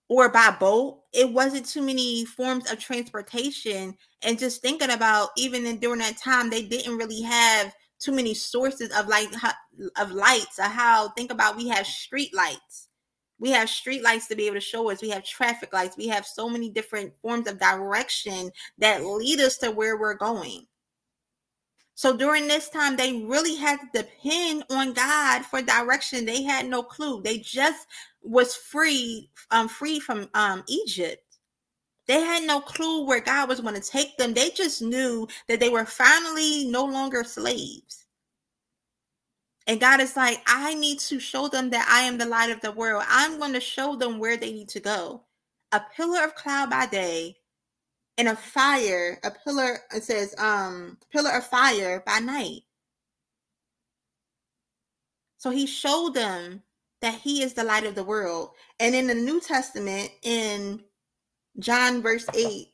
or 0.08 0.28
by 0.28 0.50
boat. 0.50 0.99
It 1.12 1.32
wasn't 1.32 1.66
too 1.66 1.82
many 1.82 2.24
forms 2.24 2.70
of 2.70 2.78
transportation. 2.78 3.96
And 4.22 4.38
just 4.38 4.62
thinking 4.62 4.90
about 4.90 5.30
even 5.36 5.66
in, 5.66 5.78
during 5.78 6.00
that 6.00 6.16
time, 6.16 6.50
they 6.50 6.64
didn't 6.64 6.96
really 6.96 7.22
have 7.22 7.74
too 7.98 8.12
many 8.12 8.34
sources 8.34 8.90
of 8.96 9.08
light 9.08 9.28
of 9.98 10.12
lights. 10.12 10.58
Or 10.58 10.64
how 10.64 11.08
think 11.10 11.32
about 11.32 11.56
we 11.56 11.68
have 11.68 11.86
street 11.86 12.34
lights. 12.34 12.88
We 13.38 13.50
have 13.50 13.70
street 13.70 14.02
lights 14.02 14.28
to 14.28 14.36
be 14.36 14.46
able 14.46 14.56
to 14.56 14.60
show 14.60 14.90
us. 14.90 15.00
We 15.00 15.08
have 15.10 15.24
traffic 15.24 15.72
lights. 15.72 15.96
We 15.96 16.08
have 16.08 16.26
so 16.26 16.48
many 16.48 16.68
different 16.68 17.14
forms 17.22 17.48
of 17.48 17.58
direction 17.58 18.50
that 18.78 19.04
lead 19.04 19.40
us 19.40 19.56
to 19.58 19.70
where 19.70 19.96
we're 19.96 20.14
going. 20.14 20.66
So 21.94 22.16
during 22.16 22.48
this 22.48 22.70
time, 22.70 22.96
they 22.96 23.24
really 23.24 23.56
had 23.56 23.78
to 23.80 24.02
depend 24.02 24.64
on 24.70 24.94
God 24.94 25.44
for 25.44 25.60
direction. 25.60 26.24
They 26.24 26.42
had 26.42 26.66
no 26.66 26.82
clue. 26.82 27.20
They 27.22 27.38
just 27.38 27.86
was 28.22 28.54
free, 28.54 29.30
um, 29.50 29.68
free 29.68 30.00
from 30.00 30.28
um 30.34 30.62
Egypt. 30.68 31.22
They 32.06 32.20
had 32.20 32.42
no 32.42 32.60
clue 32.60 33.06
where 33.06 33.20
God 33.20 33.48
was 33.48 33.60
going 33.60 33.74
to 33.74 33.80
take 33.80 34.16
them. 34.16 34.34
They 34.34 34.50
just 34.50 34.82
knew 34.82 35.28
that 35.48 35.60
they 35.60 35.68
were 35.68 35.84
finally 35.84 36.66
no 36.68 36.84
longer 36.84 37.22
slaves. 37.22 38.04
And 39.68 39.80
God 39.80 40.00
is 40.00 40.16
like, 40.16 40.42
I 40.48 40.74
need 40.74 40.98
to 41.00 41.20
show 41.20 41.46
them 41.46 41.70
that 41.70 41.88
I 41.88 42.00
am 42.00 42.18
the 42.18 42.26
light 42.26 42.50
of 42.50 42.60
the 42.60 42.72
world. 42.72 43.04
I'm 43.08 43.38
going 43.38 43.52
to 43.52 43.60
show 43.60 43.94
them 43.94 44.18
where 44.18 44.36
they 44.36 44.50
need 44.50 44.68
to 44.70 44.80
go. 44.80 45.22
A 45.70 45.80
pillar 45.96 46.24
of 46.24 46.34
cloud 46.34 46.70
by 46.70 46.86
day 46.86 47.36
and 48.18 48.26
a 48.26 48.34
fire, 48.34 49.20
a 49.22 49.30
pillar, 49.30 49.78
it 49.94 50.02
says, 50.02 50.34
um, 50.38 50.98
pillar 51.12 51.30
of 51.30 51.46
fire 51.46 52.02
by 52.04 52.18
night. 52.18 52.62
So 55.38 55.50
he 55.50 55.66
showed 55.66 56.14
them 56.14 56.62
that 57.00 57.14
he 57.14 57.42
is 57.42 57.54
the 57.54 57.64
light 57.64 57.84
of 57.84 57.94
the 57.94 58.04
world. 58.04 58.50
And 58.78 58.94
in 58.94 59.06
the 59.06 59.14
New 59.14 59.40
Testament, 59.40 60.10
in 60.22 60.82
John 61.58 62.02
verse 62.02 62.26
8, 62.34 62.68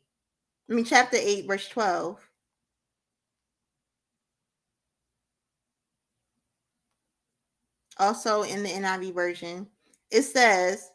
I 0.68 0.72
mean, 0.72 0.85
chapter 0.85 1.16
8, 1.16 1.47
verse 1.47 1.68
12. 1.68 2.18
Also 7.99 8.43
in 8.43 8.62
the 8.62 8.68
NIV 8.68 9.14
version, 9.14 9.66
it 10.11 10.22
says, 10.22 10.91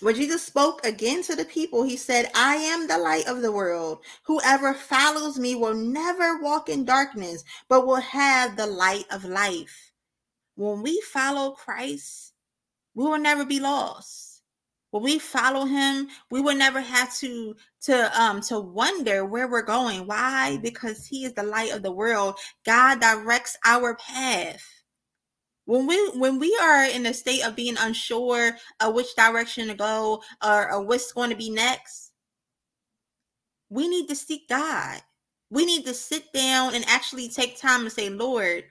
when 0.00 0.14
Jesus 0.14 0.42
spoke 0.42 0.84
again 0.86 1.22
to 1.24 1.36
the 1.36 1.44
people, 1.44 1.82
he 1.82 1.96
said, 1.96 2.30
I 2.34 2.56
am 2.56 2.86
the 2.86 2.96
light 2.96 3.26
of 3.26 3.42
the 3.42 3.52
world. 3.52 3.98
Whoever 4.22 4.72
follows 4.72 5.38
me 5.38 5.54
will 5.54 5.74
never 5.74 6.40
walk 6.40 6.70
in 6.70 6.86
darkness, 6.86 7.44
but 7.68 7.86
will 7.86 7.96
have 7.96 8.56
the 8.56 8.66
light 8.66 9.04
of 9.10 9.24
life 9.24 9.89
when 10.56 10.82
we 10.82 11.00
follow 11.12 11.52
Christ, 11.52 12.32
we 12.94 13.04
will 13.04 13.18
never 13.18 13.44
be 13.44 13.60
lost. 13.60 14.42
When 14.90 15.04
we 15.04 15.18
follow 15.20 15.66
him, 15.66 16.08
we 16.30 16.40
will 16.40 16.56
never 16.56 16.80
have 16.80 17.16
to 17.18 17.54
to 17.82 18.20
um 18.20 18.40
to 18.42 18.58
wonder 18.58 19.24
where 19.24 19.48
we're 19.48 19.62
going. 19.62 20.06
Why? 20.06 20.58
Because 20.62 21.06
he 21.06 21.24
is 21.24 21.32
the 21.34 21.44
light 21.44 21.72
of 21.72 21.82
the 21.82 21.92
world. 21.92 22.34
God 22.66 23.00
directs 23.00 23.56
our 23.64 23.94
path. 23.94 24.62
When 25.64 25.86
we 25.86 25.96
when 26.16 26.40
we 26.40 26.56
are 26.60 26.84
in 26.84 27.06
a 27.06 27.14
state 27.14 27.44
of 27.44 27.54
being 27.54 27.76
unsure 27.78 28.56
of 28.80 28.94
which 28.94 29.14
direction 29.14 29.68
to 29.68 29.74
go 29.74 30.22
or, 30.44 30.72
or 30.72 30.82
what's 30.82 31.12
going 31.12 31.30
to 31.30 31.36
be 31.36 31.50
next, 31.50 32.10
we 33.68 33.86
need 33.86 34.08
to 34.08 34.16
seek 34.16 34.48
God. 34.48 35.00
We 35.50 35.64
need 35.64 35.86
to 35.86 35.94
sit 35.94 36.32
down 36.32 36.74
and 36.74 36.84
actually 36.88 37.28
take 37.28 37.60
time 37.60 37.82
and 37.82 37.92
say, 37.92 38.08
Lord, 38.08 38.64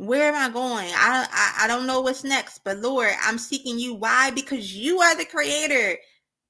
where 0.00 0.32
am 0.32 0.34
I 0.34 0.52
going? 0.52 0.88
I, 0.94 1.26
I 1.30 1.64
I 1.64 1.68
don't 1.68 1.86
know 1.86 2.00
what's 2.00 2.24
next, 2.24 2.60
but 2.64 2.78
Lord, 2.78 3.12
I'm 3.22 3.36
seeking 3.36 3.78
you. 3.78 3.94
Why? 3.94 4.30
Because 4.30 4.74
you 4.74 5.00
are 5.00 5.14
the 5.14 5.26
creator. 5.26 5.98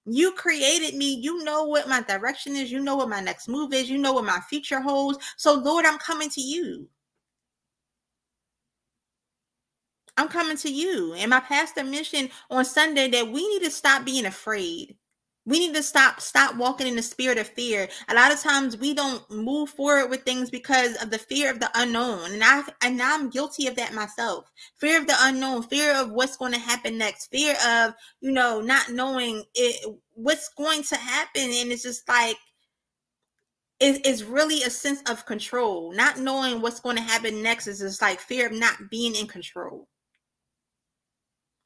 You 0.06 0.32
created 0.32 0.96
me. 0.96 1.14
You 1.16 1.42
know 1.42 1.64
what 1.64 1.88
my 1.88 2.00
direction 2.02 2.54
is. 2.54 2.70
You 2.70 2.78
know 2.78 2.94
what 2.94 3.08
my 3.08 3.20
next 3.20 3.48
move 3.48 3.74
is. 3.74 3.90
You 3.90 3.98
know 3.98 4.12
what 4.12 4.24
my 4.24 4.38
future 4.48 4.80
holds. 4.80 5.18
So, 5.36 5.54
Lord, 5.54 5.84
I'm 5.84 5.98
coming 5.98 6.30
to 6.30 6.40
you. 6.40 6.88
I'm 10.16 10.28
coming 10.28 10.56
to 10.58 10.70
you. 10.70 11.14
And 11.14 11.30
my 11.30 11.40
pastor 11.40 11.82
mentioned 11.82 12.30
on 12.50 12.64
Sunday 12.64 13.08
that 13.08 13.32
we 13.32 13.46
need 13.48 13.64
to 13.64 13.70
stop 13.70 14.04
being 14.04 14.26
afraid. 14.26 14.96
We 15.46 15.58
need 15.58 15.74
to 15.74 15.82
stop 15.82 16.20
stop 16.20 16.56
walking 16.56 16.86
in 16.86 16.96
the 16.96 17.02
spirit 17.02 17.38
of 17.38 17.48
fear. 17.48 17.88
A 18.08 18.14
lot 18.14 18.32
of 18.32 18.40
times 18.40 18.76
we 18.76 18.94
don't 18.94 19.28
move 19.30 19.70
forward 19.70 20.08
with 20.10 20.22
things 20.22 20.50
because 20.50 21.02
of 21.02 21.10
the 21.10 21.18
fear 21.18 21.50
of 21.50 21.60
the 21.60 21.70
unknown. 21.74 22.32
And 22.32 22.44
I 22.44 22.62
and 22.82 23.00
I'm 23.00 23.30
guilty 23.30 23.66
of 23.66 23.76
that 23.76 23.94
myself. 23.94 24.50
Fear 24.76 25.00
of 25.00 25.06
the 25.06 25.16
unknown, 25.20 25.62
fear 25.62 25.94
of 25.94 26.10
what's 26.12 26.36
going 26.36 26.52
to 26.52 26.58
happen 26.58 26.98
next, 26.98 27.28
fear 27.28 27.56
of, 27.66 27.94
you 28.20 28.32
know, 28.32 28.60
not 28.60 28.90
knowing 28.90 29.42
it 29.54 29.84
what's 30.12 30.50
going 30.50 30.82
to 30.84 30.96
happen 30.96 31.42
and 31.42 31.72
it's 31.72 31.82
just 31.82 32.06
like 32.06 32.36
it, 33.80 34.06
it's 34.06 34.22
really 34.22 34.62
a 34.62 34.70
sense 34.70 35.02
of 35.10 35.24
control. 35.26 35.92
Not 35.92 36.18
knowing 36.18 36.60
what's 36.60 36.80
going 36.80 36.96
to 36.96 37.02
happen 37.02 37.42
next 37.42 37.66
is 37.66 37.80
just 37.80 38.02
like 38.02 38.20
fear 38.20 38.46
of 38.46 38.52
not 38.52 38.90
being 38.90 39.14
in 39.14 39.26
control. 39.26 39.88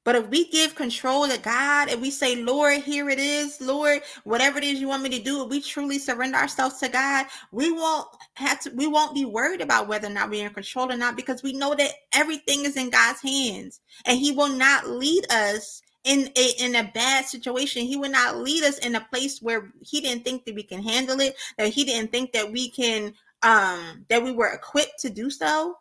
But 0.05 0.17
if 0.17 0.29
we 0.29 0.49
give 0.51 0.75
control 0.75 1.27
to 1.27 1.39
God 1.39 1.89
and 1.89 2.01
we 2.01 2.11
say, 2.11 2.37
Lord, 2.37 2.83
here 2.83 3.09
it 3.09 3.19
is, 3.19 3.61
Lord, 3.61 4.03
whatever 4.25 4.59
it 4.59 4.65
is 4.65 4.81
you 4.81 4.89
want 4.89 5.03
me 5.03 5.09
to 5.11 5.23
do, 5.23 5.43
if 5.43 5.51
we 5.51 5.63
truly 5.63 5.99
surrender 5.99 6.37
ourselves 6.37 6.79
to 6.81 6.89
God, 6.89 7.27
we 7.53 7.73
won't 7.73 8.07
have 8.35 8.61
to, 8.61 8.71
we 8.71 8.87
won't 8.87 9.15
be 9.15 9.25
worried 9.25 9.63
about 9.63 9.89
whether 9.89 10.07
or 10.09 10.11
not 10.11 10.29
we're 10.29 10.47
in 10.47 10.53
control 10.53 10.93
or 10.93 10.97
not 10.97 11.17
because 11.17 11.43
we 11.43 11.55
know 11.55 11.75
that 11.75 11.91
everything 12.13 12.67
is 12.67 12.77
in 12.77 12.91
God's 12.91 13.23
hands 13.23 13.81
and 14.05 14.19
He 14.19 14.33
will 14.33 14.51
not 14.55 14.89
lead 14.89 15.25
us 15.33 15.83
in 16.05 16.31
a 16.37 16.51
in 16.59 16.77
a 16.77 16.91
bad 16.95 17.25
situation. 17.25 17.87
He 17.87 17.97
will 17.97 18.11
not 18.11 18.37
lead 18.37 18.63
us 18.63 18.79
in 18.79 18.95
a 18.95 19.01
place 19.01 19.41
where 19.41 19.73
He 19.81 20.03
didn't 20.03 20.25
think 20.25 20.45
that 20.45 20.55
we 20.55 20.63
can 20.63 20.83
handle 20.83 21.19
it, 21.21 21.35
that 21.57 21.69
He 21.69 21.85
didn't 21.85 22.13
think 22.13 22.33
that 22.33 22.53
we 22.53 22.71
can 22.71 23.15
um 23.43 24.05
that 24.09 24.23
we 24.23 24.33
were 24.33 24.53
equipped 24.53 25.01
to 25.01 25.11
do 25.11 25.31
so. 25.31 25.77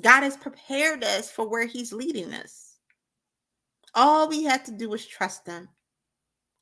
God 0.00 0.22
has 0.22 0.36
prepared 0.36 1.04
us 1.04 1.30
for 1.30 1.48
where 1.48 1.66
He's 1.66 1.92
leading 1.92 2.32
us. 2.34 2.78
All 3.94 4.28
we 4.28 4.44
have 4.44 4.64
to 4.64 4.72
do 4.72 4.92
is 4.94 5.06
trust 5.06 5.46
Him. 5.46 5.68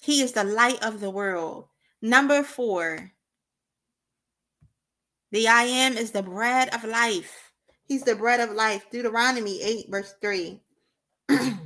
He 0.01 0.21
is 0.23 0.33
the 0.33 0.45
light 0.45 0.83
of 0.85 1.01
the 1.01 1.11
world. 1.11 1.69
Number 2.03 2.43
four, 2.43 3.13
the 5.31 5.49
I 5.49 5.63
am 5.63 5.97
is 5.97 6.11
the 6.11 6.23
bread 6.23 6.75
of 6.75 6.85
life. 6.85 7.53
He's 7.85 8.03
the 8.03 8.17
bread 8.17 8.41
of 8.41 8.51
life. 8.51 8.85
Deuteronomy 8.91 9.63
8, 9.63 9.87
verse 9.89 10.15
3. 10.21 10.61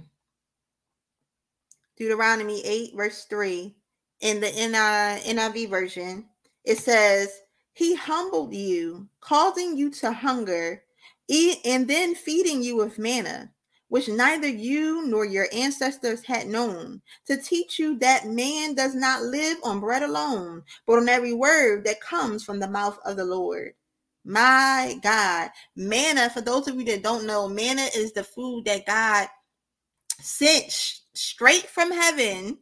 Deuteronomy 1.96 2.64
8, 2.64 2.94
verse 2.94 3.24
3. 3.24 3.74
In 4.20 4.40
the 4.40 4.46
NIV 4.46 5.68
version, 5.68 6.26
it 6.64 6.78
says, 6.78 7.40
He 7.72 7.94
humbled 7.94 8.54
you, 8.54 9.08
causing 9.20 9.76
you 9.76 9.90
to 9.90 10.12
hunger 10.12 10.82
and 11.28 11.88
then 11.88 12.14
feeding 12.14 12.62
you 12.62 12.76
with 12.76 12.98
manna, 12.98 13.50
which 13.88 14.08
neither 14.08 14.48
you 14.48 15.06
nor 15.06 15.24
your 15.24 15.46
ancestors 15.52 16.24
had 16.24 16.46
known, 16.46 17.02
to 17.26 17.36
teach 17.36 17.78
you 17.78 17.98
that 17.98 18.26
man 18.26 18.74
does 18.74 18.94
not 18.94 19.22
live 19.22 19.58
on 19.64 19.80
bread 19.80 20.02
alone, 20.02 20.62
but 20.86 20.98
on 20.98 21.08
every 21.08 21.32
word 21.32 21.84
that 21.84 22.00
comes 22.00 22.44
from 22.44 22.60
the 22.60 22.68
mouth 22.68 22.98
of 23.04 23.16
the 23.16 23.24
Lord. 23.24 23.72
My 24.24 24.98
God, 25.02 25.50
manna, 25.76 26.30
for 26.30 26.40
those 26.40 26.66
of 26.66 26.76
you 26.76 26.84
that 26.86 27.02
don't 27.02 27.26
know, 27.26 27.48
manna 27.48 27.86
is 27.96 28.12
the 28.12 28.24
food 28.24 28.64
that 28.64 28.86
God 28.86 29.28
sent 30.20 31.00
straight 31.14 31.68
from 31.68 31.92
heaven 31.92 32.58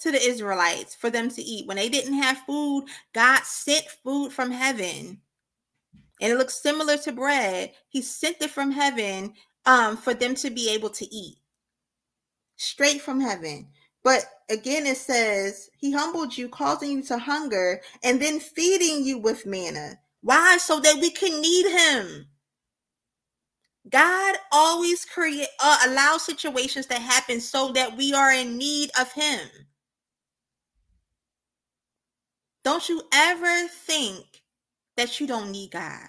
to 0.00 0.10
the 0.10 0.20
Israelites 0.20 0.94
for 0.94 1.08
them 1.08 1.30
to 1.30 1.42
eat. 1.42 1.66
When 1.66 1.78
they 1.78 1.88
didn't 1.88 2.14
have 2.14 2.38
food, 2.46 2.86
God 3.14 3.42
sent 3.44 3.86
food 4.02 4.32
from 4.32 4.50
heaven 4.50 5.22
and 6.24 6.32
it 6.32 6.38
looks 6.38 6.62
similar 6.62 6.96
to 6.96 7.12
bread. 7.12 7.72
He 7.90 8.00
sent 8.00 8.38
it 8.40 8.48
from 8.48 8.70
heaven 8.70 9.34
um, 9.66 9.98
for 9.98 10.14
them 10.14 10.34
to 10.36 10.48
be 10.48 10.70
able 10.70 10.88
to 10.88 11.14
eat 11.14 11.36
straight 12.56 13.02
from 13.02 13.20
heaven. 13.20 13.68
But 14.02 14.24
again, 14.50 14.86
it 14.86 14.96
says, 14.96 15.68
He 15.76 15.92
humbled 15.92 16.34
you, 16.38 16.48
causing 16.48 16.92
you 16.92 17.02
to 17.04 17.18
hunger, 17.18 17.82
and 18.02 18.22
then 18.22 18.40
feeding 18.40 19.04
you 19.04 19.18
with 19.18 19.44
manna. 19.44 19.98
Why? 20.22 20.56
So 20.56 20.80
that 20.80 20.96
we 20.98 21.10
can 21.10 21.42
need 21.42 21.70
Him. 21.70 22.26
God 23.90 24.36
always 24.50 25.04
create 25.04 25.48
uh, 25.62 25.76
allow 25.88 26.16
situations 26.16 26.86
to 26.86 26.94
happen 26.94 27.38
so 27.38 27.72
that 27.72 27.98
we 27.98 28.14
are 28.14 28.32
in 28.32 28.56
need 28.56 28.88
of 28.98 29.12
Him. 29.12 29.40
Don't 32.64 32.88
you 32.88 33.02
ever 33.12 33.68
think 33.68 34.24
that 34.96 35.20
you 35.20 35.26
don't 35.26 35.50
need 35.50 35.70
God. 35.72 36.08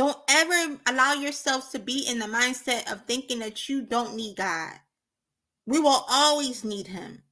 Don't 0.00 0.16
ever 0.30 0.78
allow 0.86 1.12
yourselves 1.12 1.68
to 1.72 1.78
be 1.78 2.06
in 2.08 2.18
the 2.18 2.24
mindset 2.24 2.90
of 2.90 3.04
thinking 3.04 3.40
that 3.40 3.68
you 3.68 3.82
don't 3.82 4.16
need 4.16 4.34
God. 4.34 4.72
We 5.66 5.78
will 5.78 6.06
always 6.08 6.64
need 6.64 6.86
Him. 6.86 7.22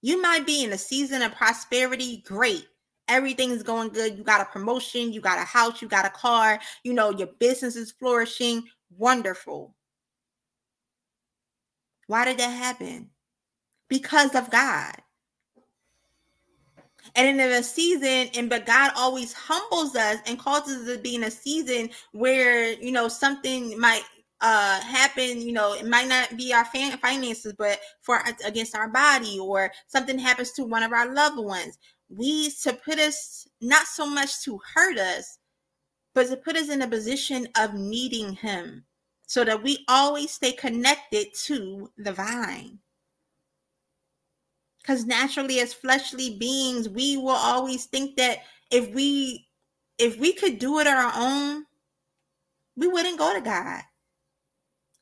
You 0.00 0.22
might 0.22 0.46
be 0.46 0.62
in 0.62 0.72
a 0.72 0.78
season 0.78 1.22
of 1.22 1.34
prosperity, 1.34 2.22
great. 2.24 2.68
Everything's 3.08 3.64
going 3.64 3.88
good. 3.88 4.16
You 4.16 4.22
got 4.22 4.40
a 4.40 4.44
promotion, 4.44 5.12
you 5.12 5.20
got 5.20 5.40
a 5.40 5.44
house, 5.44 5.82
you 5.82 5.88
got 5.88 6.06
a 6.06 6.10
car, 6.10 6.60
you 6.84 6.94
know, 6.94 7.10
your 7.10 7.30
business 7.40 7.74
is 7.74 7.90
flourishing. 7.90 8.62
Wonderful. 8.96 9.74
Why 12.06 12.26
did 12.26 12.38
that 12.38 12.46
happen? 12.46 13.10
Because 13.88 14.36
of 14.36 14.52
God. 14.52 14.94
And 17.14 17.28
in 17.28 17.40
a 17.40 17.62
season, 17.62 18.30
and 18.34 18.48
but 18.48 18.66
God 18.66 18.92
always 18.96 19.32
humbles 19.32 19.94
us 19.94 20.18
and 20.26 20.38
causes 20.38 20.88
it 20.88 20.96
to 20.96 21.02
be 21.02 21.14
in 21.14 21.24
a 21.24 21.30
season 21.30 21.90
where 22.12 22.72
you 22.72 22.92
know 22.92 23.08
something 23.08 23.78
might 23.78 24.02
uh 24.40 24.80
happen 24.80 25.40
you 25.40 25.52
know 25.52 25.74
it 25.74 25.86
might 25.86 26.08
not 26.08 26.36
be 26.36 26.52
our 26.52 26.64
fan- 26.64 26.98
finances 26.98 27.54
but 27.56 27.78
for 28.02 28.20
against 28.44 28.74
our 28.74 28.88
body 28.88 29.38
or 29.38 29.70
something 29.86 30.18
happens 30.18 30.50
to 30.52 30.64
one 30.64 30.82
of 30.82 30.92
our 30.92 31.12
loved 31.14 31.38
ones. 31.38 31.78
We 32.08 32.50
to 32.62 32.72
put 32.72 32.98
us 32.98 33.46
not 33.60 33.86
so 33.86 34.06
much 34.06 34.42
to 34.42 34.58
hurt 34.74 34.98
us 34.98 35.38
but 36.14 36.28
to 36.28 36.36
put 36.36 36.56
us 36.56 36.68
in 36.68 36.82
a 36.82 36.88
position 36.88 37.48
of 37.58 37.74
needing 37.74 38.34
him 38.34 38.84
so 39.26 39.44
that 39.44 39.62
we 39.62 39.84
always 39.88 40.30
stay 40.30 40.52
connected 40.52 41.28
to 41.44 41.90
the 41.96 42.12
vine 42.12 42.78
because 44.84 45.06
naturally 45.06 45.60
as 45.60 45.72
fleshly 45.72 46.36
beings 46.38 46.88
we 46.88 47.16
will 47.16 47.30
always 47.30 47.86
think 47.86 48.16
that 48.16 48.40
if 48.70 48.90
we 48.94 49.48
if 49.98 50.18
we 50.18 50.32
could 50.32 50.58
do 50.58 50.78
it 50.78 50.86
our 50.86 51.12
own 51.16 51.64
we 52.76 52.88
wouldn't 52.88 53.18
go 53.18 53.32
to 53.32 53.40
god. 53.40 53.82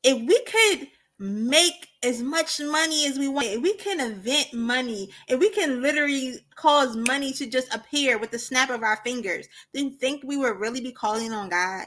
If 0.03 0.19
we 0.27 0.43
could 0.43 0.89
make 1.17 1.87
as 2.03 2.21
much 2.21 2.59
money 2.59 3.07
as 3.07 3.17
we 3.17 3.27
want 3.27 3.47
if 3.47 3.61
we 3.61 3.75
can 3.75 3.99
invent 3.99 4.53
money 4.53 5.09
if 5.27 5.39
we 5.39 5.49
can 5.49 5.81
literally 5.81 6.35
cause 6.55 6.95
money 6.95 7.31
to 7.33 7.47
just 7.47 7.73
appear 7.73 8.17
with 8.17 8.31
the 8.31 8.39
snap 8.39 8.69
of 8.69 8.83
our 8.83 8.97
fingers 8.97 9.47
then 9.73 9.95
think 9.95 10.23
we 10.23 10.37
would 10.37 10.59
really 10.59 10.81
be 10.81 10.91
calling 10.91 11.31
on 11.31 11.49
god? 11.49 11.85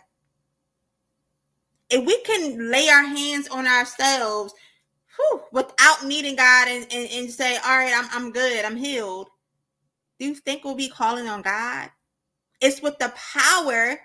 If 1.88 2.04
we 2.04 2.20
can 2.22 2.70
lay 2.70 2.88
our 2.88 3.04
hands 3.04 3.48
on 3.48 3.66
ourselves 3.66 4.52
whew, 5.16 5.42
without 5.52 6.04
needing 6.04 6.36
God 6.36 6.68
and, 6.68 6.86
and, 6.92 7.10
and 7.10 7.30
say, 7.30 7.56
all 7.56 7.76
right, 7.76 7.92
I'm, 7.94 8.08
I'm 8.12 8.32
good, 8.32 8.64
I'm 8.64 8.76
healed, 8.76 9.28
do 10.18 10.26
you 10.26 10.34
think 10.34 10.64
we'll 10.64 10.74
be 10.74 10.88
calling 10.88 11.28
on 11.28 11.42
God? 11.42 11.90
It's 12.60 12.80
with 12.80 12.98
the 12.98 13.12
power 13.34 13.98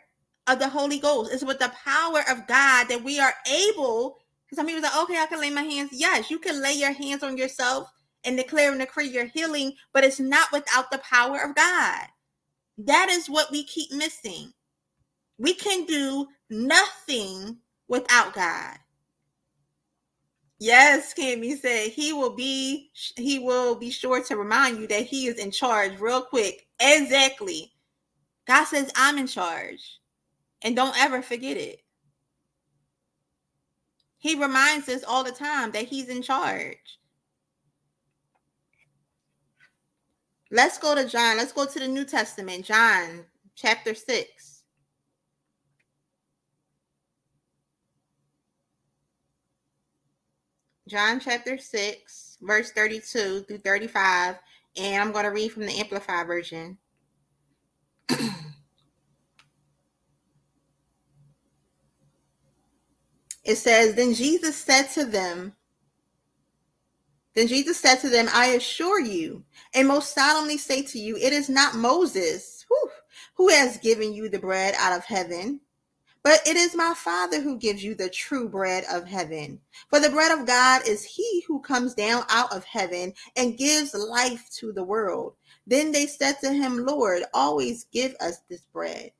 of 0.47 0.59
the 0.59 0.70
Holy 0.70 0.99
Ghost. 0.99 1.32
It's 1.34 1.43
with 1.43 1.59
the 1.59 1.72
power 1.86 2.20
of 2.30 2.47
God 2.47 2.88
that 2.89 3.03
we 3.03 3.20
are 3.20 3.34
able. 3.49 4.18
Some 4.53 4.68
people 4.68 4.84
say, 4.84 5.01
okay, 5.03 5.18
I 5.18 5.28
can 5.28 5.39
lay 5.39 5.49
my 5.49 5.62
hands. 5.62 5.91
Yes, 5.93 6.30
you 6.30 6.38
can 6.39 6.62
lay 6.62 6.74
your 6.74 6.91
hands 6.91 7.24
on 7.24 7.38
yourself 7.38 7.89
and 8.26 8.36
declare 8.36 8.72
and 8.72 8.80
decree 8.82 9.07
your 9.07 9.26
healing, 9.26 9.74
but 9.93 10.03
it's 10.03 10.20
not 10.20 10.51
without 10.51 10.91
the 10.91 10.97
power 10.99 11.39
of 11.41 11.55
God. 11.55 12.07
That 12.78 13.09
is 13.09 13.30
what 13.30 13.51
we 13.51 13.64
keep 13.64 13.93
missing. 13.93 14.53
We 15.38 15.53
can 15.53 15.86
do 15.86 16.28
nothing 16.49 17.57
without 17.88 18.34
God. 18.34 18.78
Yes, 20.62 21.16
Cammy 21.16 21.59
said 21.59 21.89
he 21.89 22.14
will 22.14 22.36
be 22.36 22.91
he 23.18 23.39
will 23.39 23.74
be 23.74 23.89
sure 23.89 24.24
to 24.24 24.38
remind 24.38 24.78
you 24.78 24.86
that 24.89 25.07
he 25.07 25.26
is 25.26 25.39
in 25.39 25.49
charge 25.49 25.99
real 25.99 26.22
quick. 26.22 26.68
Exactly. 26.80 27.74
God 28.45 28.66
says 28.66 28.91
I'm 28.95 29.18
in 29.18 29.26
charge. 29.26 29.99
And 30.62 30.76
don't 30.76 30.95
ever 30.99 31.24
forget 31.24 31.57
it. 31.57 31.80
He 34.20 34.36
reminds 34.36 34.88
us 34.88 35.03
all 35.03 35.24
the 35.24 35.32
time 35.32 35.72
that 35.72 35.88
he's 35.88 36.09
in 36.09 36.22
charge. 36.22 36.99
Let's 40.51 40.78
go 40.78 40.93
to 40.93 41.07
John. 41.07 41.38
Let's 41.38 41.53
go 41.53 41.66
to 41.66 41.80
the 41.80 41.88
New 41.88 42.05
Testament, 42.05 42.66
John 42.66 43.26
chapter 43.55 43.95
6. 43.95 44.50
John 50.91 51.19
chapter 51.21 51.57
6, 51.57 52.37
verse 52.41 52.71
32 52.73 53.45
through 53.47 53.59
35. 53.59 54.35
And 54.75 55.01
I'm 55.01 55.13
going 55.13 55.23
to 55.23 55.31
read 55.31 55.53
from 55.53 55.65
the 55.65 55.79
Amplified 55.79 56.27
version. 56.27 56.77
it 63.45 63.55
says, 63.55 63.95
Then 63.95 64.13
Jesus 64.13 64.57
said 64.57 64.89
to 64.89 65.05
them, 65.05 65.53
Then 67.35 67.47
Jesus 67.47 67.79
said 67.79 68.01
to 68.01 68.09
them, 68.09 68.27
I 68.33 68.47
assure 68.47 68.99
you, 68.99 69.45
and 69.73 69.87
most 69.87 70.13
solemnly 70.13 70.57
say 70.57 70.81
to 70.81 70.99
you, 70.99 71.15
it 71.15 71.31
is 71.31 71.47
not 71.47 71.75
Moses 71.75 72.65
whew, 72.67 72.89
who 73.35 73.47
has 73.47 73.77
given 73.77 74.11
you 74.11 74.27
the 74.27 74.39
bread 74.39 74.75
out 74.77 74.97
of 74.97 75.05
heaven 75.05 75.61
but 76.24 76.41
it 76.47 76.55
is 76.55 76.76
my 76.76 76.93
Father 76.95 77.41
who 77.41 77.57
gives 77.57 77.84
you 77.84 77.95
the 77.95 78.09
true 78.09 78.47
bread 78.47 78.84
of 78.91 79.07
heaven. 79.07 79.59
For 79.89 79.99
the 79.99 80.09
bread 80.09 80.38
of 80.38 80.45
God 80.45 80.88
is 80.88 81.03
he 81.03 81.43
who 81.47 81.59
comes 81.61 81.93
down 81.93 82.24
out 82.30 82.53
of 82.53 82.63
heaven 82.63 83.13
and 83.36 83.57
gives 83.57 83.93
life 83.93 84.49
to 84.57 84.72
the 84.72 84.84
world. 84.84 85.34
Then 85.65 85.91
they 85.91 86.05
said 86.05 86.39
to 86.41 86.53
him, 86.53 86.86
Lord, 86.86 87.24
always 87.34 87.86
give 87.86 88.15
us 88.19 88.41
this 88.49 88.61
bread. 88.74 89.11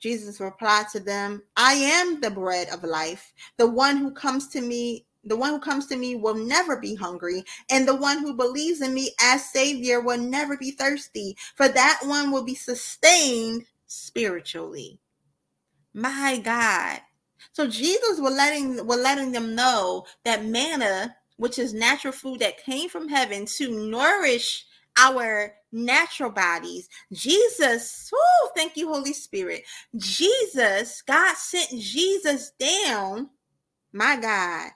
Jesus 0.00 0.40
replied 0.40 0.88
to 0.92 1.00
them, 1.00 1.42
I 1.56 1.74
am 1.74 2.20
the 2.20 2.30
bread 2.30 2.68
of 2.70 2.82
life. 2.82 3.32
The 3.56 3.68
one 3.68 3.96
who 3.98 4.10
comes 4.10 4.48
to 4.48 4.60
me, 4.60 5.06
the 5.24 5.36
one 5.36 5.50
who 5.50 5.60
comes 5.60 5.86
to 5.86 5.96
me 5.96 6.16
will 6.16 6.34
never 6.34 6.76
be 6.76 6.96
hungry, 6.96 7.44
and 7.70 7.86
the 7.86 7.94
one 7.94 8.18
who 8.18 8.34
believes 8.34 8.80
in 8.80 8.92
me 8.92 9.14
as 9.22 9.48
Savior 9.48 10.00
will 10.00 10.18
never 10.18 10.56
be 10.56 10.72
thirsty, 10.72 11.36
for 11.54 11.68
that 11.68 12.00
one 12.04 12.32
will 12.32 12.42
be 12.42 12.56
sustained 12.56 13.64
spiritually. 13.86 14.98
My 15.94 16.38
God. 16.38 17.00
So 17.52 17.66
Jesus 17.66 18.20
was 18.20 18.34
letting 18.34 18.86
was 18.86 19.00
letting 19.00 19.32
them 19.32 19.54
know 19.54 20.06
that 20.24 20.44
manna, 20.44 21.16
which 21.36 21.58
is 21.58 21.74
natural 21.74 22.12
food 22.12 22.40
that 22.40 22.64
came 22.64 22.88
from 22.88 23.08
heaven 23.08 23.46
to 23.56 23.90
nourish 23.90 24.64
our 24.98 25.54
natural 25.72 26.30
bodies. 26.30 26.88
Jesus, 27.12 28.10
oh, 28.14 28.50
thank 28.54 28.76
you, 28.76 28.88
Holy 28.88 29.12
Spirit. 29.12 29.64
Jesus, 29.96 31.02
God 31.02 31.36
sent 31.36 31.80
Jesus 31.80 32.52
down, 32.58 33.30
my 33.92 34.16
God, 34.16 34.70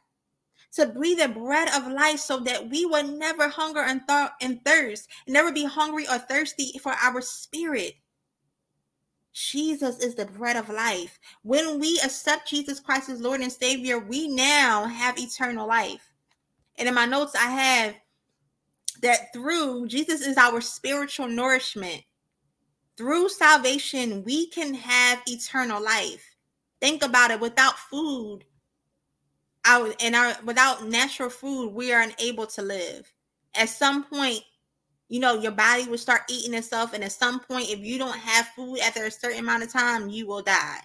to 0.72 0.86
breathe 0.86 1.18
the 1.18 1.28
bread 1.28 1.68
of 1.74 1.92
life 1.92 2.18
so 2.18 2.40
that 2.40 2.68
we 2.68 2.84
would 2.84 3.08
never 3.08 3.48
hunger 3.48 3.80
and, 3.80 4.02
th- 4.08 4.30
and 4.40 4.62
thirst, 4.64 5.08
never 5.26 5.52
be 5.52 5.64
hungry 5.64 6.06
or 6.08 6.18
thirsty 6.18 6.78
for 6.82 6.92
our 6.92 7.20
spirit. 7.20 7.94
Jesus 9.36 9.98
is 9.98 10.14
the 10.14 10.24
bread 10.24 10.56
of 10.56 10.70
life. 10.70 11.18
When 11.42 11.78
we 11.78 12.00
accept 12.02 12.48
Jesus 12.48 12.80
Christ 12.80 13.10
as 13.10 13.20
Lord 13.20 13.42
and 13.42 13.52
Savior, 13.52 13.98
we 13.98 14.28
now 14.28 14.86
have 14.86 15.18
eternal 15.18 15.68
life. 15.68 16.10
And 16.78 16.88
in 16.88 16.94
my 16.94 17.04
notes, 17.04 17.34
I 17.34 17.50
have 17.50 17.94
that 19.02 19.34
through 19.34 19.88
Jesus 19.88 20.22
is 20.22 20.38
our 20.38 20.62
spiritual 20.62 21.28
nourishment. 21.28 22.02
Through 22.96 23.28
salvation, 23.28 24.24
we 24.24 24.48
can 24.48 24.72
have 24.72 25.20
eternal 25.26 25.84
life. 25.84 26.34
Think 26.80 27.04
about 27.04 27.30
it 27.30 27.38
without 27.38 27.78
food, 27.78 28.40
our 29.66 29.92
and 30.00 30.16
our 30.16 30.34
without 30.46 30.88
natural 30.88 31.28
food, 31.28 31.74
we 31.74 31.92
are 31.92 32.00
unable 32.00 32.46
to 32.46 32.62
live. 32.62 33.12
At 33.54 33.68
some 33.68 34.04
point, 34.04 34.40
you 35.08 35.20
know, 35.20 35.34
your 35.34 35.52
body 35.52 35.84
will 35.88 35.98
start 35.98 36.22
eating 36.28 36.54
itself. 36.54 36.92
And 36.92 37.04
at 37.04 37.12
some 37.12 37.40
point, 37.40 37.70
if 37.70 37.78
you 37.80 37.98
don't 37.98 38.16
have 38.16 38.48
food 38.48 38.78
after 38.80 39.04
a 39.04 39.10
certain 39.10 39.40
amount 39.40 39.62
of 39.62 39.72
time, 39.72 40.08
you 40.08 40.26
will 40.26 40.42
die. 40.42 40.80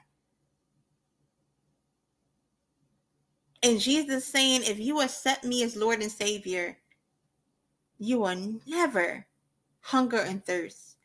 And 3.63 3.79
Jesus 3.79 4.25
saying, 4.25 4.61
if 4.63 4.79
you 4.79 5.01
accept 5.01 5.43
me 5.43 5.63
as 5.63 5.75
Lord 5.75 6.01
and 6.01 6.11
Savior, 6.11 6.77
you 7.99 8.19
will 8.19 8.59
never 8.65 9.25
hunger 9.81 10.19
and 10.19 10.43
thirst. 10.43 10.97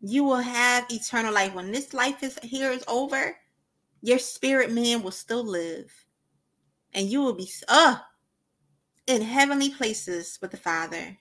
You 0.00 0.24
will 0.24 0.40
have 0.40 0.86
eternal 0.90 1.32
life. 1.32 1.54
When 1.54 1.70
this 1.70 1.94
life 1.94 2.24
is 2.24 2.38
here 2.42 2.72
is 2.72 2.84
over, 2.88 3.36
your 4.02 4.18
spirit 4.18 4.72
man 4.72 5.02
will 5.02 5.12
still 5.12 5.44
live. 5.44 5.92
And 6.92 7.08
you 7.08 7.22
will 7.22 7.34
be, 7.34 7.48
uh, 7.68 7.98
in 9.06 9.22
heavenly 9.22 9.70
places 9.70 10.38
with 10.42 10.52
the 10.52 10.58
Father. 10.58 11.18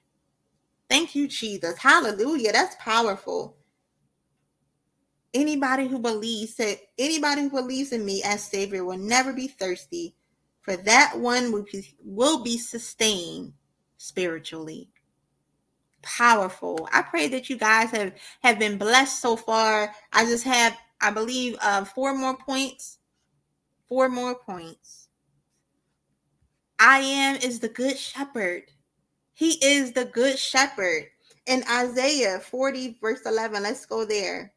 Thank 0.90 1.16
you, 1.16 1.28
Jesus. 1.28 1.80
Hallelujah. 1.80 2.54
That's 2.54 2.76
powerful. 2.80 3.58
Anybody 5.34 5.88
who 5.88 6.00
believes 6.00 6.56
that 6.56 6.80
anybody 7.00 7.44
who 7.44 7.52
believes 7.52 7.94
in 7.94 8.06
me 8.06 8.24
as 8.26 8.44
Savior 8.44 8.86
will 8.86 8.98
never 8.98 9.34
be 9.34 9.48
thirsty, 9.48 10.16
for 10.62 10.78
that 10.78 11.20
one 11.20 11.52
will 11.52 11.66
be, 11.72 11.96
will 12.04 12.44
be 12.44 12.58
sustained 12.58 13.54
spiritually. 13.98 14.90
powerful. 16.02 16.90
I 16.94 17.02
pray 17.04 17.28
that 17.30 17.50
you 17.50 17.58
guys 17.58 17.92
have 17.92 18.14
have 18.44 18.60
been 18.60 18.78
blessed 18.80 19.22
so 19.22 19.36
far. 19.36 19.94
I 20.14 20.26
just 20.26 20.44
have, 20.46 20.78
I 21.02 21.12
believe, 21.12 21.58
uh, 21.62 21.86
four 21.86 22.16
more 22.16 22.38
points. 22.38 23.00
Four 23.90 24.10
more 24.10 24.36
points. 24.36 25.01
I 26.84 26.98
am 27.02 27.36
is 27.36 27.60
the 27.60 27.70
good 27.70 27.96
shepherd. 27.96 28.64
He 29.34 29.52
is 29.64 29.92
the 29.92 30.06
good 30.06 30.40
shepherd. 30.40 31.06
In 31.46 31.64
Isaiah 31.72 32.40
40, 32.40 32.98
verse 33.00 33.22
11, 33.24 33.62
let's 33.62 33.86
go 33.86 34.04
there. 34.04 34.52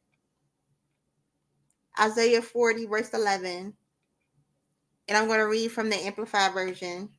Isaiah 2.01 2.41
40, 2.41 2.87
verse 2.87 3.11
11. 3.12 3.75
And 5.07 5.18
I'm 5.18 5.27
going 5.27 5.39
to 5.39 5.45
read 5.45 5.70
from 5.70 5.91
the 5.91 5.97
Amplified 5.97 6.55
Version. 6.55 7.11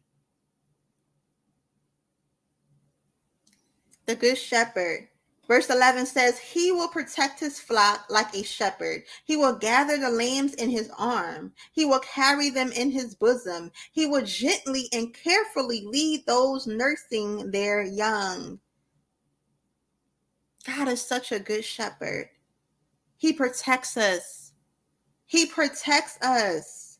The 4.08 4.16
Good 4.16 4.39
Shepherd. 4.39 5.08
Verse 5.47 5.69
11 5.69 6.07
says, 6.07 6.39
He 6.39 6.71
will 6.71 6.87
protect 6.87 7.39
his 7.39 7.59
flock 7.59 8.05
like 8.09 8.33
a 8.33 8.43
shepherd. 8.43 9.03
He 9.25 9.35
will 9.35 9.55
gather 9.55 9.97
the 9.97 10.09
lambs 10.09 10.53
in 10.55 10.69
his 10.69 10.89
arm. 10.97 11.53
He 11.71 11.85
will 11.85 11.99
carry 11.99 12.49
them 12.49 12.71
in 12.71 12.91
his 12.91 13.15
bosom. 13.15 13.71
He 13.91 14.07
will 14.07 14.25
gently 14.25 14.87
and 14.91 15.13
carefully 15.13 15.85
lead 15.85 16.25
those 16.25 16.65
nursing 16.65 17.51
their 17.51 17.83
young. 17.83 18.59
God 20.65 20.87
is 20.87 21.01
such 21.01 21.31
a 21.31 21.39
good 21.39 21.63
shepherd. 21.63 22.29
He 23.17 23.33
protects 23.33 23.97
us. 23.97 24.53
He 25.27 25.45
protects 25.47 26.17
us, 26.21 26.99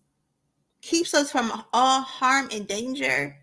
keeps 0.82 1.14
us 1.14 1.32
from 1.32 1.64
all 1.74 2.02
harm 2.02 2.50
and 2.52 2.68
danger. 2.68 3.38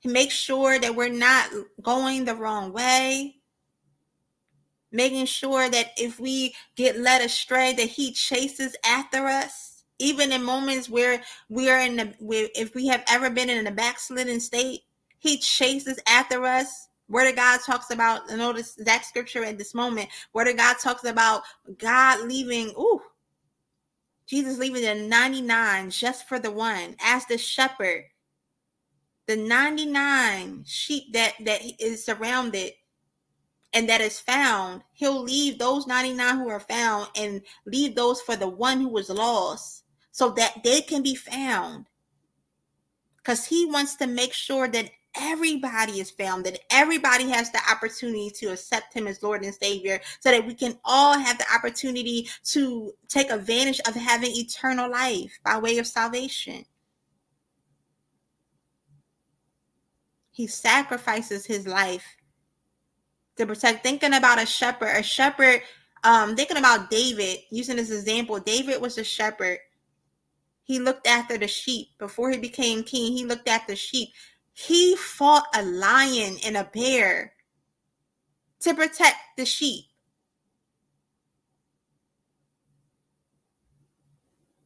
He 0.00 0.08
makes 0.08 0.34
sure 0.34 0.78
that 0.78 0.94
we're 0.94 1.08
not 1.08 1.50
going 1.82 2.24
the 2.24 2.34
wrong 2.34 2.72
way. 2.72 3.37
Making 4.90 5.26
sure 5.26 5.68
that 5.68 5.92
if 5.98 6.18
we 6.18 6.54
get 6.76 6.98
led 6.98 7.20
astray, 7.20 7.74
that 7.74 7.88
He 7.88 8.12
chases 8.12 8.74
after 8.84 9.26
us, 9.26 9.84
even 9.98 10.32
in 10.32 10.42
moments 10.42 10.88
where 10.88 11.22
we 11.48 11.68
are 11.70 11.80
in 11.80 11.96
the, 11.96 12.14
where, 12.20 12.48
if 12.54 12.74
we 12.74 12.86
have 12.86 13.04
ever 13.08 13.30
been 13.30 13.50
in 13.50 13.66
a 13.66 13.72
backslidden 13.72 14.40
state, 14.40 14.80
He 15.18 15.38
chases 15.38 15.98
after 16.06 16.44
us 16.44 16.88
Word 17.08 17.28
of 17.28 17.36
God 17.36 17.60
talks 17.64 17.90
about, 17.90 18.28
notice 18.28 18.74
that 18.74 19.04
scripture 19.04 19.42
at 19.44 19.56
this 19.56 19.74
moment. 19.74 20.10
Word 20.34 20.48
of 20.48 20.56
God 20.56 20.76
talks 20.82 21.04
about 21.04 21.42
God 21.78 22.28
leaving, 22.28 22.68
ooh, 22.78 23.00
Jesus 24.26 24.58
leaving 24.58 24.82
the 24.82 24.94
99 25.08 25.90
just 25.90 26.28
for 26.28 26.38
the 26.38 26.50
one 26.50 26.96
as 27.00 27.24
the 27.24 27.38
shepherd. 27.38 28.04
The 29.26 29.36
99 29.36 30.64
sheep 30.66 31.12
that 31.14 31.34
that 31.44 31.60
is 31.78 32.04
surrounded 32.04 32.72
and 33.72 33.88
that 33.88 34.00
is 34.00 34.18
found, 34.18 34.82
he'll 34.92 35.22
leave 35.22 35.58
those 35.58 35.86
99 35.86 36.38
who 36.38 36.48
are 36.48 36.60
found 36.60 37.08
and 37.16 37.42
leave 37.66 37.94
those 37.94 38.20
for 38.20 38.36
the 38.36 38.48
one 38.48 38.80
who 38.80 38.88
was 38.88 39.10
lost 39.10 39.84
so 40.10 40.30
that 40.30 40.62
they 40.64 40.80
can 40.80 41.02
be 41.02 41.14
found. 41.14 41.86
Because 43.18 43.44
he 43.44 43.66
wants 43.66 43.96
to 43.96 44.06
make 44.06 44.32
sure 44.32 44.68
that 44.68 44.90
everybody 45.14 46.00
is 46.00 46.10
found, 46.10 46.46
that 46.46 46.60
everybody 46.70 47.28
has 47.28 47.50
the 47.50 47.60
opportunity 47.70 48.30
to 48.30 48.46
accept 48.52 48.94
him 48.94 49.06
as 49.06 49.22
Lord 49.22 49.44
and 49.44 49.54
Savior, 49.54 50.00
so 50.20 50.30
that 50.30 50.46
we 50.46 50.54
can 50.54 50.78
all 50.84 51.18
have 51.18 51.36
the 51.36 51.52
opportunity 51.54 52.28
to 52.44 52.92
take 53.08 53.30
advantage 53.30 53.80
of 53.86 53.94
having 53.94 54.30
eternal 54.30 54.90
life 54.90 55.38
by 55.44 55.58
way 55.58 55.78
of 55.78 55.86
salvation. 55.86 56.64
He 60.30 60.46
sacrifices 60.46 61.44
his 61.44 61.66
life 61.66 62.17
to 63.38 63.46
protect. 63.46 63.82
Thinking 63.82 64.14
about 64.14 64.42
a 64.42 64.46
shepherd, 64.46 64.96
a 64.96 65.02
shepherd, 65.02 65.62
um, 66.04 66.36
thinking 66.36 66.56
about 66.56 66.90
David, 66.90 67.40
using 67.50 67.76
this 67.76 67.90
example, 67.90 68.38
David 68.38 68.80
was 68.80 68.98
a 68.98 69.04
shepherd. 69.04 69.58
He 70.62 70.78
looked 70.78 71.06
after 71.06 71.38
the 71.38 71.48
sheep 71.48 71.88
before 71.98 72.30
he 72.30 72.38
became 72.38 72.82
king. 72.82 73.16
He 73.16 73.24
looked 73.24 73.48
after 73.48 73.74
sheep. 73.74 74.10
He 74.52 74.96
fought 74.96 75.46
a 75.54 75.62
lion 75.62 76.36
and 76.44 76.56
a 76.56 76.64
bear 76.64 77.32
to 78.60 78.74
protect 78.74 79.16
the 79.36 79.46
sheep. 79.46 79.86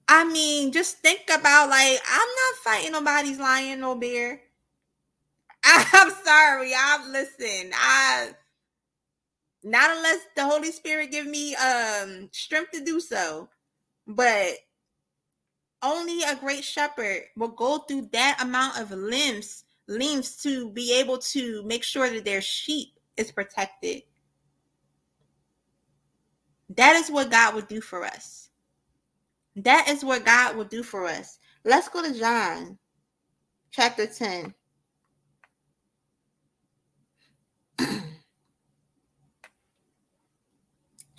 I 0.09 0.25
mean, 0.25 0.73
just 0.73 0.99
think 0.99 1.23
about 1.33 1.71
like 1.71 1.99
I'm 2.11 2.29
not 2.29 2.57
fighting 2.65 2.93
nobody's 2.93 3.39
lion 3.39 3.83
or 3.85 3.99
bear. 3.99 4.43
I'm 5.65 6.11
sorry. 6.25 6.73
I'm 6.77 7.13
listen. 7.13 7.71
I 7.75 8.31
not 9.65 9.97
unless 9.97 10.21
the 10.37 10.45
Holy 10.45 10.73
Spirit 10.73 11.11
give 11.11 11.27
me 11.27 11.55
um 11.57 12.29
strength 12.33 12.73
to 12.73 12.85
do 12.85 13.01
so. 13.01 13.49
But 14.07 14.55
only 15.83 16.23
a 16.23 16.37
great 16.37 16.65
shepherd 16.65 17.25
will 17.37 17.49
go 17.49 17.79
through 17.79 18.09
that 18.13 18.39
amount 18.41 18.79
of 18.79 18.91
limbs 18.91 19.65
limbs 19.89 20.37
to 20.37 20.71
be 20.71 20.99
able 20.99 21.19
to 21.19 21.63
make 21.65 21.83
sure 21.83 22.09
that 22.09 22.25
their 22.25 22.41
sheep 22.41 22.99
is 23.17 23.33
protected. 23.33 24.03
That 26.71 26.97
is 26.97 27.11
what 27.11 27.31
God 27.31 27.55
would 27.55 27.69
do 27.69 27.81
for 27.81 28.05
us. 28.05 28.49
That 29.57 29.89
is 29.89 30.05
what 30.05 30.25
God 30.25 30.57
will 30.57 30.65
do 30.65 30.83
for 30.83 31.07
us. 31.07 31.39
Let's 31.65 31.89
go 31.89 32.03
to 32.03 32.19
John 32.19 32.79
chapter 33.71 34.07
10. 34.07 34.55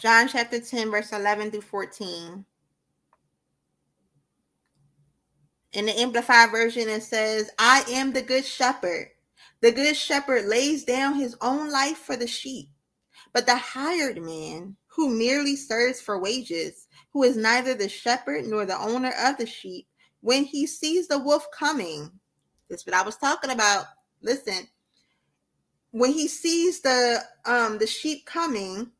John 0.04 0.28
chapter 0.28 0.60
10, 0.60 0.92
verse 0.92 1.14
11 1.14 1.52
through 1.52 1.62
14. 1.62 2.44
In 5.72 5.86
the 5.86 5.98
Amplified 5.98 6.52
Version, 6.52 6.90
it 6.90 7.04
says, 7.04 7.50
I 7.58 7.86
am 7.90 8.12
the 8.12 8.22
good 8.22 8.44
shepherd. 8.44 9.08
The 9.62 9.72
good 9.72 9.96
shepherd 9.96 10.44
lays 10.44 10.84
down 10.84 11.14
his 11.14 11.38
own 11.40 11.72
life 11.72 12.00
for 12.00 12.18
the 12.18 12.28
sheep. 12.28 12.68
But 13.32 13.46
the 13.46 13.56
hired 13.56 14.22
man, 14.22 14.76
who 14.88 15.08
merely 15.08 15.56
serves 15.56 16.02
for 16.02 16.20
wages, 16.20 16.86
who 17.14 17.24
is 17.24 17.38
neither 17.38 17.74
the 17.74 17.88
shepherd 17.88 18.44
nor 18.44 18.66
the 18.66 18.78
owner 18.78 19.14
of 19.24 19.38
the 19.38 19.46
sheep, 19.46 19.88
when 20.20 20.44
he 20.44 20.68
sees 20.68 21.08
the 21.08 21.20
wolf 21.20 21.48
coming, 21.58 22.12
that's 22.70 22.86
what 22.86 22.94
I 22.94 23.04
was 23.04 23.16
talking 23.16 23.52
about. 23.52 23.86
Listen, 24.22 24.68
when 25.92 26.12
he 26.12 26.28
sees 26.28 26.82
the 26.82 27.24
um 27.46 27.78
the 27.78 27.88
sheep 27.88 28.26
coming, 28.26 28.92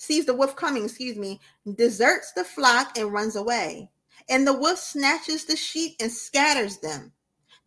sees 0.00 0.24
the 0.24 0.34
wolf 0.34 0.56
coming, 0.56 0.84
excuse 0.84 1.16
me, 1.16 1.38
deserts 1.74 2.32
the 2.32 2.42
flock 2.42 2.96
and 2.96 3.12
runs 3.12 3.36
away. 3.36 3.90
And 4.30 4.46
the 4.46 4.54
wolf 4.54 4.78
snatches 4.78 5.44
the 5.44 5.56
sheep 5.56 5.96
and 6.00 6.10
scatters 6.10 6.78
them. 6.78 7.12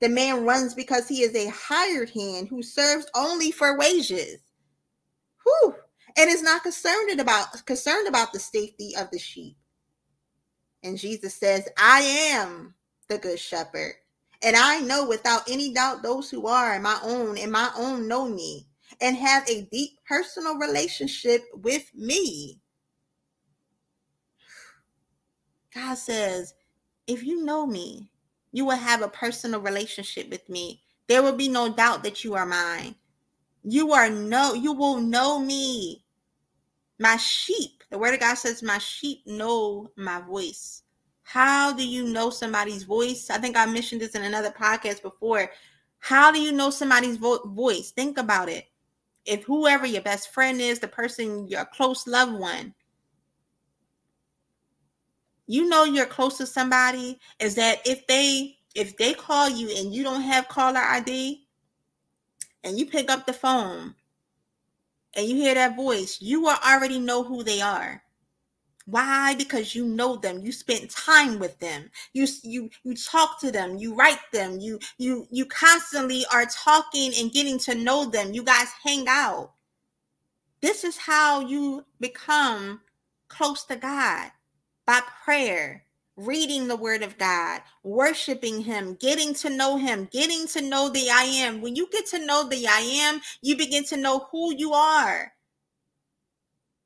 The 0.01 0.09
man 0.09 0.43
runs 0.43 0.73
because 0.73 1.07
he 1.07 1.21
is 1.21 1.36
a 1.36 1.51
hired 1.51 2.09
hand 2.09 2.47
who 2.47 2.63
serves 2.63 3.05
only 3.15 3.51
for 3.51 3.77
wages. 3.77 4.39
Whew. 5.43 5.75
And 6.17 6.29
is 6.29 6.41
not 6.41 6.63
concerned 6.63 7.19
about 7.19 7.65
concerned 7.65 8.07
about 8.07 8.34
the 8.34 8.39
safety 8.39 8.93
of 8.97 9.11
the 9.11 9.19
sheep. 9.19 9.55
And 10.81 10.97
Jesus 10.97 11.36
says, 11.36 11.69
I 11.77 12.01
am 12.01 12.73
the 13.09 13.19
good 13.19 13.39
shepherd. 13.39 13.93
And 14.41 14.55
I 14.55 14.79
know 14.79 15.07
without 15.07 15.49
any 15.49 15.71
doubt 15.73 16.01
those 16.01 16.29
who 16.29 16.47
are 16.47 16.79
my 16.79 16.99
own 17.03 17.38
and 17.38 17.51
my 17.51 17.71
own 17.77 18.07
know 18.07 18.27
me 18.27 18.67
and 19.03 19.17
have 19.17 19.47
a 19.49 19.67
deep 19.69 19.99
personal 20.07 20.57
relationship 20.57 21.43
with 21.53 21.91
me. 21.93 22.61
God 25.75 25.95
says, 25.95 26.53
if 27.05 27.21
you 27.21 27.43
know 27.43 27.67
me, 27.67 28.09
you 28.53 28.63
will 28.63 28.77
have 28.77 29.01
a 29.01 29.09
personal 29.09 29.59
relationship 29.59 30.29
with 30.29 30.47
me. 30.47 30.81
There 31.09 31.21
will 31.21 31.35
be 31.35 31.49
no 31.49 31.73
doubt 31.73 32.03
that 32.03 32.23
you 32.23 32.33
are 32.35 32.45
mine. 32.45 32.95
You 33.61 33.91
are 33.91 34.09
no, 34.09 34.53
you 34.53 34.71
will 34.71 35.01
know 35.01 35.37
me. 35.37 36.05
My 36.97 37.17
sheep, 37.17 37.83
the 37.91 37.97
word 37.97 38.13
of 38.13 38.21
God 38.21 38.35
says, 38.35 38.63
My 38.63 38.77
sheep 38.77 39.19
know 39.25 39.91
my 39.97 40.21
voice. 40.21 40.83
How 41.23 41.73
do 41.73 41.85
you 41.85 42.03
know 42.03 42.29
somebody's 42.29 42.83
voice? 42.83 43.29
I 43.29 43.37
think 43.37 43.57
I 43.57 43.65
mentioned 43.65 43.99
this 43.99 44.15
in 44.15 44.23
another 44.23 44.51
podcast 44.51 45.01
before. 45.01 45.49
How 45.99 46.31
do 46.31 46.39
you 46.39 46.53
know 46.53 46.69
somebody's 46.69 47.17
vo- 47.17 47.43
voice? 47.47 47.91
Think 47.91 48.17
about 48.17 48.47
it. 48.47 48.65
If 49.26 49.43
whoever 49.43 49.86
your 49.86 50.01
best 50.01 50.34
friend 50.34 50.59
is, 50.59 50.80
the 50.80 50.88
person, 50.88 51.47
your 51.47 51.65
close 51.65 52.05
loved 52.07 52.34
one, 52.34 52.74
you 55.47 55.67
know 55.67 55.84
you're 55.84 56.05
close 56.05 56.38
to 56.38 56.45
somebody 56.45 57.19
is 57.39 57.55
that 57.55 57.80
if 57.86 58.05
they 58.07 58.57
if 58.76 58.97
they 58.97 59.13
call 59.13 59.49
you 59.49 59.69
and 59.78 59.93
you 59.93 60.03
don't 60.03 60.21
have 60.21 60.47
caller 60.47 60.80
ID 60.80 61.45
and 62.63 62.78
you 62.78 62.86
pick 62.86 63.09
up 63.09 63.26
the 63.26 63.34
phone 63.34 63.95
and 65.15 65.28
you 65.28 65.36
hear 65.36 65.53
that 65.53 65.76
voice, 65.76 66.17
you 66.21 66.41
will 66.41 66.57
already 66.65 66.99
know 66.99 67.24
who 67.24 67.43
they 67.43 67.61
are. 67.61 68.02
Why? 68.86 69.34
Because 69.36 69.75
you 69.75 69.86
know 69.86 70.17
them. 70.17 70.41
You 70.43 70.51
spent 70.51 70.89
time 70.89 71.39
with 71.39 71.57
them. 71.59 71.89
You 72.13 72.27
you 72.43 72.69
you 72.84 72.95
talk 72.95 73.39
to 73.41 73.51
them. 73.51 73.77
You 73.77 73.95
write 73.95 74.19
them. 74.34 74.59
You 74.59 74.79
you 74.97 75.27
you 75.31 75.45
constantly 75.45 76.25
are 76.34 76.45
talking 76.45 77.13
and 77.17 77.31
getting 77.31 77.59
to 77.59 77.75
know 77.75 78.09
them. 78.09 78.34
You 78.34 78.43
guys 78.43 78.67
hang 78.84 79.05
out. 79.07 79.53
This 80.61 80.84
is 80.84 80.97
how 80.97 81.41
you 81.41 81.86
become 81.99 82.81
close 83.29 83.63
to 83.65 83.75
God 83.75 84.31
by 84.86 85.01
prayer, 85.23 85.84
reading 86.17 86.67
the 86.67 86.75
word 86.75 87.03
of 87.03 87.17
God, 87.17 87.61
worshiping 87.84 88.61
him, 88.63 88.95
getting 88.95 89.34
to 89.36 89.49
know 89.49 89.77
him, 89.77 90.09
getting 90.11 90.47
to 90.47 90.61
know 90.61 90.89
the 90.89 91.09
I 91.09 91.23
am. 91.23 91.61
When 91.61 91.75
you 91.75 91.88
get 91.91 92.05
to 92.07 92.25
know 92.25 92.47
the 92.47 92.67
I 92.67 92.79
am, 92.79 93.21
you 93.41 93.57
begin 93.57 93.86
to 93.86 93.97
know 93.97 94.27
who 94.31 94.55
you 94.55 94.73
are. 94.73 95.34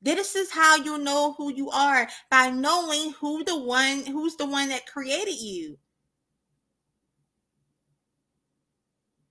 This 0.01 0.35
is 0.35 0.51
how 0.51 0.75
you 0.75 0.97
know 0.99 1.33
who 1.37 1.51
you 1.51 1.69
are 1.71 2.07
by 2.29 2.49
knowing 2.49 3.13
who 3.13 3.43
the 3.43 3.57
one 3.57 4.05
who's 4.05 4.35
the 4.35 4.45
one 4.45 4.69
that 4.69 4.85
created 4.85 5.39
you. 5.39 5.77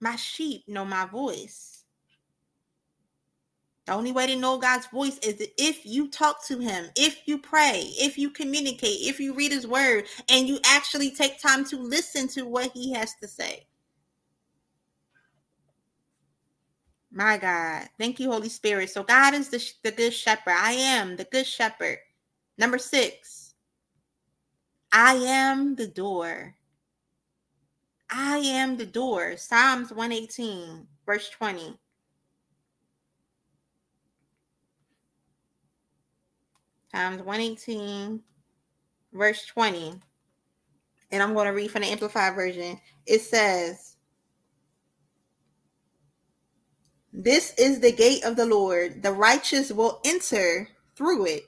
My 0.01 0.17
sheep 0.17 0.65
know 0.69 0.85
my 0.85 1.07
voice. 1.07 1.85
The 3.87 3.93
only 3.93 4.11
way 4.11 4.27
to 4.27 4.37
know 4.37 4.59
God's 4.59 4.87
voice 4.89 5.17
is 5.19 5.47
if 5.57 5.87
you 5.87 6.09
talk 6.09 6.45
to 6.47 6.59
Him, 6.59 6.87
if 6.97 7.21
you 7.27 7.39
pray, 7.39 7.83
if 7.99 8.19
you 8.19 8.31
communicate, 8.31 8.99
if 9.03 9.21
you 9.21 9.33
read 9.33 9.53
His 9.53 9.67
Word, 9.67 10.07
and 10.29 10.49
you 10.49 10.59
actually 10.67 11.13
take 11.13 11.41
time 11.41 11.65
to 11.67 11.77
listen 11.77 12.27
to 12.29 12.43
what 12.43 12.73
He 12.73 12.93
has 12.95 13.15
to 13.23 13.29
say. 13.29 13.67
My 17.17 17.39
God. 17.39 17.89
Thank 17.99 18.21
you, 18.21 18.31
Holy 18.31 18.51
Spirit. 18.51 18.91
So, 18.91 19.03
God 19.03 19.33
is 19.33 19.49
the, 19.49 19.73
the 19.83 19.91
good 19.91 20.13
shepherd. 20.13 20.53
I 20.55 20.73
am 20.73 21.17
the 21.17 21.25
good 21.25 21.47
shepherd. 21.47 21.97
Number 22.59 22.77
six, 22.77 23.55
I 24.93 25.15
am 25.15 25.77
the 25.77 25.87
door. 25.87 26.55
I 28.11 28.37
am 28.37 28.77
the 28.77 28.85
door. 28.85 29.39
Psalms 29.39 29.95
118, 29.95 30.87
verse 31.07 31.31
20. 31.31 31.79
Psalms 36.95 37.23
118, 37.23 38.21
verse 39.15 39.47
20. 39.47 39.95
And 41.13 41.23
I'm 41.23 41.33
going 41.33 41.47
to 41.47 41.55
read 41.55 41.71
from 41.71 41.81
the 41.81 41.89
Amplified 41.89 42.35
Version. 42.35 42.79
It 43.07 43.23
says, 43.23 43.96
This 47.19 47.55
is 47.57 47.81
the 47.81 47.93
gate 47.93 48.25
of 48.25 48.37
the 48.37 48.45
Lord. 48.45 49.03
The 49.03 49.11
righteous 49.11 49.73
will 49.73 50.03
enter 50.05 50.69
through 50.97 51.25
it. 51.25 51.45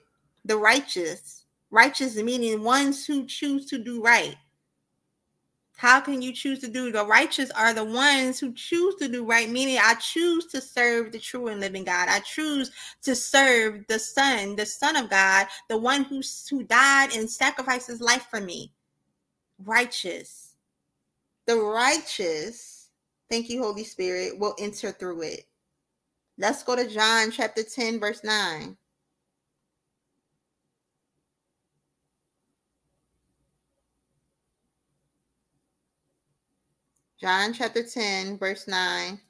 The 0.46 0.56
righteous. 0.56 1.44
Righteous 1.70 2.16
meaning 2.16 2.62
ones 2.62 3.04
who 3.04 3.26
choose 3.26 3.66
to 3.66 3.78
do 3.78 4.02
right. 4.02 4.34
How 5.76 6.00
can 6.00 6.22
you 6.22 6.32
choose 6.32 6.60
to 6.60 6.68
do 6.68 6.90
the 6.90 7.04
righteous 7.04 7.50
are 7.50 7.74
the 7.74 7.84
ones 7.84 8.40
who 8.40 8.54
choose 8.54 8.94
to 8.94 9.08
do 9.08 9.26
right, 9.26 9.50
meaning 9.50 9.76
I 9.78 9.96
choose 9.96 10.46
to 10.46 10.60
serve 10.62 11.12
the 11.12 11.18
true 11.18 11.48
and 11.48 11.60
living 11.60 11.84
God. 11.84 12.08
I 12.08 12.20
choose 12.20 12.70
to 13.02 13.14
serve 13.14 13.86
the 13.88 13.98
Son, 13.98 14.56
the 14.56 14.64
Son 14.64 14.96
of 14.96 15.10
God, 15.10 15.48
the 15.68 15.76
one 15.76 16.04
who, 16.04 16.22
who 16.48 16.64
died 16.64 17.14
and 17.14 17.28
sacrificed 17.28 17.88
his 17.88 18.00
life 18.00 18.26
for 18.30 18.40
me. 18.40 18.72
Righteous. 19.62 20.54
The 21.46 21.56
righteous, 21.56 22.88
thank 23.30 23.50
you, 23.50 23.62
Holy 23.62 23.84
Spirit, 23.84 24.38
will 24.38 24.54
enter 24.58 24.92
through 24.92 25.22
it. 25.24 25.47
Let's 26.38 26.62
go 26.62 26.76
to 26.76 26.88
John 26.88 27.32
chapter 27.32 27.64
10, 27.64 27.98
verse 27.98 28.22
9. 28.22 28.76
John 37.20 37.52
chapter 37.52 37.82
10, 37.82 38.38
verse 38.38 38.68
9. 38.68 39.20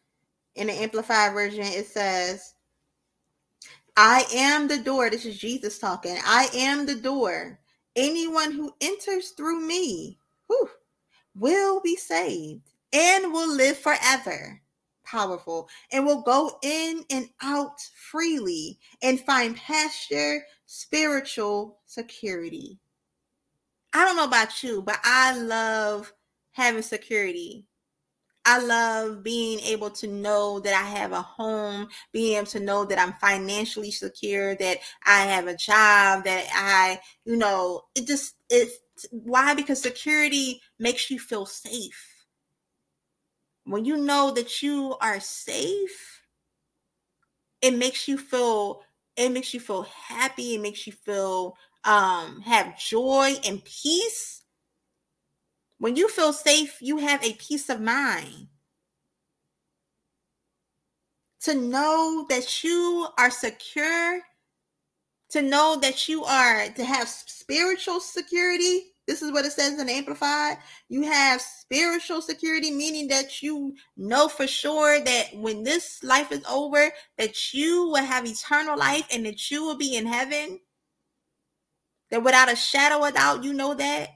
In 0.57 0.67
the 0.67 0.73
Amplified 0.75 1.33
Version, 1.33 1.65
it 1.65 1.87
says, 1.87 2.55
I 3.97 4.25
am 4.35 4.69
the 4.69 4.77
door. 4.79 5.09
This 5.09 5.25
is 5.25 5.39
Jesus 5.39 5.79
talking. 5.79 6.19
I 6.27 6.49
am 6.55 6.85
the 6.85 6.97
door. 6.97 7.59
Anyone 7.97 8.53
who 8.53 8.75
enters 8.83 9.31
through 9.31 9.67
me 9.67 10.19
whew, 10.47 10.69
will 11.35 11.81
be 11.81 11.97
saved 11.97 12.71
and 12.93 13.33
will 13.33 13.51
live 13.51 13.79
forever. 13.79 14.61
Powerful. 15.11 15.69
And 15.93 16.05
will 16.05 16.23
go 16.23 16.59
in 16.63 17.05
and 17.11 17.29
out 17.43 17.81
freely 18.11 18.79
and 19.03 19.21
find 19.21 19.57
pasture, 19.57 20.45
spiritual 20.67 21.79
security. 21.87 22.79
I 23.95 24.05
don't 24.05 24.17
know 24.17 24.25
about 24.25 24.63
you, 24.63 24.83
but 24.83 24.99
I 25.03 25.37
love 25.39 26.13
having 26.53 26.83
security. 26.83 27.67
I 28.45 28.61
love 28.61 29.23
being 29.23 29.61
able 29.61 29.91
to 29.91 30.07
know 30.07 30.61
that 30.61 30.75
I 30.75 30.89
have 30.99 31.13
a 31.13 31.23
home, 31.23 31.89
being 32.13 32.37
able 32.37 32.47
to 32.49 32.61
know 32.61 32.85
that 32.87 32.99
I'm 32.99 33.13
financially 33.15 33.91
secure, 33.91 34.57
that 34.57 34.79
I 35.05 35.25
have 35.25 35.47
a 35.47 35.57
job, 35.57 36.25
that 36.25 36.47
I, 36.55 37.01
you 37.25 37.37
know, 37.37 37.83
it 37.95 38.07
just 38.07 38.37
it's 38.49 38.79
why 39.11 39.55
because 39.55 39.81
security 39.83 40.63
makes 40.79 41.11
you 41.11 41.19
feel 41.19 41.47
safe. 41.47 42.18
When 43.69 43.85
you 43.85 43.97
know 43.99 44.31
that 44.33 44.63
you 44.63 44.97
are 45.01 45.21
safe, 45.21 46.23
it 47.61 47.73
makes 47.73 48.09
you 48.09 48.19
feel 48.19 48.83
it 49.17 49.31
makes 49.31 49.53
you 49.53 49.61
feel 49.61 49.83
happy, 49.83 50.55
it 50.55 50.61
makes 50.61 50.87
you 50.87 50.93
feel 50.93 51.57
um 51.85 52.41
have 52.43 52.79
joy 52.79 53.35
and 53.45 53.65
peace 53.65 54.39
when 55.79 55.95
you 55.95 56.09
feel 56.09 56.33
safe, 56.33 56.79
you 56.81 56.99
have 56.99 57.23
a 57.23 57.35
peace 57.35 57.69
of 57.69 57.81
mind. 57.81 58.49
To 61.43 61.55
know 61.55 62.27
that 62.29 62.65
you 62.65 63.07
are 63.17 63.31
secure, 63.31 64.21
to 65.31 65.41
know 65.41 65.79
that 65.81 66.09
you 66.09 66.25
are, 66.25 66.69
to 66.69 66.85
have 66.85 67.09
spiritual 67.09 68.01
security. 68.01 68.93
This 69.09 69.23
is 69.23 69.33
what 69.33 69.47
it 69.47 69.53
says 69.53 69.81
in 69.81 69.89
Amplified. 69.89 70.59
You 70.91 71.03
have 71.05 71.41
spiritual 71.41 72.21
security, 72.21 72.71
meaning 72.71 73.09
that 73.09 73.43
you 73.43 73.75
know 73.97 74.29
for 74.29 74.47
sure 74.47 75.01
that 75.01 75.35
when 75.35 75.65
this 75.65 76.05
life 76.05 76.31
is 76.31 76.45
over, 76.45 76.91
that 77.17 77.55
you 77.55 77.87
will 77.89 78.05
have 78.05 78.27
eternal 78.27 78.77
life 78.77 79.07
and 79.11 79.25
that 79.25 79.51
you 79.51 79.65
will 79.65 79.79
be 79.79 79.97
in 79.97 80.05
heaven. 80.05 80.61
That 82.11 82.23
without 82.23 82.53
a 82.53 82.57
shadow 82.57 83.03
of 83.03 83.15
doubt, 83.15 83.45
you 83.45 83.55
know 83.55 83.73
that 83.73 84.11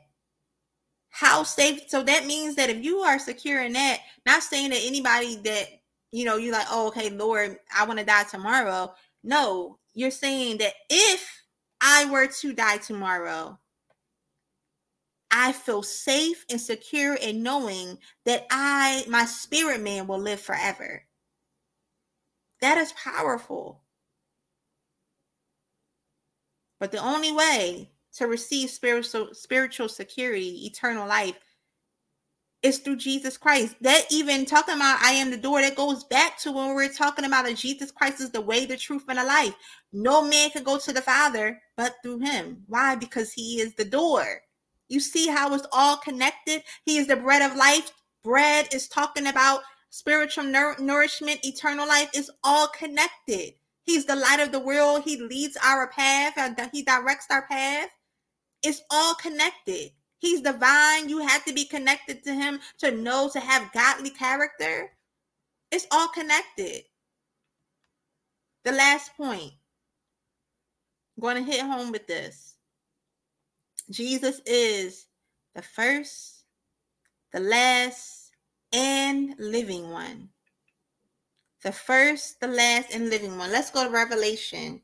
how 1.08 1.42
safe 1.42 1.82
so 1.88 2.02
that 2.02 2.26
means 2.26 2.56
that 2.56 2.70
if 2.70 2.82
you 2.82 2.98
are 3.00 3.18
secure 3.18 3.62
in 3.62 3.74
that 3.74 3.98
not 4.24 4.42
saying 4.42 4.70
that 4.70 4.80
anybody 4.82 5.36
that 5.36 5.66
you 6.10 6.24
know 6.24 6.38
you're 6.38 6.54
like 6.54 6.66
oh 6.70 6.88
okay 6.88 7.10
lord 7.10 7.58
i 7.76 7.84
want 7.84 7.98
to 7.98 8.04
die 8.04 8.24
tomorrow 8.24 8.90
no 9.22 9.78
you're 9.92 10.10
saying 10.10 10.56
that 10.56 10.72
if 10.88 11.42
i 11.82 12.06
were 12.06 12.26
to 12.26 12.54
die 12.54 12.78
tomorrow 12.78 13.58
i 15.32 15.52
feel 15.52 15.82
safe 15.82 16.44
and 16.50 16.60
secure 16.60 17.14
in 17.14 17.42
knowing 17.42 17.98
that 18.24 18.46
i 18.50 19.04
my 19.08 19.24
spirit 19.24 19.80
man 19.80 20.06
will 20.06 20.20
live 20.20 20.40
forever 20.40 21.02
that 22.60 22.78
is 22.78 22.92
powerful 22.92 23.82
but 26.82 26.90
the 26.90 26.98
only 26.98 27.30
way 27.30 27.90
to 28.14 28.26
receive 28.26 28.68
spiritual 28.68 29.28
spiritual 29.34 29.88
security, 29.88 30.66
eternal 30.66 31.06
life 31.06 31.38
is 32.64 32.78
through 32.78 32.96
Jesus 32.96 33.36
Christ. 33.36 33.76
That 33.80 34.06
even 34.10 34.44
talking 34.44 34.74
about 34.74 35.00
I 35.00 35.12
am 35.12 35.30
the 35.30 35.36
door, 35.36 35.60
that 35.60 35.76
goes 35.76 36.02
back 36.02 36.38
to 36.40 36.50
when 36.50 36.70
we 36.70 36.74
we're 36.74 36.88
talking 36.92 37.24
about 37.24 37.44
that 37.44 37.56
Jesus 37.56 37.92
Christ 37.92 38.20
is 38.20 38.30
the 38.30 38.40
way, 38.40 38.66
the 38.66 38.76
truth, 38.76 39.04
and 39.08 39.18
the 39.18 39.24
life. 39.24 39.54
No 39.92 40.24
man 40.24 40.50
can 40.50 40.64
go 40.64 40.76
to 40.76 40.92
the 40.92 41.00
Father 41.00 41.60
but 41.76 41.94
through 42.02 42.18
him. 42.18 42.64
Why? 42.66 42.96
Because 42.96 43.32
he 43.32 43.60
is 43.60 43.74
the 43.74 43.84
door. 43.84 44.42
You 44.92 45.00
see 45.00 45.28
how 45.28 45.54
it's 45.54 45.66
all 45.72 45.96
connected? 45.96 46.64
He 46.84 46.98
is 46.98 47.06
the 47.06 47.16
bread 47.16 47.40
of 47.40 47.56
life. 47.56 47.92
Bread 48.22 48.68
is 48.74 48.88
talking 48.88 49.26
about 49.26 49.62
spiritual 49.88 50.44
nourishment, 50.44 51.40
eternal 51.46 51.88
life 51.88 52.10
is 52.14 52.30
all 52.44 52.68
connected. 52.68 53.54
He's 53.84 54.04
the 54.04 54.14
light 54.16 54.40
of 54.40 54.52
the 54.52 54.60
world. 54.60 55.04
He 55.04 55.16
leads 55.16 55.56
our 55.64 55.88
path 55.88 56.34
and 56.36 56.60
he 56.72 56.82
directs 56.82 57.26
our 57.30 57.46
path. 57.46 57.88
It's 58.62 58.82
all 58.90 59.14
connected. 59.14 59.92
He's 60.18 60.42
divine. 60.42 61.08
You 61.08 61.26
have 61.26 61.42
to 61.46 61.54
be 61.54 61.64
connected 61.64 62.22
to 62.24 62.34
him 62.34 62.60
to 62.80 62.90
know 62.90 63.30
to 63.32 63.40
have 63.40 63.72
godly 63.72 64.10
character. 64.10 64.92
It's 65.70 65.86
all 65.90 66.08
connected. 66.08 66.82
The 68.64 68.72
last 68.72 69.16
point. 69.16 69.52
I'm 71.16 71.22
going 71.22 71.42
to 71.42 71.50
hit 71.50 71.62
home 71.62 71.92
with 71.92 72.06
this. 72.06 72.51
Jesus 73.92 74.40
is 74.46 75.06
the 75.54 75.62
first, 75.62 76.44
the 77.32 77.40
last, 77.40 78.32
and 78.72 79.34
living 79.38 79.90
one. 79.90 80.30
The 81.62 81.72
first, 81.72 82.40
the 82.40 82.48
last, 82.48 82.94
and 82.94 83.10
living 83.10 83.38
one. 83.38 83.52
Let's 83.52 83.70
go 83.70 83.84
to 83.84 83.90
Revelation 83.90 84.82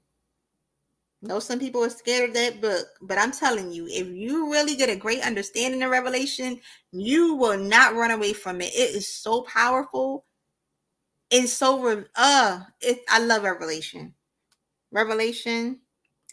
know 1.22 1.40
some 1.40 1.58
people 1.58 1.84
are 1.84 1.90
scared 1.90 2.30
of 2.30 2.34
that 2.34 2.60
book, 2.60 2.86
but 3.02 3.18
I'm 3.18 3.32
telling 3.32 3.72
you, 3.72 3.86
if 3.88 4.06
you 4.08 4.50
really 4.52 4.76
get 4.76 4.88
a 4.90 4.96
great 4.96 5.22
understanding 5.22 5.82
of 5.82 5.90
Revelation, 5.90 6.60
you 6.92 7.34
will 7.34 7.58
not 7.58 7.94
run 7.94 8.10
away 8.12 8.32
from 8.32 8.60
it. 8.60 8.72
It 8.74 8.94
is 8.94 9.08
so 9.08 9.42
powerful. 9.42 10.24
It's 11.30 11.52
so 11.52 12.04
uh 12.16 12.60
it 12.80 13.00
I 13.08 13.18
love 13.20 13.42
Revelation. 13.42 14.14
Revelation. 14.92 15.80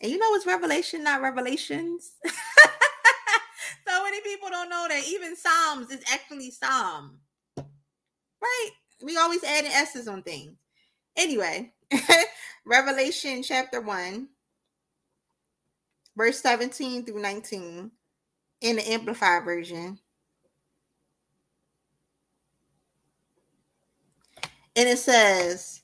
And 0.06 0.12
you 0.12 0.20
know 0.20 0.36
it's 0.36 0.46
Revelation, 0.46 1.04
not 1.04 1.24
Revelations. 1.24 2.12
so 3.88 4.04
many 4.04 4.22
people 4.22 4.52
don't 4.52 4.70
know 4.70 4.86
that 4.88 5.04
even 5.08 5.36
Psalms 5.36 5.90
is 5.90 6.04
actually 6.14 6.52
Psalm. 6.52 7.18
Right? 7.58 8.70
We 9.02 9.18
always 9.18 9.44
add 9.44 9.66
S's 9.66 10.08
on 10.08 10.22
things. 10.22 10.58
Anyway, 11.18 11.74
Revelation 12.68 13.42
chapter 13.42 13.82
1, 13.82 14.28
verse 16.16 16.40
17 16.40 17.04
through 17.04 17.24
19 17.24 17.90
in 18.62 18.76
the 18.76 18.92
Amplified 18.92 19.44
version. 19.44 19.98
And 24.76 24.88
it 24.88 25.00
says, 25.00 25.82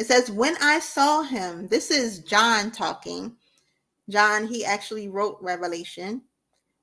it 0.00 0.06
says, 0.06 0.30
when 0.30 0.56
I 0.62 0.78
saw 0.80 1.20
him, 1.20 1.68
this 1.68 1.90
is 1.90 2.20
John 2.20 2.70
talking. 2.70 3.36
John, 4.08 4.46
he 4.46 4.64
actually 4.64 5.08
wrote 5.10 5.36
Revelation. 5.42 6.22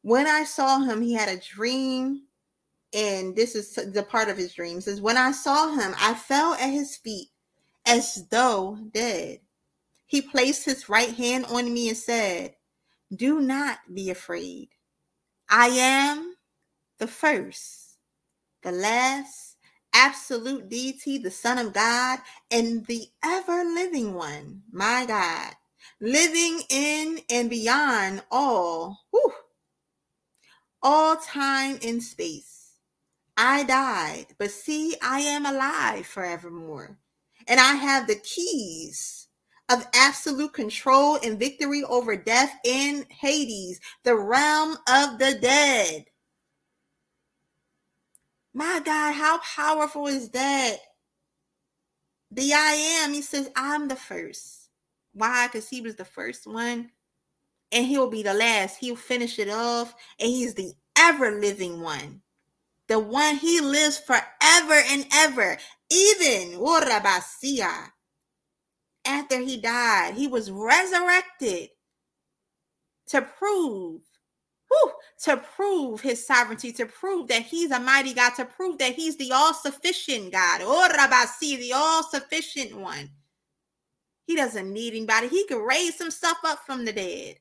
When 0.04 0.28
I 0.28 0.44
saw 0.44 0.82
him, 0.82 1.02
he 1.02 1.14
had 1.14 1.28
a 1.28 1.42
dream, 1.42 2.26
and 2.94 3.36
this 3.36 3.56
is 3.56 3.74
the 3.74 4.04
part 4.04 4.30
of 4.30 4.38
his 4.38 4.54
dream. 4.54 4.78
It 4.78 4.84
says, 4.84 5.02
When 5.02 5.18
I 5.18 5.32
saw 5.32 5.72
him, 5.74 5.96
I 5.98 6.14
fell 6.14 6.54
at 6.54 6.70
his 6.70 6.96
feet 6.96 7.30
as 7.88 8.24
though 8.30 8.78
dead. 8.94 9.40
He 10.06 10.22
placed 10.22 10.66
his 10.66 10.88
right 10.88 11.16
hand 11.16 11.46
on 11.48 11.74
me 11.74 11.90
and 11.90 11.98
said, 11.98 12.54
Do 13.16 13.42
not 13.42 13.80
be 13.92 14.12
afraid. 14.12 14.70
I 15.50 15.70
am 15.70 16.36
the 17.00 17.08
first, 17.08 17.98
the 18.62 18.72
last, 18.72 19.47
absolute 19.98 20.70
deity, 20.70 21.18
the 21.18 21.32
Son 21.32 21.58
of 21.58 21.74
God, 21.74 22.20
and 22.52 22.86
the 22.86 23.08
ever 23.26 23.64
living 23.64 24.14
one, 24.14 24.62
my 24.72 25.06
God, 25.08 25.54
living 26.00 26.62
in 26.70 27.20
and 27.32 27.50
beyond 27.50 28.22
all, 28.30 29.00
whew, 29.10 29.34
all 30.84 31.18
time 31.18 31.80
and 31.84 32.02
space. 32.02 32.74
I 33.36 33.64
died, 33.64 34.28
but 34.38 34.52
see, 34.52 34.96
I 35.02 35.22
am 35.22 35.48
alive 35.48 36.06
forevermore, 36.06 37.00
and 37.48 37.60
I 37.60 37.74
have 37.74 38.06
the 38.06 38.16
keys 38.16 39.28
of 39.68 39.88
absolute 39.96 40.54
control 40.54 41.18
and 41.24 41.40
victory 41.40 41.84
over 41.84 42.16
death 42.16 42.54
in 42.64 43.04
Hades, 43.10 43.80
the 44.04 44.16
realm 44.16 44.78
of 44.88 45.18
the 45.18 45.40
dead. 45.42 46.06
My 48.58 48.82
God, 48.84 49.14
how 49.14 49.40
powerful 49.56 50.08
is 50.08 50.30
that? 50.30 50.78
The 52.32 52.54
I 52.54 53.04
am, 53.04 53.14
he 53.14 53.22
says, 53.22 53.52
I'm 53.56 53.88
the 53.88 53.96
first. 53.96 54.70
Why? 55.14 55.46
Because 55.46 55.70
he 55.70 55.80
was 55.80 55.96
the 55.96 56.06
first 56.06 56.48
one, 56.48 56.90
and 57.72 57.86
he'll 57.86 58.10
be 58.10 58.24
the 58.24 58.34
last. 58.34 58.78
He'll 58.80 58.96
finish 58.96 59.38
it 59.38 59.50
off, 59.50 59.94
and 60.20 60.28
he's 60.28 60.56
the 60.56 60.74
ever 60.98 61.40
living 61.40 61.82
one. 61.82 62.24
The 62.88 62.98
one 62.98 63.36
he 63.36 63.62
lives 63.62 64.00
forever 64.00 64.82
and 64.90 65.06
ever. 65.14 65.60
Even, 65.92 66.56
oh, 66.60 66.82
Urabasia 66.82 67.92
after 69.06 69.40
he 69.40 69.58
died, 69.58 70.16
he 70.16 70.26
was 70.26 70.50
resurrected 70.50 71.70
to 73.10 73.22
prove, 73.22 74.02
whew, 74.70 74.92
to 75.24 75.38
prove 75.38 76.02
his 76.02 76.26
sovereignty, 76.26 76.72
to 76.74 76.86
prove 76.86 77.28
that 77.28 77.44
he's 77.44 77.72
a 77.72 77.80
mighty 77.80 78.14
God, 78.14 78.32
to 78.36 78.46
prove 78.46 78.78
that 78.80 78.94
he's 78.94 79.18
the 79.18 79.32
all 79.32 79.54
sufficient 79.54 80.32
God, 80.32 80.62
or 80.62 80.68
oh, 80.68 80.88
the 81.40 81.74
all 81.74 82.04
sufficient 82.04 82.78
one. 82.78 83.10
He 84.26 84.36
doesn't 84.36 84.72
need 84.72 84.94
anybody. 84.94 85.30
He 85.30 85.46
could 85.48 85.66
raise 85.66 85.98
himself 85.98 86.38
up 86.46 86.60
from 86.66 86.86
the 86.86 86.94
dead. 86.94 87.38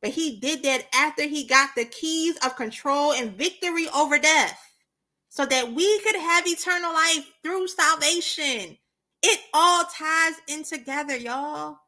But 0.00 0.10
he 0.10 0.38
did 0.38 0.62
that 0.62 0.86
after 0.94 1.24
he 1.24 1.44
got 1.44 1.70
the 1.74 1.84
keys 1.84 2.36
of 2.44 2.54
control 2.54 3.12
and 3.12 3.32
victory 3.32 3.88
over 3.88 4.18
death 4.18 4.60
so 5.28 5.44
that 5.46 5.72
we 5.72 6.00
could 6.00 6.16
have 6.16 6.46
eternal 6.46 6.92
life 6.92 7.26
through 7.42 7.66
salvation. 7.68 8.76
It 9.22 9.40
all 9.52 9.84
ties 9.84 10.34
in 10.48 10.62
together, 10.62 11.16
y'all. 11.16 11.78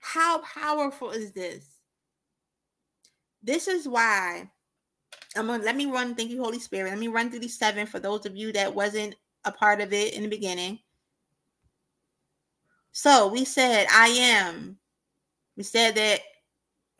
How 0.00 0.38
powerful 0.38 1.10
is 1.10 1.32
this? 1.32 1.64
This 3.42 3.68
is 3.68 3.88
why 3.88 4.50
I'm 5.36 5.46
gonna 5.46 5.62
let 5.62 5.76
me 5.76 5.86
run. 5.86 6.14
Thank 6.14 6.30
you, 6.30 6.42
Holy 6.42 6.58
Spirit. 6.58 6.90
Let 6.90 6.98
me 6.98 7.08
run 7.08 7.30
through 7.30 7.40
these 7.40 7.58
seven 7.58 7.86
for 7.86 8.00
those 8.00 8.26
of 8.26 8.36
you 8.36 8.52
that 8.52 8.74
wasn't 8.74 9.14
a 9.44 9.52
part 9.52 9.80
of 9.80 9.92
it 9.92 10.14
in 10.14 10.22
the 10.22 10.28
beginning. 10.28 10.78
So 12.92 13.28
we 13.28 13.44
said, 13.44 13.86
I 13.90 14.08
am. 14.08 14.76
We 15.56 15.62
said 15.62 15.94
that 15.94 16.20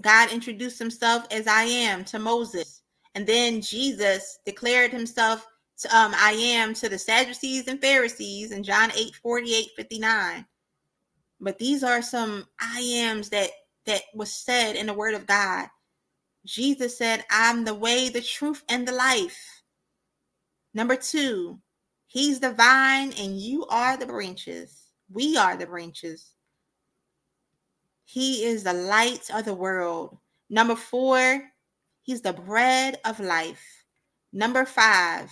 God 0.00 0.32
introduced 0.32 0.78
himself 0.78 1.26
as 1.30 1.46
I 1.46 1.64
am 1.64 2.04
to 2.06 2.18
Moses. 2.18 2.82
And 3.14 3.26
then 3.26 3.60
Jesus 3.60 4.38
declared 4.46 4.92
himself 4.92 5.46
um, 5.92 6.12
I 6.14 6.32
am 6.32 6.74
to 6.74 6.88
the 6.88 6.98
Sadducees 6.98 7.66
and 7.66 7.80
Pharisees 7.80 8.52
in 8.52 8.62
John 8.62 8.90
8 8.94 9.14
48 9.22 9.70
59. 9.76 10.46
But 11.40 11.58
these 11.58 11.82
are 11.82 12.02
some 12.02 12.46
I 12.60 12.80
ams 12.80 13.30
that 13.30 13.50
that 13.86 14.02
was 14.14 14.32
said 14.32 14.76
in 14.76 14.86
the 14.86 14.94
word 14.94 15.14
of 15.14 15.26
God. 15.26 15.68
Jesus 16.46 16.96
said, 16.96 17.24
I'm 17.30 17.64
the 17.64 17.74
way, 17.74 18.08
the 18.08 18.20
truth, 18.20 18.62
and 18.68 18.86
the 18.86 18.92
life. 18.92 19.62
Number 20.74 20.96
two, 20.96 21.58
he's 22.06 22.40
the 22.40 22.52
vine 22.52 23.12
and 23.18 23.38
you 23.38 23.66
are 23.66 23.96
the 23.96 24.06
branches. 24.06 24.86
We 25.10 25.36
are 25.36 25.56
the 25.56 25.66
branches. 25.66 26.30
He 28.04 28.44
is 28.44 28.64
the 28.64 28.72
light 28.72 29.28
of 29.32 29.44
the 29.44 29.54
world. 29.54 30.18
Number 30.48 30.76
four, 30.76 31.42
he's 32.02 32.22
the 32.22 32.32
bread 32.32 32.98
of 33.04 33.20
life. 33.20 33.64
Number 34.32 34.64
five, 34.64 35.30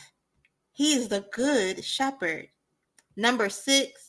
he 0.73 0.95
is 0.95 1.09
the 1.09 1.25
good 1.33 1.85
shepherd. 1.85 2.49
Number 3.17 3.49
six, 3.49 4.08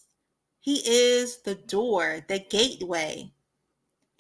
he 0.70 0.82
is 0.86 1.38
the 1.38 1.56
door, 1.56 2.24
the 2.28 2.38
gateway. 2.38 3.32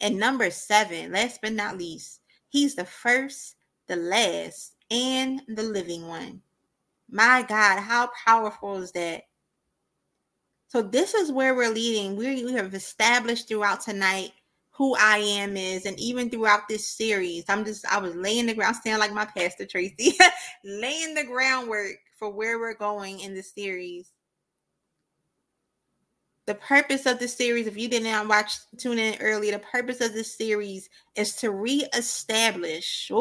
And 0.02 0.18
number 0.18 0.50
seven, 0.50 1.12
last 1.12 1.41
but 1.43 1.54
not 1.54 1.78
least, 1.78 2.22
he's 2.47 2.74
the 2.74 2.86
first, 2.86 3.56
the 3.88 3.95
last, 3.95 4.74
and 4.89 5.43
the 5.47 5.62
living 5.62 6.08
one. 6.08 6.41
My 7.08 7.45
God, 7.47 7.82
how 7.82 8.10
powerful 8.26 8.78
is 8.82 8.91
that? 8.93 9.26
So, 10.70 10.82
this 10.82 11.14
is 11.14 11.32
where 11.32 11.53
we're 11.53 11.69
leading. 11.69 12.15
We, 12.15 12.44
we 12.44 12.53
have 12.53 12.74
established 12.74 13.48
throughout 13.48 13.82
tonight 13.82 14.32
who 14.72 14.95
I 14.95 15.18
am 15.19 15.56
is, 15.56 15.86
and 15.86 15.99
even 15.99 16.32
throughout 16.32 16.68
this 16.68 16.88
series, 16.88 17.44
I'm 17.48 17.64
just, 17.64 17.86
I 17.86 17.99
was 17.99 18.15
laying 18.15 18.48
the 18.48 18.56
ground, 18.56 18.78
saying 18.78 18.98
like 18.98 19.14
my 19.14 19.26
pastor 19.26 19.68
Tracy, 19.68 20.18
laying 20.64 21.14
the 21.14 21.26
groundwork 21.26 21.98
for 22.18 22.32
where 22.32 22.57
we're 22.57 22.74
going 22.74 23.19
in 23.19 23.36
the 23.36 23.44
series. 23.44 24.14
The 26.50 26.56
purpose 26.56 27.06
of 27.06 27.20
this 27.20 27.36
series, 27.36 27.68
if 27.68 27.78
you 27.78 27.88
didn't 27.88 28.28
watch, 28.28 28.54
tune 28.76 28.98
in 28.98 29.22
early. 29.22 29.52
the 29.52 29.60
purpose 29.60 30.02
of 30.02 30.14
this 30.14 30.36
series 30.36 30.90
is 31.14 31.36
to 31.36 31.52
reestablish, 31.52 33.12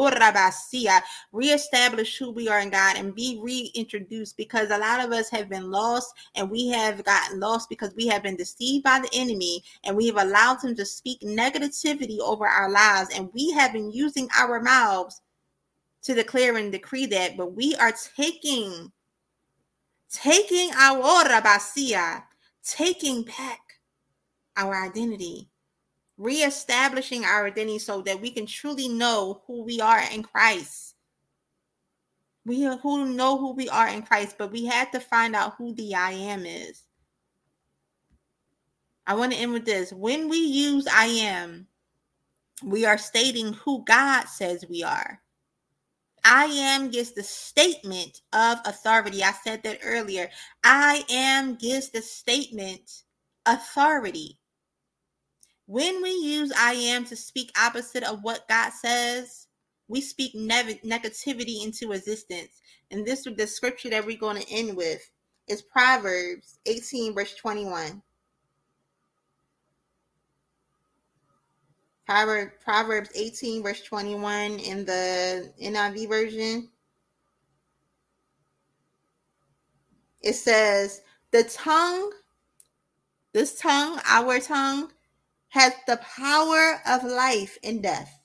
reestablish 1.31 2.17
who 2.17 2.31
we 2.31 2.47
are 2.49 2.59
in 2.59 2.71
God 2.71 2.97
and 2.97 3.13
be 3.13 3.39
reintroduced 3.39 4.35
because 4.35 4.71
a 4.71 4.79
lot 4.79 5.05
of 5.05 5.11
us 5.11 5.29
have 5.29 5.47
been 5.47 5.69
lost 5.69 6.11
and 6.33 6.49
we 6.49 6.69
have 6.69 7.03
gotten 7.03 7.39
lost 7.39 7.69
because 7.69 7.93
we 7.95 8.07
have 8.07 8.23
been 8.23 8.35
deceived 8.35 8.83
by 8.83 8.97
the 8.97 9.09
enemy 9.13 9.63
and 9.83 9.95
we 9.95 10.07
have 10.07 10.17
allowed 10.17 10.63
him 10.63 10.75
to 10.75 10.83
speak 10.83 11.21
negativity 11.21 12.17
over 12.21 12.47
our 12.47 12.71
lives 12.71 13.11
and 13.15 13.29
we 13.35 13.51
have 13.51 13.73
been 13.73 13.91
using 13.91 14.27
our 14.39 14.59
mouths 14.59 15.21
to 16.01 16.15
declare 16.15 16.57
and 16.57 16.71
decree 16.71 17.05
that, 17.05 17.37
but 17.37 17.53
we 17.53 17.75
are 17.75 17.93
taking, 18.15 18.91
taking 20.11 20.71
our 20.73 21.25
rabasia, 21.25 22.23
taking 22.63 23.23
back 23.23 23.59
our 24.57 24.75
identity, 24.75 25.49
reestablishing 26.17 27.23
our 27.23 27.47
identity 27.47 27.79
so 27.79 28.01
that 28.01 28.19
we 28.19 28.31
can 28.31 28.45
truly 28.45 28.87
know 28.87 29.41
who 29.47 29.63
we 29.63 29.79
are 29.79 30.01
in 30.13 30.23
Christ. 30.23 30.95
We 32.45 32.63
who 32.63 33.05
know 33.13 33.37
who 33.37 33.53
we 33.53 33.69
are 33.69 33.87
in 33.87 34.01
Christ, 34.01 34.35
but 34.37 34.51
we 34.51 34.65
had 34.65 34.91
to 34.91 34.99
find 34.99 35.35
out 35.35 35.55
who 35.57 35.73
the 35.73 35.93
I 35.95 36.11
am 36.11 36.45
is. 36.45 36.83
I 39.05 39.15
want 39.15 39.33
to 39.33 39.37
end 39.37 39.53
with 39.53 39.65
this. 39.65 39.91
When 39.91 40.29
we 40.29 40.37
use 40.37 40.87
I 40.87 41.05
am, 41.05 41.67
we 42.63 42.85
are 42.85 42.97
stating 42.97 43.53
who 43.53 43.83
God 43.85 44.25
says 44.25 44.65
we 44.69 44.83
are. 44.83 45.21
I 46.25 46.45
am 46.45 46.91
gives 46.91 47.13
the 47.13 47.23
statement 47.23 48.21
of 48.33 48.59
authority. 48.65 49.23
I 49.23 49.33
said 49.43 49.63
that 49.63 49.79
earlier. 49.83 50.29
I 50.63 51.03
am 51.09 51.55
gives 51.55 51.89
the 51.89 52.01
statement 52.01 53.03
authority. 53.45 54.37
When 55.67 56.01
we 56.01 56.11
use 56.11 56.51
I 56.57 56.73
am 56.73 57.05
to 57.05 57.15
speak 57.15 57.51
opposite 57.61 58.03
of 58.03 58.23
what 58.23 58.47
God 58.49 58.71
says, 58.73 59.47
we 59.87 60.01
speak 60.01 60.33
ne- 60.35 60.79
negativity 60.85 61.63
into 61.63 61.93
existence. 61.93 62.61
And 62.91 63.05
this 63.05 63.27
is 63.27 63.35
the 63.35 63.47
scripture 63.47 63.89
that 63.91 64.05
we're 64.05 64.17
going 64.17 64.41
to 64.41 64.51
end 64.51 64.75
with 64.75 65.01
is 65.47 65.61
Proverbs 65.61 66.59
18, 66.65 67.13
verse 67.13 67.35
21. 67.35 68.01
Proverbs 72.09 72.53
Proverbs 72.65 73.11
18, 73.13 73.61
verse 73.61 73.83
21 73.83 74.57
in 74.57 74.83
the 74.83 75.53
NIV 75.61 76.09
version. 76.09 76.67
It 80.23 80.33
says, 80.33 81.01
The 81.29 81.43
tongue, 81.43 82.11
this 83.31 83.59
tongue, 83.59 83.99
our 84.07 84.39
tongue, 84.39 84.91
has 85.49 85.73
the 85.85 85.97
power 85.97 86.81
of 86.87 87.03
life 87.03 87.59
and 87.63 87.83
death, 87.83 88.19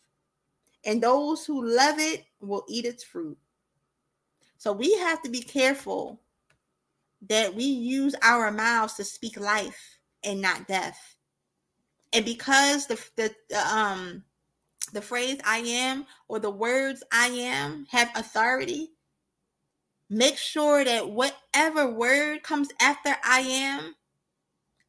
and 0.86 1.02
those 1.02 1.44
who 1.44 1.62
love 1.62 1.98
it 1.98 2.24
will 2.40 2.65
eat 2.66 2.86
its 2.86 3.05
fruit. 3.05 3.36
So 4.56 4.73
we 4.73 4.94
have 4.94 5.20
to 5.24 5.28
be 5.28 5.43
careful 5.43 6.23
that 7.28 7.55
we 7.55 7.65
use 7.65 8.15
our 8.23 8.51
mouths 8.51 8.94
to 8.94 9.05
speak 9.05 9.39
life 9.39 9.98
and 10.23 10.40
not 10.40 10.66
death. 10.69 11.14
And 12.15 12.24
because 12.27 12.89
the, 12.89 13.01
the, 13.16 13.35
the 13.51 13.69
um 13.77 14.24
the 14.93 15.03
phrase 15.03 15.39
I 15.45 15.59
am 15.59 16.07
or 16.28 16.39
the 16.41 16.51
words 16.51 17.03
I 17.12 17.28
am 17.28 17.86
have 17.91 18.11
authority, 18.16 18.91
make 20.11 20.39
sure 20.39 20.85
that 20.85 21.11
whatever 21.11 21.91
word 21.91 22.43
comes 22.43 22.70
after 22.81 23.16
I 23.24 23.41
am 23.41 23.95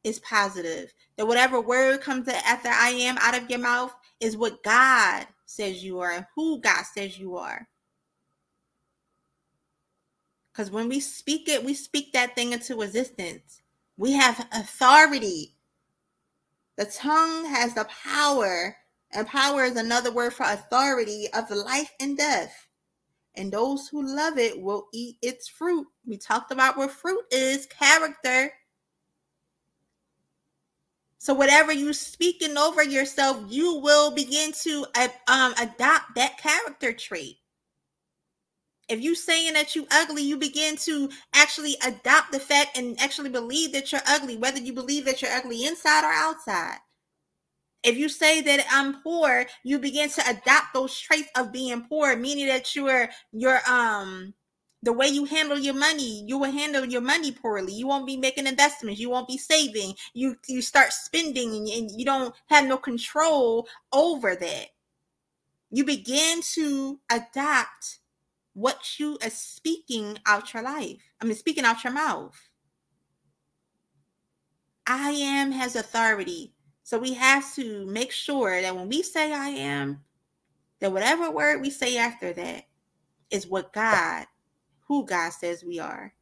is 0.04 0.18
positive. 0.20 0.92
That 1.16 1.26
whatever 1.26 1.60
word 1.60 2.00
comes 2.00 2.28
after 2.28 2.68
I 2.68 2.90
am 2.90 3.18
out 3.20 3.36
of 3.40 3.50
your 3.50 3.58
mouth 3.60 3.94
is 4.20 4.36
what 4.36 4.62
God 4.62 5.26
says 5.46 5.84
you 5.84 6.00
are, 6.00 6.12
and 6.12 6.26
who 6.36 6.60
God 6.60 6.84
says 6.94 7.18
you 7.18 7.36
are. 7.36 7.68
Because 10.52 10.70
when 10.70 10.88
we 10.88 11.00
speak 11.00 11.48
it, 11.48 11.64
we 11.64 11.74
speak 11.74 12.12
that 12.14 12.36
thing 12.36 12.52
into 12.52 12.82
existence. 12.82 13.62
We 13.98 14.14
have 14.14 14.46
authority. 14.52 15.55
The 16.76 16.84
tongue 16.84 17.46
has 17.46 17.74
the 17.74 17.86
power, 18.04 18.76
and 19.12 19.26
power 19.26 19.64
is 19.64 19.76
another 19.76 20.12
word 20.12 20.34
for 20.34 20.44
authority 20.44 21.28
of 21.32 21.50
life 21.50 21.92
and 22.00 22.16
death. 22.16 22.68
And 23.34 23.52
those 23.52 23.88
who 23.88 24.02
love 24.02 24.38
it 24.38 24.60
will 24.60 24.88
eat 24.92 25.16
its 25.22 25.48
fruit. 25.48 25.86
We 26.06 26.16
talked 26.16 26.52
about 26.52 26.76
what 26.76 26.90
fruit 26.90 27.24
is 27.30 27.66
character. 27.66 28.52
So 31.18 31.34
whatever 31.34 31.72
you 31.72 31.92
speaking 31.92 32.56
over 32.56 32.82
yourself, 32.82 33.42
you 33.48 33.78
will 33.78 34.10
begin 34.10 34.52
to 34.62 34.86
uh, 34.94 35.08
um, 35.28 35.54
adopt 35.58 36.14
that 36.14 36.38
character 36.38 36.92
trait 36.92 37.36
if 38.88 39.02
you 39.02 39.14
saying 39.14 39.54
that 39.54 39.74
you 39.74 39.86
ugly 39.90 40.22
you 40.22 40.36
begin 40.36 40.76
to 40.76 41.10
actually 41.34 41.76
adopt 41.86 42.32
the 42.32 42.40
fact 42.40 42.76
and 42.76 42.98
actually 43.00 43.30
believe 43.30 43.72
that 43.72 43.90
you're 43.92 44.00
ugly 44.06 44.36
whether 44.36 44.58
you 44.58 44.72
believe 44.72 45.04
that 45.04 45.22
you're 45.22 45.32
ugly 45.32 45.64
inside 45.64 46.04
or 46.04 46.12
outside. 46.12 46.78
If 47.82 47.96
you 47.96 48.08
say 48.08 48.40
that 48.42 48.66
i'm 48.70 49.02
poor 49.02 49.46
you 49.64 49.78
begin 49.78 50.08
to 50.10 50.22
adopt 50.28 50.74
those 50.74 50.98
traits 50.98 51.28
of 51.36 51.52
being 51.52 51.82
poor 51.88 52.16
meaning 52.16 52.46
that 52.46 52.74
you're 52.74 53.08
you're 53.32 53.60
um 53.68 54.34
the 54.82 54.92
way 54.92 55.08
you 55.08 55.24
handle 55.24 55.58
your 55.58 55.74
money 55.74 56.24
you 56.26 56.38
will 56.38 56.50
handle 56.50 56.84
your 56.84 57.00
money 57.00 57.32
poorly. 57.32 57.72
You 57.72 57.86
won't 57.88 58.06
be 58.06 58.16
making 58.16 58.46
investments. 58.46 59.00
You 59.00 59.10
won't 59.10 59.28
be 59.28 59.38
saving. 59.38 59.94
You 60.14 60.36
you 60.46 60.62
start 60.62 60.92
spending 60.92 61.54
and, 61.54 61.68
and 61.68 61.90
you 61.98 62.04
don't 62.04 62.34
have 62.46 62.66
no 62.66 62.76
control 62.76 63.66
over 63.92 64.36
that. 64.36 64.66
You 65.70 65.84
begin 65.84 66.40
to 66.54 67.00
adopt 67.10 67.98
what 68.56 68.98
you 68.98 69.18
are 69.22 69.28
speaking 69.28 70.18
out 70.24 70.54
your 70.54 70.62
life. 70.62 71.02
I 71.20 71.26
mean, 71.26 71.34
speaking 71.34 71.66
out 71.66 71.84
your 71.84 71.92
mouth. 71.92 72.40
I 74.86 75.10
am 75.10 75.52
has 75.52 75.76
authority. 75.76 76.54
So 76.82 76.98
we 76.98 77.12
have 77.12 77.54
to 77.56 77.84
make 77.84 78.12
sure 78.12 78.62
that 78.62 78.74
when 78.74 78.88
we 78.88 79.02
say 79.02 79.34
I 79.34 79.48
am, 79.48 80.04
that 80.80 80.90
whatever 80.90 81.30
word 81.30 81.60
we 81.60 81.68
say 81.68 81.98
after 81.98 82.32
that 82.32 82.64
is 83.30 83.46
what 83.46 83.74
God, 83.74 84.24
who 84.88 85.04
God 85.04 85.34
says 85.34 85.62
we 85.62 85.78
are. 85.78 86.14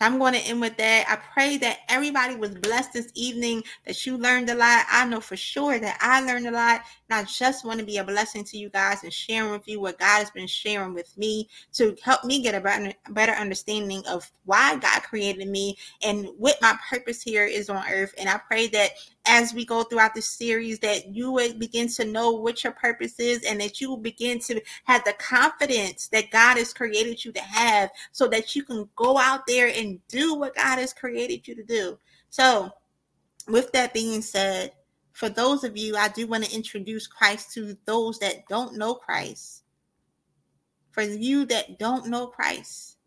I'm 0.00 0.20
going 0.20 0.34
to 0.34 0.40
end 0.40 0.60
with 0.60 0.76
that. 0.76 1.06
I 1.08 1.16
pray 1.16 1.56
that 1.56 1.78
everybody 1.88 2.36
was 2.36 2.54
blessed 2.54 2.92
this 2.92 3.10
evening, 3.16 3.64
that 3.86 4.06
you 4.06 4.16
learned 4.16 4.50
a 4.50 4.54
lot. 4.54 4.86
I 4.88 5.04
know 5.04 5.20
for 5.20 5.36
sure 5.36 5.80
that 5.80 5.98
I 6.00 6.20
learned 6.20 6.46
a 6.46 6.52
lot. 6.52 6.82
And 7.10 7.18
I 7.18 7.24
just 7.24 7.64
want 7.64 7.80
to 7.80 7.86
be 7.86 7.96
a 7.96 8.04
blessing 8.04 8.44
to 8.44 8.58
you 8.58 8.68
guys 8.68 9.02
and 9.02 9.12
sharing 9.12 9.50
with 9.50 9.66
you 9.66 9.80
what 9.80 9.98
God 9.98 10.18
has 10.18 10.30
been 10.30 10.46
sharing 10.46 10.92
with 10.92 11.16
me 11.16 11.48
to 11.72 11.96
help 12.02 12.24
me 12.24 12.42
get 12.42 12.54
a 12.54 12.60
better, 12.60 12.92
better 13.10 13.32
understanding 13.32 14.02
of 14.06 14.30
why 14.44 14.76
God 14.76 15.02
created 15.02 15.48
me 15.48 15.78
and 16.02 16.28
what 16.36 16.60
my 16.60 16.76
purpose 16.90 17.22
here 17.22 17.46
is 17.46 17.70
on 17.70 17.82
earth. 17.90 18.14
And 18.18 18.28
I 18.28 18.38
pray 18.38 18.66
that 18.68 18.90
as 19.26 19.54
we 19.54 19.64
go 19.64 19.82
throughout 19.82 20.14
this 20.14 20.28
series 20.28 20.78
that 20.80 21.08
you 21.08 21.32
would 21.32 21.58
begin 21.58 21.88
to 21.88 22.04
know 22.04 22.32
what 22.32 22.62
your 22.62 22.74
purpose 22.74 23.18
is 23.18 23.42
and 23.44 23.60
that 23.60 23.80
you 23.80 23.88
will 23.88 23.96
begin 23.96 24.38
to 24.40 24.60
have 24.84 25.02
the 25.04 25.14
confidence 25.14 26.08
that 26.08 26.30
God 26.30 26.58
has 26.58 26.74
created 26.74 27.24
you 27.24 27.32
to 27.32 27.40
have 27.40 27.90
so 28.12 28.28
that 28.28 28.54
you 28.54 28.62
can 28.64 28.88
go 28.96 29.16
out 29.16 29.46
there 29.46 29.72
and 29.74 29.98
do 30.08 30.34
what 30.34 30.54
God 30.54 30.78
has 30.78 30.92
created 30.92 31.48
you 31.48 31.54
to 31.54 31.62
do. 31.64 31.98
So, 32.30 32.70
with 33.48 33.72
that 33.72 33.94
being 33.94 34.20
said, 34.20 34.72
for 35.18 35.28
those 35.28 35.64
of 35.64 35.76
you, 35.76 35.96
I 35.96 36.06
do 36.06 36.28
want 36.28 36.44
to 36.44 36.54
introduce 36.54 37.08
Christ 37.08 37.52
to 37.54 37.76
those 37.86 38.20
that 38.20 38.46
don't 38.48 38.78
know 38.78 38.94
Christ. 38.94 39.64
For 40.92 41.02
you 41.02 41.44
that 41.46 41.80
don't 41.80 42.06
know 42.06 42.28
Christ, 42.28 42.98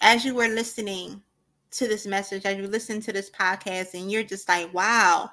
as 0.00 0.24
you 0.24 0.36
were 0.36 0.46
listening, 0.46 1.20
to 1.72 1.88
this 1.88 2.06
message, 2.06 2.44
as 2.44 2.56
you 2.56 2.68
listen 2.68 3.00
to 3.00 3.12
this 3.12 3.30
podcast, 3.30 3.94
and 3.94 4.12
you're 4.12 4.22
just 4.22 4.48
like, 4.48 4.72
wow, 4.72 5.28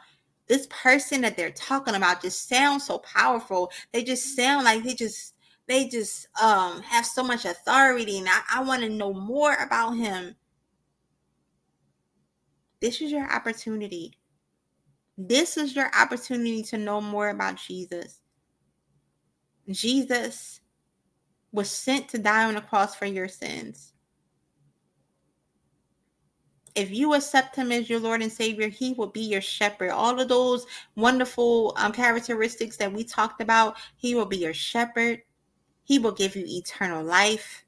this 0.48 0.68
person 0.72 1.22
that 1.22 1.38
they're 1.38 1.52
talking 1.52 1.94
about 1.94 2.24
just 2.24 2.50
sounds 2.50 2.88
so 2.88 2.98
powerful. 2.98 3.72
They 3.94 4.04
just 4.04 4.36
sound 4.36 4.66
like 4.66 4.84
they 4.84 4.96
just 4.96 5.36
they 5.68 5.88
just 5.88 6.28
um 6.42 6.82
have 6.82 7.06
so 7.06 7.24
much 7.24 7.46
authority 7.46 8.18
and 8.18 8.28
I, 8.28 8.42
I 8.56 8.64
want 8.64 8.82
to 8.82 8.90
know 8.90 9.14
more 9.14 9.54
about 9.54 9.92
him. 9.92 10.36
This 12.80 13.02
is 13.02 13.12
your 13.12 13.32
opportunity. 13.32 14.19
This 15.22 15.58
is 15.58 15.76
your 15.76 15.92
opportunity 15.96 16.64
to 16.64 16.78
know 16.78 17.02
more 17.02 17.30
about 17.30 17.58
Jesus. 17.58 18.22
Jesus 19.70 20.62
was 21.52 21.70
sent 21.70 22.08
to 22.10 22.18
die 22.18 22.46
on 22.46 22.56
the 22.56 22.62
cross 22.62 22.96
for 22.96 23.06
your 23.06 23.28
sins 23.28 23.94
if 26.80 26.92
you 26.92 27.14
accept 27.14 27.58
him 27.58 27.72
as 27.72 27.90
your 27.90 28.00
Lord 28.00 28.22
and 28.22 28.32
Savior, 28.32 28.70
he 28.70 28.94
will 28.94 29.08
be 29.08 29.22
your 29.22 29.42
shepherd. 29.42 29.90
All 29.90 30.20
of 30.20 30.30
those 30.30 30.66
wonderful 30.96 31.74
um, 31.76 31.92
characteristics 31.92 32.78
that 32.78 32.92
we 32.92 33.04
talked 33.04 33.42
about, 33.42 33.78
he 33.98 34.16
will 34.16 34.26
be 34.26 34.38
your 34.38 34.54
shepherd. 34.54 35.22
He 35.84 36.00
will 36.00 36.14
give 36.14 36.36
you 36.36 36.46
eternal 36.48 37.04
life. 37.04 37.66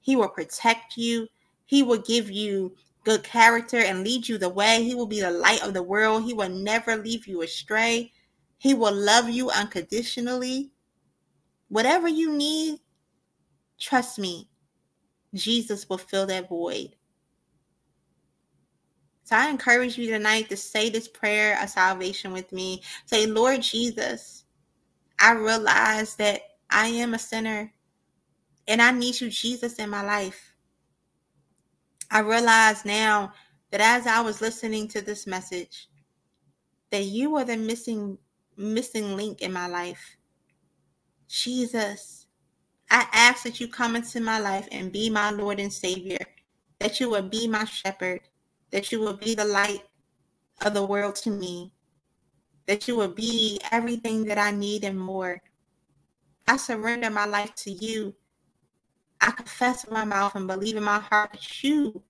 He 0.00 0.16
will 0.16 0.28
protect 0.28 0.96
you. 0.96 1.28
He 1.66 1.84
will 1.84 1.98
give 1.98 2.30
you 2.30 2.74
good 3.10 3.24
character 3.24 3.78
and 3.78 4.04
lead 4.04 4.28
you 4.28 4.38
the 4.38 4.48
way. 4.48 4.84
He 4.84 4.94
will 4.94 5.06
be 5.06 5.20
the 5.20 5.32
light 5.32 5.64
of 5.64 5.74
the 5.74 5.82
world. 5.82 6.22
He 6.22 6.32
will 6.32 6.48
never 6.48 6.94
leave 6.94 7.26
you 7.26 7.42
astray. 7.42 8.12
He 8.58 8.72
will 8.72 8.94
love 8.94 9.28
you 9.28 9.50
unconditionally. 9.50 10.70
Whatever 11.68 12.06
you 12.06 12.32
need, 12.32 12.78
trust 13.80 14.20
me, 14.20 14.48
Jesus 15.34 15.88
will 15.88 15.98
fill 15.98 16.26
that 16.26 16.48
void. 16.48 16.94
So 19.24 19.34
I 19.34 19.48
encourage 19.48 19.98
you 19.98 20.08
tonight 20.08 20.48
to 20.50 20.56
say 20.56 20.88
this 20.88 21.08
prayer 21.08 21.60
of 21.60 21.68
salvation 21.68 22.32
with 22.32 22.52
me. 22.52 22.80
Say, 23.06 23.26
Lord 23.26 23.60
Jesus, 23.62 24.44
I 25.18 25.32
realize 25.32 26.14
that 26.16 26.42
I 26.70 26.86
am 26.86 27.14
a 27.14 27.18
sinner 27.18 27.72
and 28.68 28.80
I 28.80 28.92
need 28.92 29.20
you, 29.20 29.30
Jesus, 29.30 29.80
in 29.80 29.90
my 29.90 30.02
life. 30.04 30.49
I 32.10 32.20
realize 32.20 32.84
now 32.84 33.32
that 33.70 33.80
as 33.80 34.06
I 34.06 34.20
was 34.20 34.40
listening 34.40 34.88
to 34.88 35.00
this 35.00 35.26
message, 35.26 35.88
that 36.90 37.04
you 37.04 37.36
are 37.36 37.44
the 37.44 37.56
missing 37.56 38.18
missing 38.56 39.16
link 39.16 39.40
in 39.40 39.52
my 39.52 39.66
life. 39.66 40.16
Jesus, 41.28 42.26
I 42.90 43.06
ask 43.12 43.44
that 43.44 43.60
you 43.60 43.68
come 43.68 43.96
into 43.96 44.20
my 44.20 44.38
life 44.38 44.68
and 44.72 44.92
be 44.92 45.08
my 45.08 45.30
Lord 45.30 45.60
and 45.60 45.72
Savior, 45.72 46.18
that 46.80 47.00
you 47.00 47.08
will 47.08 47.22
be 47.22 47.46
my 47.46 47.64
shepherd, 47.64 48.20
that 48.70 48.90
you 48.90 49.00
will 49.00 49.16
be 49.16 49.34
the 49.34 49.44
light 49.44 49.84
of 50.64 50.74
the 50.74 50.84
world 50.84 51.14
to 51.16 51.30
me, 51.30 51.72
that 52.66 52.88
you 52.88 52.96
will 52.96 53.14
be 53.14 53.60
everything 53.70 54.24
that 54.24 54.38
I 54.38 54.50
need 54.50 54.84
and 54.84 54.98
more. 54.98 55.40
I 56.48 56.56
surrender 56.56 57.10
my 57.10 57.26
life 57.26 57.54
to 57.56 57.70
you. 57.70 58.14
I 59.20 59.30
confess 59.32 59.84
with 59.84 59.92
my 59.92 60.04
mouth 60.04 60.34
and 60.34 60.46
believe 60.46 60.76
in 60.76 60.84
my 60.84 60.98
heart 60.98 61.32
that 61.32 61.62
you 61.62 62.02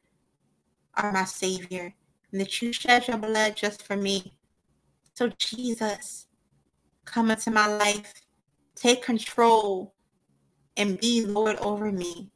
are 0.95 1.13
my 1.13 1.25
Savior 1.25 1.95
and 2.33 2.41
that 2.41 2.63
you 2.63 2.73
shed 2.73 3.09
your 3.09 3.19
blood 3.19 3.57
just 3.57 3.83
for 3.83 3.97
me. 3.97 4.35
So, 5.15 5.29
Jesus, 5.39 6.27
come 7.05 7.31
into 7.31 7.51
my 7.51 7.67
life, 7.67 8.13
take 8.75 9.03
control, 9.03 9.95
and 10.77 10.99
be 11.01 11.27
Lord 11.27 11.57
over 11.57 11.91
me. 11.91 12.31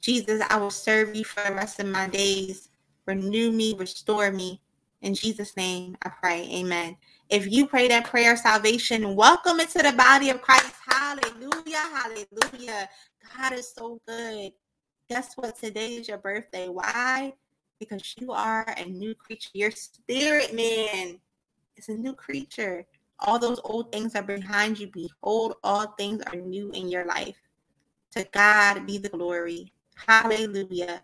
Jesus, 0.00 0.42
I 0.50 0.56
will 0.58 0.70
serve 0.70 1.14
you 1.16 1.24
for 1.24 1.42
the 1.48 1.54
rest 1.54 1.80
of 1.80 1.86
my 1.86 2.08
days. 2.08 2.68
Renew 3.06 3.50
me, 3.52 3.74
restore 3.78 4.30
me. 4.30 4.60
In 5.02 5.14
Jesus' 5.14 5.56
name, 5.56 5.96
I 6.02 6.10
pray. 6.10 6.48
Amen. 6.52 6.96
If 7.30 7.50
you 7.50 7.66
pray 7.66 7.88
that 7.88 8.06
prayer 8.06 8.32
of 8.32 8.38
salvation, 8.38 9.14
welcome 9.14 9.60
into 9.60 9.78
the 9.78 9.92
body 9.92 10.30
of 10.30 10.42
Christ. 10.42 10.74
Hallelujah. 10.86 11.55
Hallelujah. 11.76 12.88
God 13.36 13.52
is 13.52 13.72
so 13.72 14.00
good. 14.06 14.52
Guess 15.08 15.34
what? 15.36 15.56
Today 15.56 15.96
is 15.96 16.08
your 16.08 16.18
birthday. 16.18 16.68
Why? 16.68 17.34
Because 17.78 18.14
you 18.18 18.32
are 18.32 18.74
a 18.76 18.84
new 18.84 19.14
creature. 19.14 19.50
Your 19.54 19.70
spirit, 19.70 20.54
man, 20.54 21.20
is 21.76 21.88
a 21.88 21.94
new 21.94 22.14
creature. 22.14 22.86
All 23.20 23.38
those 23.38 23.60
old 23.64 23.92
things 23.92 24.14
are 24.14 24.22
behind 24.22 24.78
you. 24.78 24.88
Behold, 24.88 25.54
all 25.62 25.94
things 25.98 26.22
are 26.32 26.36
new 26.36 26.70
in 26.72 26.88
your 26.88 27.04
life. 27.06 27.36
To 28.12 28.26
God 28.32 28.86
be 28.86 28.98
the 28.98 29.08
glory. 29.08 29.72
Hallelujah. 30.06 31.02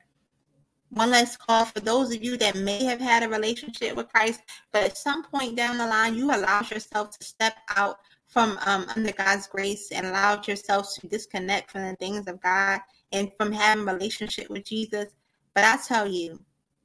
One 0.91 1.11
last 1.11 1.39
call 1.39 1.65
for 1.65 1.81
those 1.81 2.15
of 2.15 2.23
you 2.23 2.37
that 2.37 2.55
may 2.57 2.85
have 2.85 3.01
had 3.01 3.23
a 3.23 3.29
relationship 3.29 3.97
with 3.97 4.09
Christ, 4.09 4.43
but 4.73 4.83
at 4.83 4.99
some 4.99 5.23
point 5.25 5.57
down 5.57 5.79
the 5.79 5.87
line, 5.87 6.15
you 6.15 6.27
allowed 6.27 6.71
yourself 6.71 7.17
to 7.19 7.25
step 7.25 7.57
out 7.75 7.97
from 8.33 8.59
um, 8.65 8.87
under 8.97 9.13
God's 9.13 9.47
grace 9.47 9.93
and 9.93 10.07
allowed 10.07 10.49
yourself 10.49 10.95
to 10.95 11.07
disconnect 11.07 11.71
from 11.71 11.83
the 11.83 11.95
things 11.97 12.27
of 12.27 12.41
God 12.41 12.81
and 13.13 13.31
from 13.37 13.53
having 13.53 13.87
a 13.87 13.93
relationship 13.93 14.49
with 14.49 14.65
Jesus. 14.65 15.13
But 15.55 15.65
I 15.65 15.77
tell 15.87 16.07
you, 16.07 16.41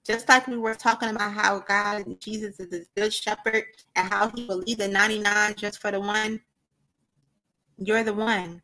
just 0.06 0.28
like 0.28 0.48
we 0.48 0.57
were 0.57 0.76
talking 0.76 1.10
about 1.10 1.32
how 1.32 1.60
God 1.60 2.06
and 2.06 2.19
Jesus 2.19 2.60
is 2.60 2.74
a 2.74 2.99
good 2.99 3.14
shepherd 3.14 3.64
and 3.95 4.11
how 4.11 4.30
he 4.30 4.45
will 4.45 4.57
leave 4.57 4.78
the 4.78 4.90
99 4.90 5.56
just 5.56 5.80
for 5.80 5.90
the 5.90 6.02
one, 6.02 6.41
you're 7.78 8.03
the 8.03 8.14
one. 8.14 8.61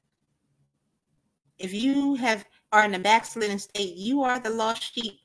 If 1.58 1.74
you 1.74 2.16
have 2.16 2.46
are 2.74 2.84
in 2.84 2.96
a 2.96 3.00
backslidden 3.00 3.60
state, 3.60 3.96
you 3.96 4.24
are 4.24 4.40
the 4.40 4.50
lost 4.50 4.94
sheep 4.94 5.20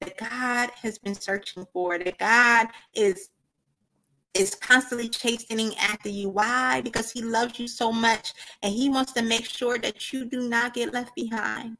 that 0.00 0.16
God 0.18 0.70
has 0.82 0.98
been 0.98 1.14
searching 1.14 1.66
for, 1.72 1.98
that 1.98 2.18
God 2.18 2.68
is 2.94 3.30
is 4.40 4.54
constantly 4.54 5.08
chastening 5.08 5.74
after 5.76 6.08
you. 6.08 6.28
Why? 6.28 6.80
Because 6.80 7.10
he 7.10 7.22
loves 7.22 7.58
you 7.58 7.68
so 7.68 7.92
much 7.92 8.32
and 8.62 8.72
he 8.72 8.88
wants 8.88 9.12
to 9.12 9.22
make 9.22 9.44
sure 9.44 9.78
that 9.78 10.12
you 10.12 10.24
do 10.24 10.48
not 10.48 10.74
get 10.74 10.92
left 10.92 11.14
behind. 11.14 11.76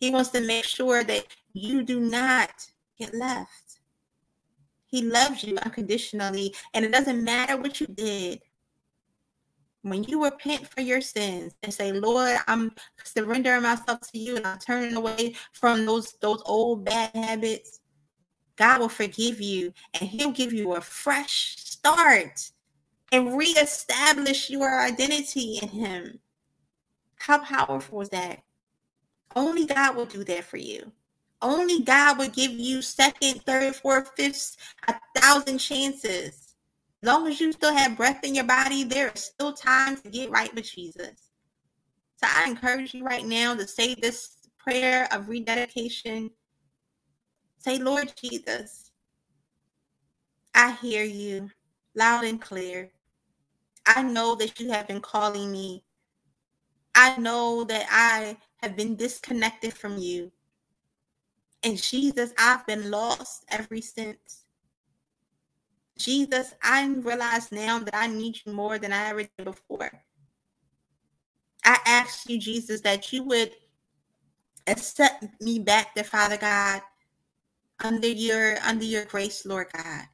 He 0.00 0.10
wants 0.10 0.30
to 0.30 0.40
make 0.40 0.64
sure 0.64 1.04
that 1.04 1.26
you 1.52 1.82
do 1.82 2.00
not 2.00 2.50
get 2.98 3.14
left. 3.14 3.80
He 4.86 5.02
loves 5.02 5.44
you 5.44 5.56
unconditionally 5.58 6.54
and 6.74 6.84
it 6.84 6.92
doesn't 6.92 7.24
matter 7.24 7.56
what 7.56 7.80
you 7.80 7.86
did 7.86 8.40
when 9.82 10.04
you 10.04 10.24
repent 10.24 10.66
for 10.68 10.80
your 10.80 11.00
sins 11.00 11.54
and 11.62 11.74
say, 11.74 11.92
Lord, 11.92 12.38
I'm 12.46 12.72
surrendering 13.02 13.62
myself 13.62 14.00
to 14.12 14.18
you 14.18 14.36
and 14.36 14.46
I'm 14.46 14.58
turning 14.58 14.94
away 14.94 15.34
from 15.52 15.84
those 15.84 16.14
those 16.20 16.42
old 16.46 16.84
bad 16.84 17.10
habits, 17.14 17.80
God 18.56 18.80
will 18.80 18.88
forgive 18.90 19.40
you 19.40 19.74
and 19.94 20.10
He'll 20.10 20.32
give 20.32 20.52
you 20.52 20.74
a 20.74 20.80
fresh 20.82 21.56
start 21.58 22.50
and 23.12 23.36
reestablish 23.36 24.50
your 24.50 24.80
identity 24.80 25.58
in 25.62 25.68
Him. 25.68 26.20
How 27.18 27.38
powerful 27.38 28.02
is 28.02 28.10
that? 28.10 28.42
Only 29.36 29.66
God 29.66 29.96
will 29.96 30.06
do 30.06 30.24
that 30.24 30.44
for 30.44 30.58
you. 30.58 30.92
Only 31.42 31.82
God 31.82 32.18
will 32.18 32.30
give 32.30 32.52
you 32.52 32.82
second, 32.82 33.42
third, 33.44 33.76
fourth, 33.76 34.12
fifth, 34.16 34.56
a 34.88 34.94
thousand 35.16 35.58
chances 35.58 36.42
As 37.02 37.06
long 37.08 37.28
as 37.28 37.40
you 37.40 37.52
still 37.52 37.74
have 37.74 37.96
breath 37.96 38.24
in 38.24 38.34
your 38.34 38.44
body, 38.44 38.82
there 38.84 39.12
is 39.14 39.22
still 39.24 39.52
time 39.52 39.96
to 39.98 40.10
get 40.10 40.30
right 40.30 40.52
with 40.54 40.64
Jesus. 40.64 41.30
So 42.16 42.28
I 42.28 42.48
encourage 42.48 42.94
you 42.94 43.04
right 43.04 43.24
now 43.26 43.54
to 43.54 43.68
say 43.68 43.94
this 43.94 44.36
prayer 44.58 45.08
of 45.12 45.28
rededication. 45.28 46.30
Say, 47.64 47.78
Lord 47.78 48.12
Jesus, 48.20 48.90
I 50.52 50.72
hear 50.72 51.04
you 51.04 51.48
loud 51.94 52.24
and 52.24 52.40
clear. 52.40 52.90
I 53.86 54.02
know 54.02 54.34
that 54.34 54.58
you 54.58 54.70
have 54.72 54.88
been 54.88 55.00
calling 55.00 55.52
me. 55.52 55.84
I 56.96 57.16
know 57.18 57.62
that 57.64 57.86
I 57.88 58.36
have 58.62 58.76
been 58.76 58.96
disconnected 58.96 59.74
from 59.74 59.96
you. 59.96 60.32
And 61.62 61.80
Jesus, 61.80 62.32
I've 62.36 62.66
been 62.66 62.90
lost 62.90 63.44
ever 63.48 63.80
since. 63.80 64.44
Jesus, 65.96 66.54
I 66.64 66.84
realize 66.86 67.52
now 67.52 67.78
that 67.78 67.94
I 67.94 68.08
need 68.08 68.40
you 68.44 68.52
more 68.52 68.78
than 68.78 68.92
I 68.92 69.08
ever 69.10 69.22
did 69.22 69.44
before. 69.44 70.02
I 71.64 71.78
ask 71.86 72.28
you, 72.28 72.38
Jesus, 72.38 72.80
that 72.80 73.12
you 73.12 73.22
would 73.22 73.52
accept 74.66 75.40
me 75.40 75.60
back 75.60 75.94
to 75.94 76.02
Father 76.02 76.36
God 76.36 76.82
under 77.84 78.08
your 78.08 78.58
under 78.64 78.84
your 78.84 79.04
grace, 79.04 79.44
Lord 79.46 79.68
God. 79.72 80.04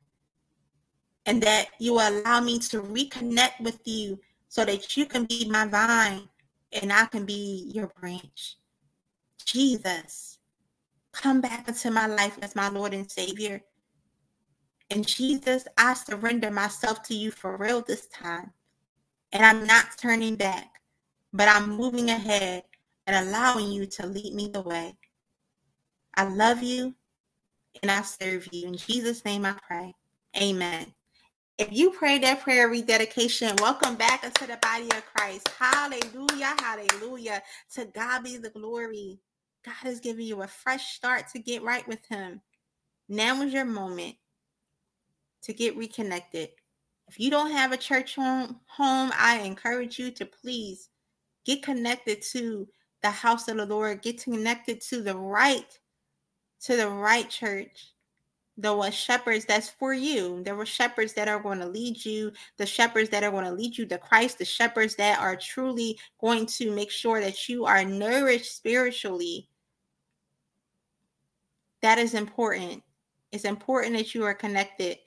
And 1.27 1.43
that 1.43 1.69
you 1.79 1.95
allow 1.95 2.41
me 2.41 2.59
to 2.61 2.81
reconnect 2.83 3.61
with 3.61 3.81
you 3.85 4.19
so 4.49 4.65
that 4.65 4.97
you 4.97 5.05
can 5.07 5.25
be 5.27 5.49
my 5.49 5.67
vine 5.67 6.29
and 6.73 6.93
I 6.93 7.07
can 7.07 7.27
be 7.27 7.71
your 7.75 7.89
branch. 8.01 8.57
Jesus, 9.45 10.39
come 11.13 11.41
back 11.41 11.69
into 11.69 11.91
my 11.91 12.07
life 12.07 12.39
as 12.43 12.57
my 12.57 12.69
Lord 12.69 12.95
and 12.95 13.11
Savior. 13.11 13.61
And 14.91 15.07
Jesus, 15.07 15.67
I 15.77 15.95
surrender 15.95 16.51
myself 16.51 17.03
to 17.05 17.15
you 17.15 17.31
for 17.31 17.57
real 17.57 17.83
this 17.83 18.07
time. 18.09 18.53
And 19.33 19.45
I'm 19.45 19.67
not 19.67 19.99
turning 19.99 20.37
back, 20.37 20.81
but 21.33 21.49
I'm 21.49 21.71
moving 21.77 22.09
ahead 22.09 22.65
and 23.07 23.29
allowing 23.29 23.71
you 23.71 23.87
to 23.87 24.07
lead 24.07 24.35
me 24.35 24.49
the 24.49 24.63
way. 24.63 24.97
I 26.17 26.25
love 26.25 26.63
you 26.63 26.95
and 27.83 27.91
I 27.91 28.03
serve 28.03 28.49
you. 28.53 28.69
In 28.69 28.77
Jesus' 28.77 29.25
name 29.25 29.45
I 29.45 29.55
pray. 29.67 29.95
Amen. 30.37 30.87
If 31.59 31.73
you 31.73 31.91
prayed 31.91 32.23
that 32.23 32.41
prayer 32.43 32.69
rededication, 32.69 33.57
welcome 33.61 33.97
back 33.97 34.23
into 34.23 34.47
the 34.47 34.59
body 34.63 34.85
of 34.85 35.05
Christ. 35.15 35.49
Hallelujah. 35.59 36.55
Hallelujah. 36.61 37.43
To 37.75 37.85
God 37.87 38.23
be 38.23 38.37
the 38.37 38.51
glory. 38.51 39.19
God 39.65 39.91
is 39.91 40.01
giving 40.01 40.25
you 40.25 40.43
a 40.43 40.47
fresh 40.47 40.95
start 40.95 41.25
to 41.33 41.41
get 41.41 41.63
right 41.63 41.87
with 41.89 42.05
Him. 42.09 42.41
Now 43.09 43.43
is 43.43 43.53
your 43.53 43.65
moment 43.65 44.15
to 45.43 45.53
get 45.53 45.77
reconnected. 45.77 46.51
If 47.09 47.19
you 47.19 47.31
don't 47.31 47.51
have 47.51 47.73
a 47.73 47.77
church 47.77 48.15
home, 48.15 48.61
home, 48.67 49.11
I 49.19 49.41
encourage 49.41 49.99
you 49.99 50.11
to 50.13 50.27
please 50.27 50.91
get 51.45 51.63
connected 51.63 52.23
to 52.33 52.69
the 53.03 53.11
house 53.11 53.49
of 53.49 53.57
the 53.57 53.67
Lord. 53.67 54.03
Get 54.03 54.23
connected 54.23 54.81
to 54.83 55.03
the 55.03 55.17
right, 55.17 55.79
to 56.63 56.77
the 56.77 56.89
right 56.89 57.29
church. 57.29 57.93
There 58.57 58.75
were 58.75 58.91
shepherds 58.91 59.45
that's 59.45 59.69
for 59.69 59.95
you. 59.95 60.43
There 60.43 60.57
were 60.57 60.67
shepherds 60.67 61.13
that 61.13 61.29
are 61.29 61.39
going 61.39 61.61
to 61.61 61.69
lead 61.69 62.05
you, 62.05 62.33
the 62.57 62.67
shepherds 62.67 63.09
that 63.11 63.23
are 63.23 63.31
going 63.31 63.45
to 63.45 63.53
lead 63.53 63.79
you 63.79 63.87
to 63.87 63.99
Christ, 63.99 64.39
the 64.39 64.45
shepherds 64.45 64.97
that 64.97 65.21
are 65.21 65.37
truly 65.37 65.97
going 66.21 66.47
to 66.47 66.75
make 66.75 66.91
sure 66.91 67.21
that 67.21 67.49
you 67.49 67.67
are 67.67 67.85
nourished 67.85 68.57
spiritually. 68.57 69.49
That 71.83 71.99
is 71.99 72.15
important. 72.15 72.83
It's 73.31 73.45
important 73.45 73.97
that 73.97 74.13
you 74.15 74.25
are 74.25 74.35
connected 74.35 74.99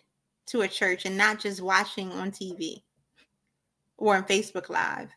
to 0.47 0.61
a 0.61 0.67
church 0.67 1.05
and 1.05 1.17
not 1.17 1.39
just 1.39 1.61
watching 1.61 2.11
on 2.13 2.31
TV 2.31 2.83
or 3.97 4.15
on 4.15 4.23
Facebook 4.23 4.69
Live. 4.69 5.09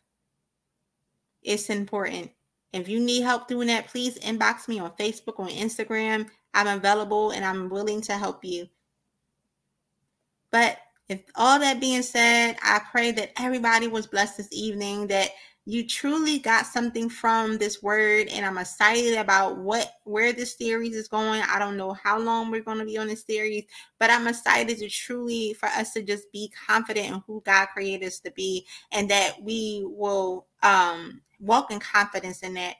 It's 1.41 1.69
important. 1.69 2.31
If 2.75 2.89
you 2.89 2.99
need 2.99 3.21
help 3.21 3.47
doing 3.47 3.67
that, 3.69 3.87
please 3.87 4.19
inbox 4.19 4.67
me 4.67 4.79
on 4.79 4.91
Facebook 4.99 5.39
or 5.39 5.47
Instagram. 5.47 6.27
I'm 6.53 6.67
available 6.67 7.31
and 7.31 7.45
I'm 7.45 7.69
willing 7.69 8.01
to 8.01 8.17
help 8.17 8.43
you. 8.43 8.67
But 10.51 10.77
if 11.07 11.21
all 11.35 11.57
that 11.59 11.79
being 11.79 12.01
said, 12.01 12.57
I 12.61 12.81
pray 12.91 13.11
that 13.11 13.31
everybody 13.39 13.87
was 13.87 14.07
blessed 14.07 14.35
this 14.35 14.49
evening, 14.51 15.07
that 15.07 15.29
you 15.67 15.85
truly 15.85 16.37
got 16.37 16.65
something 16.65 17.09
from 17.09 17.57
this 17.57 17.81
word 17.81 18.27
and 18.31 18.45
i'm 18.45 18.57
excited 18.57 19.17
about 19.17 19.57
what 19.57 19.93
where 20.03 20.31
this 20.31 20.55
series 20.55 20.95
is 20.95 21.07
going 21.07 21.41
i 21.49 21.57
don't 21.57 21.77
know 21.77 21.93
how 21.93 22.19
long 22.19 22.51
we're 22.51 22.61
going 22.61 22.77
to 22.77 22.85
be 22.85 22.97
on 22.97 23.07
this 23.07 23.25
series 23.25 23.65
but 23.99 24.09
i'm 24.09 24.27
excited 24.27 24.77
to 24.77 24.87
truly 24.87 25.53
for 25.53 25.67
us 25.67 25.93
to 25.93 26.03
just 26.03 26.31
be 26.31 26.51
confident 26.67 27.07
in 27.07 27.23
who 27.25 27.41
god 27.45 27.67
created 27.67 28.05
us 28.05 28.19
to 28.19 28.31
be 28.31 28.65
and 28.91 29.09
that 29.09 29.41
we 29.41 29.83
will 29.85 30.45
um 30.63 31.21
walk 31.39 31.71
in 31.71 31.79
confidence 31.79 32.41
in 32.41 32.53
that 32.53 32.75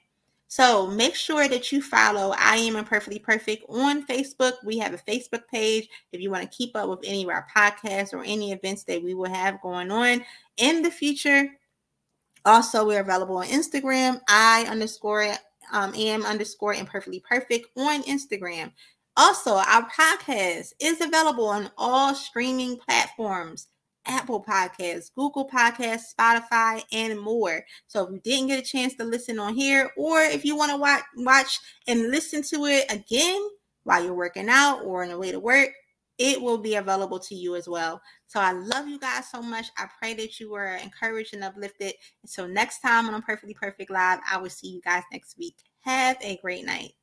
so 0.48 0.88
make 0.88 1.16
sure 1.16 1.49
that 1.49 1.72
you 1.72 1.82
follow 1.82 2.34
I 2.38 2.57
Am 2.57 2.76
Imperfectly 2.76 3.20
Perfect 3.20 3.66
on 3.68 4.06
Facebook. 4.06 4.53
We 4.64 4.78
have 4.78 4.94
a 4.94 4.98
Facebook 4.98 5.41
page 5.52 5.90
if 6.12 6.22
you 6.22 6.30
want 6.30 6.49
to 6.49 6.57
keep 6.57 6.76
up 6.78 6.88
with 6.88 6.99
any 7.03 7.24
of 7.24 7.30
our 7.30 7.48
podcasts 7.53 8.14
or 8.14 8.24
any 8.24 8.52
events 8.52 8.84
that 8.84 9.03
we 9.03 9.16
will 9.16 9.30
have 9.30 9.62
going 9.62 9.91
on 9.91 10.24
in 10.57 10.84
the 10.84 10.91
future. 10.91 11.49
Also, 12.45 12.85
we're 12.85 13.01
available 13.01 13.38
on 13.38 13.47
Instagram, 13.47 14.22
I 14.27 14.65
underscore 14.69 15.34
um, 15.72 15.93
am 15.95 16.23
underscore 16.26 16.76
imperfectly 16.76 17.23
perfect 17.27 17.67
on 17.76 18.03
Instagram. 18.03 18.72
Also, 19.17 19.55
our 19.55 19.89
podcast 19.89 20.73
is 20.80 21.01
available 21.01 21.47
on 21.47 21.72
all 21.77 22.13
streaming 22.13 22.77
platforms 22.77 23.67
Apple 24.07 24.43
Podcasts, 24.43 25.11
Google 25.15 25.49
Podcasts, 25.49 26.13
Spotify, 26.17 26.84
and 26.91 27.19
more. 27.19 27.65
So 27.88 28.03
if 28.03 28.11
you 28.11 28.19
didn't 28.19 28.47
get 28.47 28.59
a 28.59 28.65
chance 28.65 28.93
to 28.95 29.03
listen 29.03 29.39
on 29.39 29.55
here, 29.55 29.91
or 29.97 30.19
if 30.19 30.45
you 30.45 30.55
want 30.55 30.72
to 30.72 30.77
watch, 30.77 31.01
watch 31.17 31.59
and 31.88 32.11
listen 32.11 32.43
to 32.43 32.65
it 32.65 32.91
again 32.91 33.41
while 33.84 34.03
you're 34.03 34.13
working 34.13 34.49
out 34.49 34.84
or 34.84 35.03
on 35.03 35.09
the 35.09 35.17
way 35.17 35.31
to 35.31 35.39
work, 35.39 35.69
it 36.18 36.42
will 36.42 36.58
be 36.58 36.76
available 36.76 37.20
to 37.20 37.36
you 37.36 37.56
as 37.56 37.68
well. 37.68 38.02
So 38.28 38.40
I 38.40 38.52
love 38.52 38.88
you 38.88 39.00
guys 39.00 39.30
so 39.30 39.42
much. 39.42 39.68
I 39.78 39.88
pray 40.00 40.14
that 40.16 40.40
you 40.40 40.52
were 40.52 40.76
encouraged 40.76 41.34
and 41.34 41.44
uplifted. 41.44 41.94
Until 42.24 42.48
next 42.48 42.80
time 42.80 43.10
on 43.10 43.22
Perfectly 43.22 43.54
Perfect 43.54 43.92
Live, 43.92 44.20
I 44.30 44.38
will 44.38 44.50
see 44.50 44.70
you 44.70 44.82
guys 44.82 45.04
next 45.12 45.38
week. 45.38 45.56
Have 45.82 46.18
a 46.22 46.38
great 46.38 46.66
night. 46.66 46.94